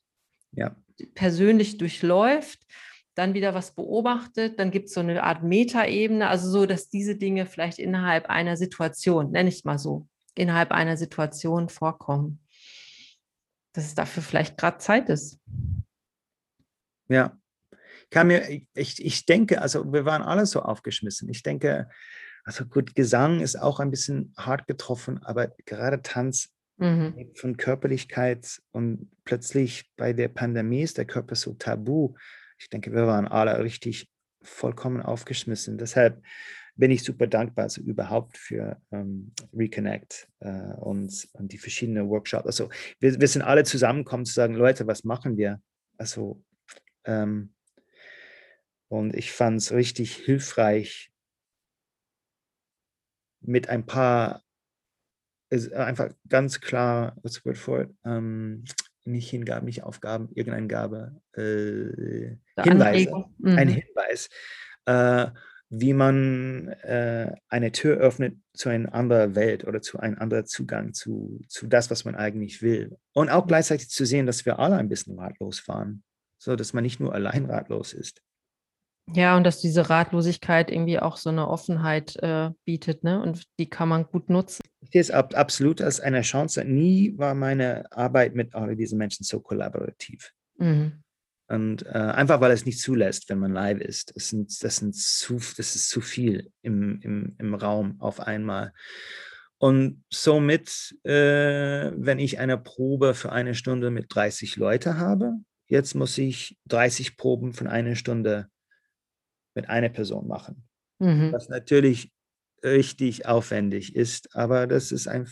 ja. 0.52 0.76
persönlich 1.14 1.78
durchläuft, 1.78 2.60
dann 3.16 3.34
wieder 3.34 3.54
was 3.54 3.74
beobachtet, 3.74 4.60
dann 4.60 4.72
gibt 4.72 4.88
es 4.88 4.94
so 4.94 5.00
eine 5.00 5.24
Art 5.24 5.44
Metaebene, 5.44 6.28
also 6.28 6.50
so, 6.50 6.66
dass 6.66 6.90
diese 6.90 7.16
Dinge 7.16 7.46
vielleicht 7.46 7.80
innerhalb 7.80 8.28
einer 8.28 8.58
Situation, 8.58 9.32
nenne 9.32 9.50
ich 9.50 9.64
mal 9.64 9.80
so, 9.80 10.08
innerhalb 10.36 10.72
einer 10.72 10.98
Situation 10.98 11.70
vorkommen. 11.70 12.40
Dass 13.74 13.86
es 13.86 13.96
dafür 13.96 14.24
vielleicht 14.24 14.58
gerade 14.58 14.78
Zeit 14.78 15.10
ist. 15.10 15.40
Ja, 17.08 17.38
kann 18.10 18.28
mir, 18.28 18.62
ich, 18.74 19.04
ich 19.04 19.26
denke, 19.26 19.62
also 19.62 19.92
wir 19.92 20.06
waren 20.06 20.22
alle 20.22 20.46
so 20.46 20.62
aufgeschmissen. 20.62 21.30
Ich 21.30 21.44
denke, 21.44 21.90
also 22.44 22.66
gut, 22.66 22.96
Gesang 22.96 23.40
ist 23.42 23.56
auch 23.56 23.80
ein 23.80 23.92
bisschen 23.92 24.34
hart 24.38 24.68
getroffen, 24.68 25.24
aber 25.24 25.48
gerade 25.66 26.02
Tanz 26.02 26.52
mhm. 26.78 27.32
von 27.36 27.58
Körperlichkeit 27.58 28.62
und 28.72 29.10
plötzlich 29.24 29.92
bei 29.98 30.14
der 30.14 30.28
Pandemie 30.28 30.84
ist 30.84 30.98
der 30.98 31.06
Körper 31.06 31.36
so 31.36 31.54
tabu. 31.54 32.14
Ich 32.60 32.70
denke, 32.70 32.94
wir 32.94 33.08
waren 33.08 33.28
alle 33.28 33.64
richtig 33.64 34.08
vollkommen 34.44 35.02
aufgeschmissen. 35.02 35.78
Deshalb 35.78 36.22
bin 36.76 36.92
ich 36.92 37.04
super 37.04 37.26
dankbar 37.26 37.64
also 37.64 37.82
überhaupt 37.82 38.38
für 38.38 38.80
ähm, 38.92 39.34
Reconnect 39.54 40.28
äh, 40.42 40.74
und, 40.78 41.28
und 41.34 41.52
die 41.52 41.58
verschiedenen 41.58 42.10
Workshops. 42.10 42.46
Also 42.46 42.70
wir, 43.00 43.20
wir 43.20 43.28
sind 43.28 43.42
alle 43.42 43.64
zusammengekommen 43.64 44.26
zu 44.26 44.34
sagen, 44.34 44.54
Leute, 44.56 44.86
was 44.86 45.04
machen 45.04 45.38
wir? 45.38 45.62
Also 45.98 46.44
ähm, 47.06 47.55
und 48.88 49.16
ich 49.16 49.32
fand 49.32 49.58
es 49.58 49.72
richtig 49.72 50.16
hilfreich, 50.16 51.12
mit 53.42 53.70
ein 53.70 53.86
paar, 53.86 54.44
ist 55.50 55.72
einfach 55.74 56.12
ganz 56.28 56.62
klar, 56.62 57.16
was 57.22 57.46
wird 57.46 57.58
vor, 57.58 57.88
ähm, 58.04 58.66
nicht 59.06 59.30
Hingaben, 59.30 59.66
nicht 59.66 59.84
Aufgaben, 59.84 60.30
irgendeine 60.34 60.68
Gabe, 60.68 61.22
äh, 61.34 62.38
Hinweise, 62.62 63.26
mhm. 63.38 63.58
ein 63.58 63.68
Hinweis, 63.68 64.30
äh, 64.86 65.28
wie 65.70 65.94
man 65.94 66.70
äh, 66.84 67.36
eine 67.50 67.72
Tür 67.72 67.98
öffnet 67.98 68.38
zu 68.54 68.70
einer 68.70 68.94
anderen 68.94 69.36
Welt 69.36 69.66
oder 69.66 69.82
zu 69.82 70.00
einem 70.00 70.18
anderen 70.18 70.46
Zugang 70.46 70.94
zu, 70.94 71.42
zu 71.48 71.68
das, 71.68 71.90
was 71.92 72.06
man 72.06 72.16
eigentlich 72.16 72.62
will. 72.62 72.98
Und 73.14 73.30
auch 73.30 73.48
gleichzeitig 73.48 73.90
zu 73.90 74.06
sehen, 74.06 74.26
dass 74.26 74.46
wir 74.46 74.60
alle 74.60 74.78
ein 74.78 74.90
bisschen 74.90 75.20
ratlos 75.20 75.68
waren, 75.68 76.04
so 76.38 76.56
dass 76.56 76.74
man 76.74 76.84
nicht 76.84 77.00
nur 77.00 77.14
allein 77.14 77.46
ratlos 77.46 77.94
ist. 77.94 78.22
Ja, 79.14 79.38
und 79.38 79.44
dass 79.44 79.62
diese 79.62 79.90
Ratlosigkeit 79.90 80.72
irgendwie 80.72 81.00
auch 81.00 81.18
so 81.18 81.30
eine 81.30 81.48
Offenheit 81.48 82.16
äh, 82.24 82.50
bietet, 82.66 83.04
ne? 83.04 83.22
Und 83.22 83.44
die 83.60 83.70
kann 83.70 83.88
man 83.88 84.06
gut 84.06 84.30
nutzen. 84.30 84.64
Ich 84.82 84.90
sehe 84.92 85.02
es 85.02 85.12
ab, 85.12 85.36
absolut 85.36 85.80
als 85.82 86.00
eine 86.00 86.22
Chance. 86.22 86.66
Nie 86.66 87.16
war 87.18 87.36
meine 87.36 87.92
Arbeit 87.92 88.34
mit 88.34 88.56
all 88.56 88.76
diesen 88.76 88.98
Menschen 88.98 89.24
so 89.24 89.40
kollaborativ. 89.40 90.32
Mhm. 90.58 91.04
Und 91.48 91.86
äh, 91.86 91.90
einfach 91.90 92.42
weil 92.42 92.52
es 92.52 92.66
nicht 92.66 92.80
zulässt, 92.80 93.30
wenn 93.30 93.38
man 93.38 93.54
live 93.54 93.80
ist. 93.80 94.16
Das, 94.16 94.30
sind, 94.30 94.64
das, 94.64 94.78
sind 94.78 94.96
zu, 94.96 95.36
das 95.36 95.76
ist 95.76 95.90
zu 95.90 96.02
viel 96.02 96.52
im, 96.64 97.00
im, 97.02 97.36
im 97.38 97.54
Raum 97.54 98.02
auf 98.02 98.20
einmal. 98.20 98.74
Und 99.60 100.04
somit, 100.12 100.96
äh, 101.04 101.92
wenn 101.96 102.18
ich 102.18 102.40
eine 102.40 102.58
Probe 102.58 103.14
für 103.14 103.32
eine 103.32 103.54
Stunde 103.54 103.92
mit 103.92 104.08
30 104.10 104.56
Leute 104.56 104.98
habe, 104.98 105.34
jetzt 105.68 105.94
muss 105.94 106.18
ich 106.18 106.58
30 106.68 107.18
Proben 107.18 107.54
von 107.54 107.68
einer 107.68 107.96
Stunde 107.96 108.50
mit 109.56 109.70
einer 109.70 109.90
Person 109.90 110.28
machen. 110.28 110.68
Mhm. 111.00 111.32
Was 111.32 111.50
natürlich 111.50 112.12
richtig 112.64 113.26
aufwendig 113.26 113.96
ist, 113.96 114.36
aber 114.36 114.68
das 114.68 114.92
ist, 114.92 115.08
ein, 115.08 115.24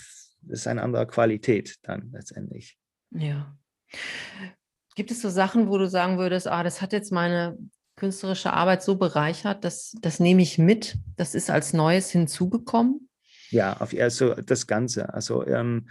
das 0.42 0.60
ist 0.60 0.68
eine 0.68 0.82
andere 0.82 1.08
Qualität 1.08 1.78
dann 1.84 2.12
letztendlich. 2.12 2.78
Ja. 3.12 3.58
Gibt 4.96 5.12
es 5.12 5.22
so 5.22 5.30
Sachen, 5.30 5.70
wo 5.70 5.78
du 5.78 5.88
sagen 5.88 6.18
würdest, 6.18 6.48
ah, 6.48 6.64
das 6.64 6.82
hat 6.82 6.94
jetzt 6.94 7.12
meine 7.12 7.58
künstlerische 7.96 8.54
Arbeit 8.54 8.84
so 8.84 8.96
bereichert, 8.96 9.64
dass 9.64 9.96
das 10.02 10.20
nehme 10.20 10.42
ich 10.42 10.58
mit, 10.58 10.98
das 11.16 11.36
ist 11.36 11.50
als 11.50 11.74
Neues 11.74 12.10
hinzugekommen? 12.10 13.10
Ja, 13.50 13.78
auf, 13.80 13.94
also 13.94 14.34
das 14.34 14.66
Ganze. 14.68 15.14
Also, 15.14 15.46
ähm, 15.46 15.90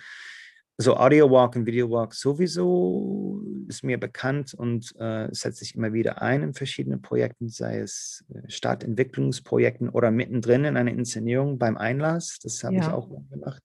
also 0.78 0.96
Audio 0.96 1.30
Walk 1.30 1.56
und 1.56 1.66
Video 1.66 1.90
Walk 1.90 2.14
sowieso 2.14 3.42
ist 3.68 3.84
mir 3.84 3.98
bekannt 3.98 4.54
und 4.54 4.94
äh, 4.98 5.28
setzt 5.30 5.58
sich 5.58 5.74
immer 5.74 5.92
wieder 5.92 6.22
ein 6.22 6.42
in 6.42 6.54
verschiedenen 6.54 7.02
Projekten, 7.02 7.48
sei 7.48 7.78
es 7.78 8.24
äh, 8.34 8.48
Stadtentwicklungsprojekten 8.50 9.88
oder 9.88 10.10
mittendrin 10.10 10.64
in 10.64 10.76
einer 10.76 10.90
Inszenierung 10.90 11.58
beim 11.58 11.76
Einlass. 11.76 12.38
Das 12.42 12.64
habe 12.64 12.76
ja. 12.76 12.82
ich 12.82 12.88
auch 12.88 13.08
gemacht. 13.30 13.62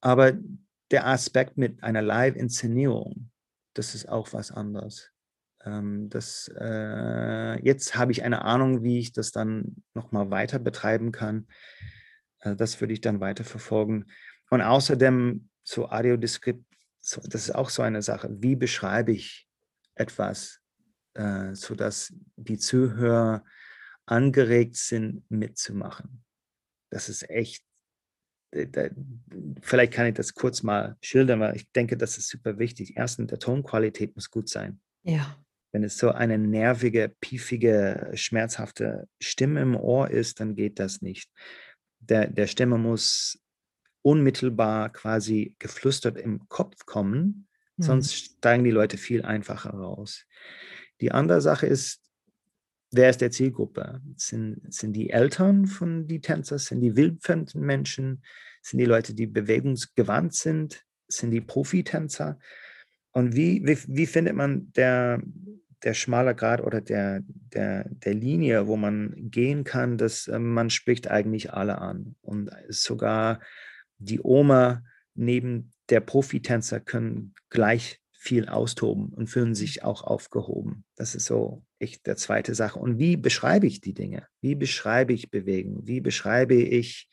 Aber 0.00 0.32
der 0.90 1.06
Aspekt 1.06 1.56
mit 1.58 1.82
einer 1.82 2.02
Live-Inszenierung, 2.02 3.30
das 3.74 3.94
ist 3.94 4.08
auch 4.08 4.32
was 4.32 4.50
anderes. 4.50 5.10
Ähm, 5.64 6.08
das, 6.10 6.50
äh, 6.58 7.60
jetzt 7.64 7.96
habe 7.96 8.12
ich 8.12 8.22
eine 8.22 8.44
Ahnung, 8.44 8.82
wie 8.82 8.98
ich 8.98 9.12
das 9.12 9.32
dann 9.32 9.82
nochmal 9.94 10.30
weiter 10.30 10.58
betreiben 10.58 11.10
kann. 11.10 11.48
Also 12.38 12.56
das 12.56 12.80
würde 12.80 12.92
ich 12.92 13.00
dann 13.00 13.20
weiter 13.20 13.44
verfolgen. 13.44 14.06
Und 14.50 14.60
außerdem 14.60 15.48
so 15.64 15.88
Audiodeskript, 15.88 16.64
so, 17.00 17.20
das 17.22 17.48
ist 17.48 17.54
auch 17.54 17.70
so 17.70 17.82
eine 17.82 18.02
Sache. 18.02 18.28
Wie 18.30 18.56
beschreibe 18.56 19.12
ich 19.12 19.48
etwas, 19.94 20.60
äh, 21.14 21.54
sodass 21.54 22.14
die 22.36 22.58
Zuhörer 22.58 23.44
angeregt 24.06 24.76
sind, 24.76 25.28
mitzumachen? 25.30 26.24
Das 26.90 27.08
ist 27.08 27.28
echt, 27.28 27.64
äh, 28.52 28.66
da, 28.66 28.88
vielleicht 29.60 29.92
kann 29.92 30.06
ich 30.06 30.14
das 30.14 30.34
kurz 30.34 30.62
mal 30.62 30.96
schildern, 31.02 31.40
weil 31.40 31.56
ich 31.56 31.70
denke, 31.72 31.96
das 31.96 32.16
ist 32.18 32.28
super 32.28 32.58
wichtig. 32.58 32.96
Erstens, 32.96 33.28
der 33.28 33.38
Tonqualität 33.38 34.14
muss 34.14 34.30
gut 34.30 34.48
sein. 34.48 34.80
Ja. 35.02 35.38
Wenn 35.72 35.82
es 35.82 35.98
so 35.98 36.12
eine 36.12 36.38
nervige, 36.38 37.12
piefige, 37.20 38.12
schmerzhafte 38.14 39.08
Stimme 39.20 39.60
im 39.60 39.76
Ohr 39.76 40.08
ist, 40.08 40.38
dann 40.38 40.54
geht 40.54 40.78
das 40.78 41.02
nicht 41.02 41.28
der, 42.08 42.28
der 42.28 42.46
Stimme 42.46 42.78
muss 42.78 43.38
unmittelbar 44.04 44.90
quasi 44.92 45.56
geflüstert 45.58 46.18
im 46.18 46.46
Kopf 46.48 46.84
kommen, 46.84 47.48
mhm. 47.76 47.82
sonst 47.82 48.14
steigen 48.14 48.62
die 48.62 48.70
Leute 48.70 48.98
viel 48.98 49.24
einfacher 49.24 49.70
raus. 49.70 50.26
Die 51.00 51.10
andere 51.10 51.40
Sache 51.40 51.66
ist, 51.66 52.02
wer 52.90 53.08
ist 53.08 53.22
der 53.22 53.30
Zielgruppe? 53.30 54.02
Sind, 54.16 54.60
sind 54.68 54.92
die 54.92 55.10
Eltern 55.10 55.66
von 55.66 56.06
die 56.06 56.20
Tänzer? 56.20 56.58
Sind 56.58 56.82
die 56.82 56.96
wildfremden 56.96 57.62
Menschen? 57.62 58.22
Sind 58.62 58.78
die 58.78 58.84
Leute, 58.84 59.14
die 59.14 59.26
bewegungsgewandt 59.26 60.34
sind? 60.34 60.84
Sind 61.08 61.30
die 61.30 61.40
Profitänzer? 61.40 62.38
Und 63.12 63.34
wie, 63.34 63.66
wie, 63.66 63.78
wie 63.86 64.06
findet 64.06 64.34
man 64.34 64.70
der, 64.72 65.22
der 65.82 65.94
schmale 65.94 66.34
Grad 66.34 66.60
oder 66.60 66.82
der, 66.82 67.22
der, 67.26 67.88
der 67.88 68.14
Linie, 68.14 68.66
wo 68.66 68.76
man 68.76 69.14
gehen 69.30 69.64
kann, 69.64 69.96
dass 69.96 70.28
äh, 70.28 70.38
man 70.38 70.68
spricht 70.68 71.08
eigentlich 71.08 71.54
alle 71.54 71.78
an. 71.78 72.16
Und 72.20 72.50
sogar 72.68 73.40
die 73.98 74.20
Oma 74.22 74.82
neben 75.14 75.72
der 75.88 76.00
Profitänzer 76.00 76.80
können 76.80 77.34
gleich 77.50 78.00
viel 78.12 78.48
austoben 78.48 79.08
und 79.08 79.28
fühlen 79.28 79.54
sich 79.54 79.84
auch 79.84 80.02
aufgehoben. 80.02 80.84
Das 80.96 81.14
ist 81.14 81.26
so 81.26 81.62
echt 81.78 82.06
der 82.06 82.16
zweite 82.16 82.54
Sache. 82.54 82.78
Und 82.78 82.98
wie 82.98 83.16
beschreibe 83.16 83.66
ich 83.66 83.82
die 83.82 83.92
Dinge? 83.92 84.26
Wie 84.40 84.54
beschreibe 84.54 85.12
ich 85.12 85.30
Bewegen? 85.30 85.86
Wie 85.86 86.00
beschreibe 86.00 86.54
ich 86.54 87.08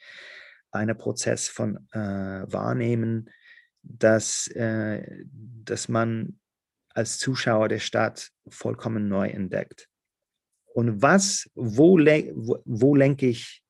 einen 0.71 0.97
Prozess 0.97 1.49
von 1.49 1.85
äh, 1.91 1.99
Wahrnehmen, 1.99 3.29
dass, 3.83 4.47
äh, 4.47 5.05
dass 5.31 5.89
man 5.89 6.39
als 6.93 7.17
Zuschauer 7.17 7.67
der 7.67 7.79
Stadt 7.79 8.31
vollkommen 8.47 9.07
neu 9.07 9.27
entdeckt. 9.27 9.87
Und 10.73 11.01
was, 11.01 11.49
wo, 11.55 11.97
wo, 11.97 12.61
wo 12.65 12.95
lenke 12.95 13.27
ich 13.27 13.61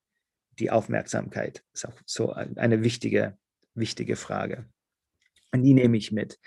die 0.58 0.70
Aufmerksamkeit? 0.70 1.62
Ist 1.72 1.86
auch 1.86 1.94
so 2.04 2.32
eine 2.32 2.82
wichtige, 2.82 3.36
wichtige 3.74 4.16
Frage. 4.16 4.66
Und 5.52 5.62
die 5.62 5.74
nehme 5.74 5.96
ich 5.96 6.12
mit. 6.12 6.38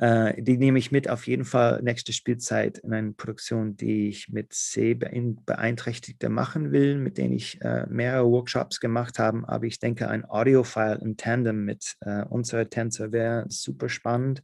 Äh, 0.00 0.42
die 0.42 0.56
nehme 0.56 0.78
ich 0.78 0.90
mit 0.92 1.10
auf 1.10 1.26
jeden 1.26 1.44
Fall 1.44 1.82
nächste 1.82 2.14
Spielzeit 2.14 2.78
in 2.78 2.94
eine 2.94 3.12
Produktion, 3.12 3.76
die 3.76 4.08
ich 4.08 4.30
mit 4.30 4.54
Sehbeeinträchtigte 4.54 6.30
machen 6.30 6.72
will, 6.72 6.96
mit 6.96 7.18
denen 7.18 7.34
ich 7.34 7.60
äh, 7.60 7.86
mehrere 7.86 8.30
Workshops 8.30 8.80
gemacht 8.80 9.18
habe. 9.18 9.46
Aber 9.46 9.66
ich 9.66 9.78
denke, 9.78 10.08
ein 10.08 10.24
Audiofile 10.24 11.00
im 11.02 11.18
Tandem 11.18 11.66
mit 11.66 11.96
äh, 12.00 12.24
unserer 12.24 12.70
Tänzer 12.70 13.12
wäre 13.12 13.44
super 13.48 13.90
spannend. 13.90 14.42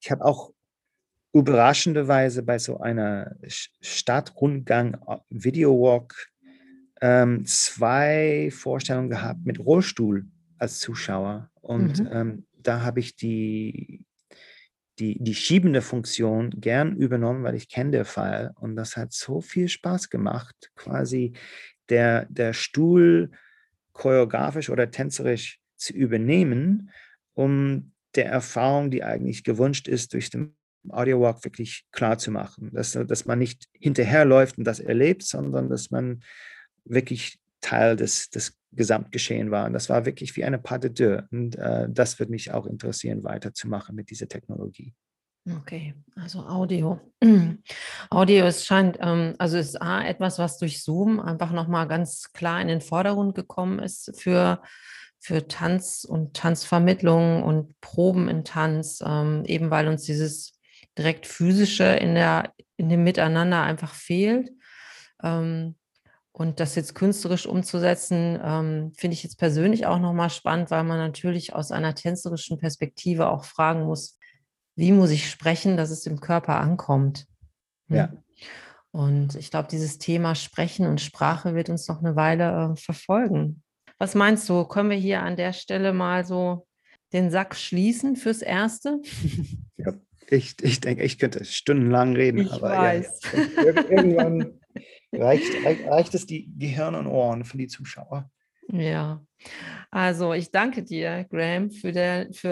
Ich 0.00 0.10
habe 0.10 0.24
auch 0.24 0.52
überraschenderweise 1.32 2.42
bei 2.42 2.58
so 2.58 2.80
einer 2.80 3.36
Stadtrundgang 3.80 4.94
äh, 5.06 5.18
Video 5.30 5.80
Walk 5.80 6.30
ähm, 7.00 7.44
zwei 7.44 8.50
Vorstellungen 8.52 9.10
gehabt 9.10 9.44
mit 9.44 9.58
Rollstuhl 9.58 10.26
als 10.58 10.80
Zuschauer. 10.80 11.50
Und 11.60 12.00
mhm. 12.00 12.08
ähm, 12.12 12.46
da 12.56 12.82
habe 12.82 13.00
ich 13.00 13.16
die, 13.16 14.04
die, 14.98 15.22
die 15.22 15.34
schiebende 15.34 15.82
Funktion 15.82 16.50
gern 16.50 16.96
übernommen, 16.96 17.44
weil 17.44 17.54
ich 17.54 17.68
kenne 17.68 17.92
der 17.92 18.04
Fall. 18.04 18.52
Und 18.56 18.76
das 18.76 18.96
hat 18.96 19.12
so 19.12 19.40
viel 19.40 19.68
Spaß 19.68 20.10
gemacht, 20.10 20.70
quasi 20.74 21.32
der, 21.88 22.26
der 22.26 22.52
Stuhl 22.52 23.30
choreografisch 23.92 24.70
oder 24.70 24.90
tänzerisch 24.90 25.60
zu 25.76 25.92
übernehmen, 25.92 26.90
um 27.34 27.92
der 28.14 28.26
Erfahrung, 28.26 28.90
die 28.90 29.04
eigentlich 29.04 29.44
gewünscht 29.44 29.86
ist, 29.88 30.12
durch 30.12 30.30
den 30.30 30.56
Audio 30.88 31.20
Walk 31.20 31.44
wirklich 31.44 31.84
klar 31.92 32.18
zu 32.18 32.30
machen, 32.30 32.70
dass, 32.72 32.92
dass 32.92 33.26
man 33.26 33.38
nicht 33.38 33.68
hinterherläuft 33.72 34.58
und 34.58 34.64
das 34.64 34.80
erlebt, 34.80 35.22
sondern 35.22 35.68
dass 35.68 35.90
man 35.90 36.22
wirklich 36.90 37.38
Teil 37.60 37.96
des, 37.96 38.30
des 38.30 38.56
Gesamtgeschehen 38.72 39.50
war. 39.50 39.66
Und 39.66 39.72
das 39.72 39.88
war 39.88 40.06
wirklich 40.06 40.36
wie 40.36 40.44
eine 40.44 40.58
Pas 40.58 40.80
de 40.80 40.90
deux. 40.90 41.22
Und 41.30 41.56
äh, 41.56 41.86
das 41.88 42.18
würde 42.18 42.32
mich 42.32 42.52
auch 42.52 42.66
interessieren, 42.66 43.24
weiterzumachen 43.24 43.94
mit 43.94 44.10
dieser 44.10 44.28
Technologie. 44.28 44.94
Okay, 45.60 45.94
also 46.14 46.40
Audio. 46.40 47.00
Audio 48.10 48.44
es 48.44 48.66
scheint, 48.66 48.98
ähm, 49.00 49.34
also 49.38 49.56
ist 49.56 49.80
A, 49.80 50.04
etwas, 50.04 50.38
was 50.38 50.58
durch 50.58 50.82
Zoom 50.82 51.20
einfach 51.20 51.52
nochmal 51.52 51.88
ganz 51.88 52.32
klar 52.32 52.60
in 52.60 52.68
den 52.68 52.82
Vordergrund 52.82 53.34
gekommen 53.34 53.78
ist 53.78 54.12
für 54.16 54.60
für 55.20 55.48
Tanz 55.48 56.04
und 56.04 56.34
Tanzvermittlung 56.34 57.42
und 57.42 57.80
Proben 57.80 58.28
in 58.28 58.44
Tanz, 58.44 59.02
ähm, 59.04 59.44
eben 59.46 59.70
weil 59.70 59.88
uns 59.88 60.04
dieses 60.04 60.58
direkt 60.96 61.26
physische 61.26 61.84
in, 61.84 62.14
der, 62.14 62.52
in 62.76 62.88
dem 62.88 63.04
Miteinander 63.04 63.62
einfach 63.62 63.94
fehlt. 63.94 64.50
Ähm, 65.22 65.76
und 66.38 66.60
das 66.60 66.76
jetzt 66.76 66.94
künstlerisch 66.94 67.46
umzusetzen, 67.46 68.38
ähm, 68.40 68.92
finde 68.96 69.14
ich 69.14 69.24
jetzt 69.24 69.38
persönlich 69.38 69.86
auch 69.86 69.98
nochmal 69.98 70.30
spannend, 70.30 70.70
weil 70.70 70.84
man 70.84 70.98
natürlich 70.98 71.52
aus 71.52 71.72
einer 71.72 71.96
tänzerischen 71.96 72.58
Perspektive 72.58 73.28
auch 73.28 73.44
fragen 73.44 73.82
muss, 73.86 74.16
wie 74.76 74.92
muss 74.92 75.10
ich 75.10 75.28
sprechen, 75.28 75.76
dass 75.76 75.90
es 75.90 76.06
im 76.06 76.20
Körper 76.20 76.60
ankommt. 76.60 77.26
Hm? 77.88 77.96
Ja. 77.96 78.12
Und 78.92 79.34
ich 79.34 79.50
glaube, 79.50 79.66
dieses 79.68 79.98
Thema 79.98 80.36
Sprechen 80.36 80.86
und 80.86 81.00
Sprache 81.00 81.56
wird 81.56 81.70
uns 81.70 81.88
noch 81.88 81.98
eine 81.98 82.14
Weile 82.14 82.72
äh, 82.72 82.76
verfolgen. 82.76 83.64
Was 83.98 84.14
meinst 84.14 84.48
du? 84.48 84.64
Können 84.64 84.90
wir 84.90 84.96
hier 84.96 85.22
an 85.22 85.34
der 85.34 85.52
Stelle 85.52 85.92
mal 85.92 86.24
so 86.24 86.68
den 87.12 87.32
Sack 87.32 87.56
schließen 87.56 88.14
fürs 88.14 88.42
Erste? 88.42 89.00
Ja, 89.80 89.92
ich, 90.28 90.56
ich 90.60 90.80
denke, 90.80 91.04
ich 91.04 91.20
könnte 91.20 91.44
stundenlang 91.44 92.16
reden, 92.16 92.38
ich 92.38 92.52
aber 92.52 92.70
weiß. 92.70 93.20
Ja, 93.32 93.62
ja. 93.62 93.88
irgendwann 93.88 94.58
reicht, 95.12 95.52
reicht 95.86 96.14
es 96.14 96.26
die 96.26 96.52
Gehirn 96.56 96.94
und 96.94 97.06
Ohren 97.06 97.44
für 97.44 97.58
die 97.58 97.68
Zuschauer. 97.68 98.30
Ja, 98.68 99.22
also 99.90 100.34
ich 100.34 100.50
danke 100.50 100.82
dir, 100.82 101.24
Graham, 101.30 101.70
für, 101.70 101.92
der, 101.92 102.28
für 102.32 102.48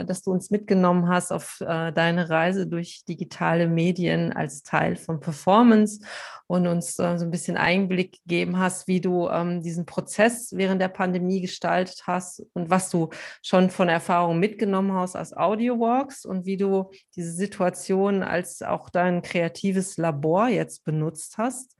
äh, 0.00 0.04
dass 0.06 0.22
du 0.22 0.30
uns 0.30 0.50
mitgenommen 0.50 1.08
hast 1.08 1.32
auf 1.32 1.60
äh, 1.60 1.92
deine 1.92 2.30
Reise 2.30 2.66
durch 2.66 3.04
digitale 3.06 3.68
Medien 3.68 4.32
als 4.32 4.62
Teil 4.62 4.96
von 4.96 5.20
Performance 5.20 6.00
und 6.46 6.66
uns 6.66 6.98
äh, 6.98 7.18
so 7.18 7.26
ein 7.26 7.30
bisschen 7.30 7.58
Einblick 7.58 8.20
gegeben 8.22 8.58
hast, 8.58 8.88
wie 8.88 9.02
du 9.02 9.28
ähm, 9.28 9.60
diesen 9.60 9.84
Prozess 9.84 10.52
während 10.56 10.80
der 10.80 10.88
Pandemie 10.88 11.42
gestaltet 11.42 12.04
hast 12.06 12.42
und 12.54 12.70
was 12.70 12.88
du 12.88 13.10
schon 13.42 13.68
von 13.68 13.90
Erfahrungen 13.90 14.40
mitgenommen 14.40 14.94
hast 14.94 15.14
als 15.14 15.36
Audio-Walks 15.36 16.24
und 16.24 16.46
wie 16.46 16.56
du 16.56 16.90
diese 17.14 17.32
Situation 17.32 18.22
als 18.22 18.62
auch 18.62 18.88
dein 18.88 19.20
kreatives 19.20 19.98
Labor 19.98 20.48
jetzt 20.48 20.84
benutzt 20.84 21.36
hast, 21.36 21.76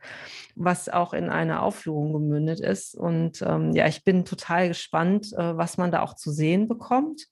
was 0.54 0.90
auch 0.90 1.14
in 1.14 1.30
eine 1.30 1.62
Aufführung 1.62 2.12
gemündet 2.12 2.60
ist. 2.60 2.94
Und 2.94 3.40
ähm, 3.40 3.72
ja, 3.72 3.86
ich 3.86 4.04
bin 4.04 4.26
total 4.26 4.47
total 4.48 4.68
gespannt, 4.68 5.32
äh, 5.32 5.56
was 5.56 5.76
man 5.76 5.90
da 5.90 6.02
auch 6.02 6.14
zu 6.14 6.30
sehen 6.30 6.68
bekommt. 6.68 7.26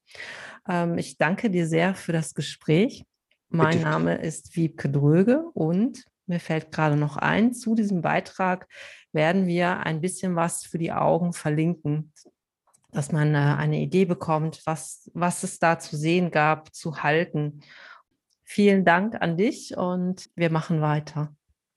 Ähm, 0.68 0.98
ich 0.98 1.18
danke 1.18 1.50
dir 1.50 1.66
sehr 1.66 1.94
für 1.94 2.12
das 2.12 2.34
Gespräch. 2.34 3.04
Mein 3.48 3.78
Bitte. 3.78 3.84
Name 3.84 4.14
ist 4.16 4.56
Wiebke 4.56 4.90
Dröge 4.90 5.44
und 5.54 6.04
mir 6.26 6.40
fällt 6.40 6.72
gerade 6.72 6.96
noch 6.96 7.16
ein, 7.16 7.54
zu 7.54 7.74
diesem 7.74 8.02
Beitrag 8.02 8.66
werden 9.12 9.46
wir 9.46 9.80
ein 9.80 10.00
bisschen 10.00 10.34
was 10.34 10.64
für 10.64 10.78
die 10.78 10.92
Augen 10.92 11.32
verlinken, 11.32 12.12
dass 12.90 13.12
man 13.12 13.34
äh, 13.34 13.38
eine 13.38 13.80
Idee 13.80 14.04
bekommt, 14.04 14.60
was, 14.66 15.10
was 15.14 15.42
es 15.42 15.58
da 15.58 15.78
zu 15.78 15.96
sehen 15.96 16.30
gab, 16.30 16.74
zu 16.74 17.02
halten. 17.02 17.60
Vielen 18.44 18.84
Dank 18.84 19.20
an 19.20 19.36
dich 19.36 19.76
und 19.76 20.28
wir 20.34 20.50
machen 20.50 20.80
weiter. 20.80 21.34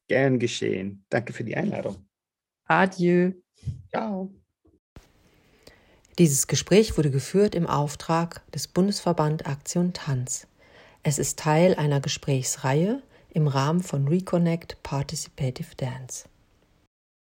Gern 0.07 0.39
geschehen. 0.39 1.05
Danke 1.09 1.33
für 1.33 1.43
die 1.43 1.55
Einladung. 1.55 2.07
Adieu. 2.65 3.33
Ciao. 3.89 4.38
Dieses 6.19 6.47
Gespräch 6.47 6.97
wurde 6.97 7.11
geführt 7.11 7.55
im 7.55 7.65
Auftrag 7.65 8.41
des 8.51 8.67
Bundesverband 8.67 9.47
Aktion 9.47 9.93
Tanz. 9.93 10.47
Es 11.01 11.17
ist 11.17 11.39
Teil 11.39 11.75
einer 11.75 12.01
Gesprächsreihe 12.01 13.01
im 13.29 13.47
Rahmen 13.47 13.81
von 13.81 14.05
Reconnect 14.05 14.83
Participative 14.83 15.75
Dance. 15.77 16.28